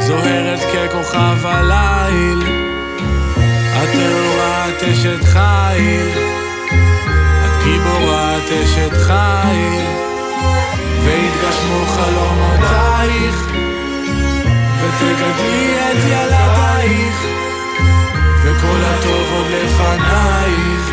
זוהרת 0.00 0.58
ככוכב 0.60 1.46
הליל, 1.46 2.42
את 3.82 3.88
את 4.78 4.82
אשת 4.82 5.24
חיל, 5.24 6.08
את 7.44 7.64
גיבורה 7.64 8.36
את 8.36 8.52
אשת 8.52 8.92
חיל. 9.06 9.98
והתגשמו 11.04 11.86
חלומותייך, 11.86 13.46
ותגדלי 14.80 15.76
את 15.90 16.04
ילדייך, 16.04 17.16
וכל 18.58 18.80
הטוב 18.84 19.32
עוד 19.32 19.46
לפנייך, 19.46 20.90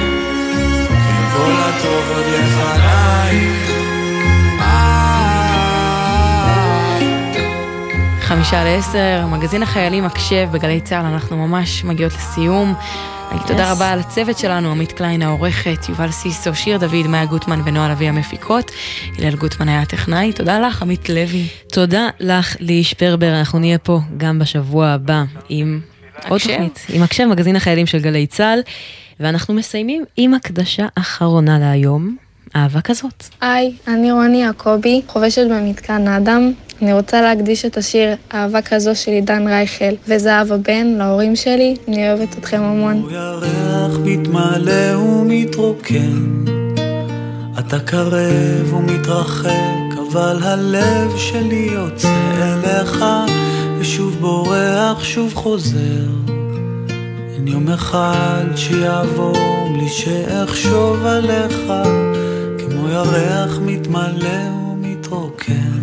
כן 0.89 1.23
כל 1.33 1.51
הטוב 1.57 2.11
עוד 2.15 2.25
לפנייך. 2.25 3.71
חמישה 8.21 8.63
לעשר, 8.63 9.27
מגזין 9.31 9.63
החיילים 9.63 10.05
מקשב 10.05 10.47
בגלי 10.51 10.81
צה"ל, 10.81 11.05
אנחנו 11.05 11.47
ממש 11.47 11.83
מגיעות 11.83 12.13
לסיום. 12.13 12.73
נגיד 13.31 13.47
תודה 13.47 13.71
רבה 13.71 13.91
על 13.91 13.99
הצוות 13.99 14.37
שלנו, 14.37 14.71
עמית 14.71 14.91
קליין 14.91 15.21
העורכת, 15.21 15.89
יובל 15.89 16.11
סיסו, 16.11 16.55
שיר 16.55 16.77
דוד, 16.77 17.07
מאיה 17.07 17.25
גוטמן 17.25 17.61
ונועה 17.65 17.89
לביא 17.89 18.09
המפיקות. 18.09 18.71
הלל 19.17 19.35
גוטמן 19.35 19.69
היה 19.69 19.81
הטכנאי, 19.81 20.33
תודה 20.33 20.59
לך, 20.59 20.81
עמית 20.81 21.09
לוי. 21.09 21.47
תודה 21.73 22.07
לך, 22.19 22.55
לי 22.59 22.83
שפרבר, 22.83 23.39
אנחנו 23.39 23.59
נהיה 23.59 23.77
פה 23.77 23.99
גם 24.17 24.39
בשבוע 24.39 24.87
הבא 24.87 25.23
עם 25.49 25.79
עוד. 26.29 26.41
תוכנית, 26.41 26.85
עם 26.89 27.03
הקשב, 27.03 27.25
מגזין 27.25 27.55
החיילים 27.55 27.85
של 27.85 27.99
גלי 27.99 28.27
צה"ל, 28.27 28.59
ואנחנו 29.19 29.53
מסיימים 29.53 30.03
עם 30.17 30.33
הקדשה 30.33 30.87
אחרונה 30.95 31.59
להיום, 31.59 32.15
אהבה 32.55 32.81
כזאת. 32.81 33.23
היי, 33.41 33.71
אני 33.87 34.11
רוני 34.11 34.43
יעקבי, 34.43 35.01
חובשת 35.07 35.47
במתקן 35.49 36.07
אדם. 36.07 36.51
אני 36.81 36.93
רוצה 36.93 37.21
להקדיש 37.21 37.65
את 37.65 37.77
השיר 37.77 38.15
אהבה 38.33 38.61
כזו 38.61 38.95
של 38.95 39.11
עידן 39.11 39.47
רייכל 39.47 39.93
וזהבה 40.07 40.57
בן 40.57 40.87
להורים 40.87 41.35
שלי, 41.35 41.75
אני 41.87 42.09
אוהבת 42.09 42.37
אתכם 42.37 42.61
המון. 42.61 43.07
הירח 43.09 43.97
מתמלא 44.03 44.97
ומתרוקן, 44.97 46.45
אתה 47.59 47.79
קרב 47.79 48.73
ומתרחק, 48.73 49.97
אבל 50.09 50.43
הלב 50.43 51.17
שלי 51.17 51.69
יוצא 51.71 52.15
אליך, 52.41 53.05
ושוב 53.79 54.17
בורח, 54.19 55.03
שוב 55.03 55.33
חוזר. 55.33 56.07
אין 57.35 57.47
יום 57.47 57.69
אחד 57.69 58.45
שיעבור 58.55 59.67
בלי 59.73 59.89
שאחשוב 59.89 61.05
עליך, 61.05 61.57
כמו 62.59 62.89
ירח 62.89 63.59
מתמלא 63.61 64.49
ומתרוקן. 64.71 65.74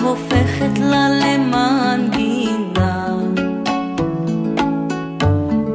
הופכת 0.00 0.78
לה 0.80 1.08
למנגינה 1.08 2.52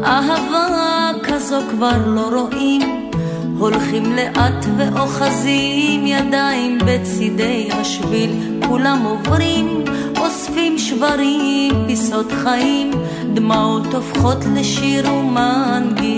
אהבה 0.04 1.12
כזו 1.24 1.58
כבר 1.70 1.98
לא 2.06 2.30
רואים 2.34 3.12
הולכים 3.60 4.04
לאט 4.16 4.66
ואוחזים 4.78 6.08
ידיים 6.08 6.78
בצידי 6.86 7.70
השביל. 7.72 8.30
כולם 8.68 9.04
עוברים 9.04 9.84
אוספים 10.18 10.78
שברים 10.78 11.72
פיסות 11.88 12.32
חיים 12.32 12.92
דמעות 13.34 13.94
הופכות 13.94 14.38
לשיר 14.56 15.14
ומנגינה 15.14 16.17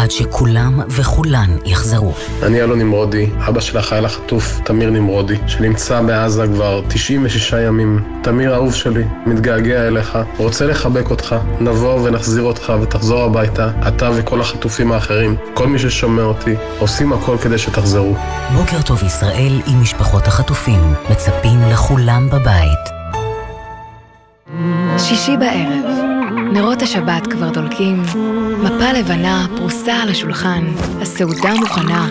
עד 0.00 0.10
שכולם 0.10 0.80
וכולן 0.88 1.56
יחזרו. 1.64 2.12
אני 2.42 2.62
אלון 2.62 2.78
נמרודי, 2.78 3.30
אבא 3.48 3.60
של 3.60 3.78
החייל 3.78 4.04
החטוף, 4.04 4.60
תמיר 4.64 4.90
נמרודי, 4.90 5.36
שנמצא 5.46 6.00
בעזה 6.00 6.46
כבר 6.46 6.82
96 6.88 7.54
ימים. 7.66 8.04
תמיר 8.22 8.54
אהוב 8.54 8.74
שלי, 8.74 9.04
מתגעגע 9.26 9.86
אליך, 9.86 10.18
רוצה 10.36 10.66
לחבק 10.66 11.10
אותך, 11.10 11.36
נבוא 11.60 12.00
ונחזיר 12.00 12.42
אותך 12.42 12.72
ותחזור 12.82 13.22
הביתה, 13.22 13.70
אתה 13.88 14.10
וכל 14.14 14.40
החטופים 14.40 14.92
האחרים. 14.92 15.36
כל 15.54 15.66
מי 15.66 15.78
ששומע 15.78 16.22
אותי, 16.22 16.54
עושים 16.78 17.12
הכל 17.12 17.36
כדי 17.42 17.58
שתחזרו. 17.58 18.14
בוקר 18.56 18.82
טוב 18.82 19.02
ישראל 19.02 19.60
עם 19.66 19.82
משפחות 19.82 20.26
החטופים, 20.26 20.94
מצפים 21.10 21.60
לכולם 21.72 22.28
בבית. 22.30 23.00
שישי 24.98 25.36
בערב, 25.36 25.89
נרות 26.52 26.82
השבת 26.82 27.26
כבר 27.26 27.50
דולקים, 27.50 28.02
מפה 28.62 28.92
לבנה 28.92 29.46
פרוסה 29.56 29.92
על 29.92 30.08
השולחן, 30.08 30.64
הסעודה 31.02 31.54
מוכנה, 31.54 32.08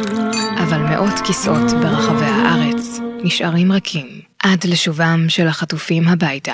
אבל 0.64 0.78
מאות 0.78 1.20
כיסאות 1.24 1.72
ברחבי 1.82 2.26
הארץ 2.26 3.00
נשארים 3.24 3.72
רכים. 3.72 4.06
עד 4.44 4.66
לשובם 4.68 5.26
של 5.30 5.48
החטופים 5.48 6.08
הביתה. 6.08 6.54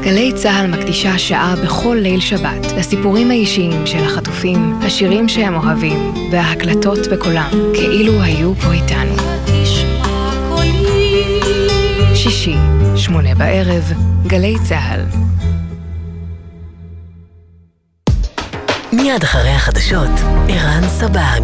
גלי 0.00 0.32
צה"ל 0.32 0.66
מקדישה 0.66 1.18
שעה 1.18 1.54
בכל 1.64 1.96
ליל 2.00 2.20
שבת 2.20 2.72
לסיפורים 2.78 3.30
האישיים 3.30 3.86
של 3.86 4.04
החטופים, 4.04 4.78
השירים 4.82 5.28
שהם 5.28 5.54
אוהבים 5.54 6.14
וההקלטות 6.32 6.98
בקולם, 7.12 7.50
כאילו 7.74 8.22
היו 8.22 8.54
פה 8.54 8.72
איתנו. 8.72 9.14
שישי, 12.14 12.56
שמונה 12.96 13.34
בערב, 13.34 13.92
גלי 14.26 14.56
צה"ל. 14.68 15.33
מיד 19.04 19.22
אחרי 19.22 19.50
החדשות, 19.50 20.10
ערן 20.48 20.88
סבג. 20.88 21.40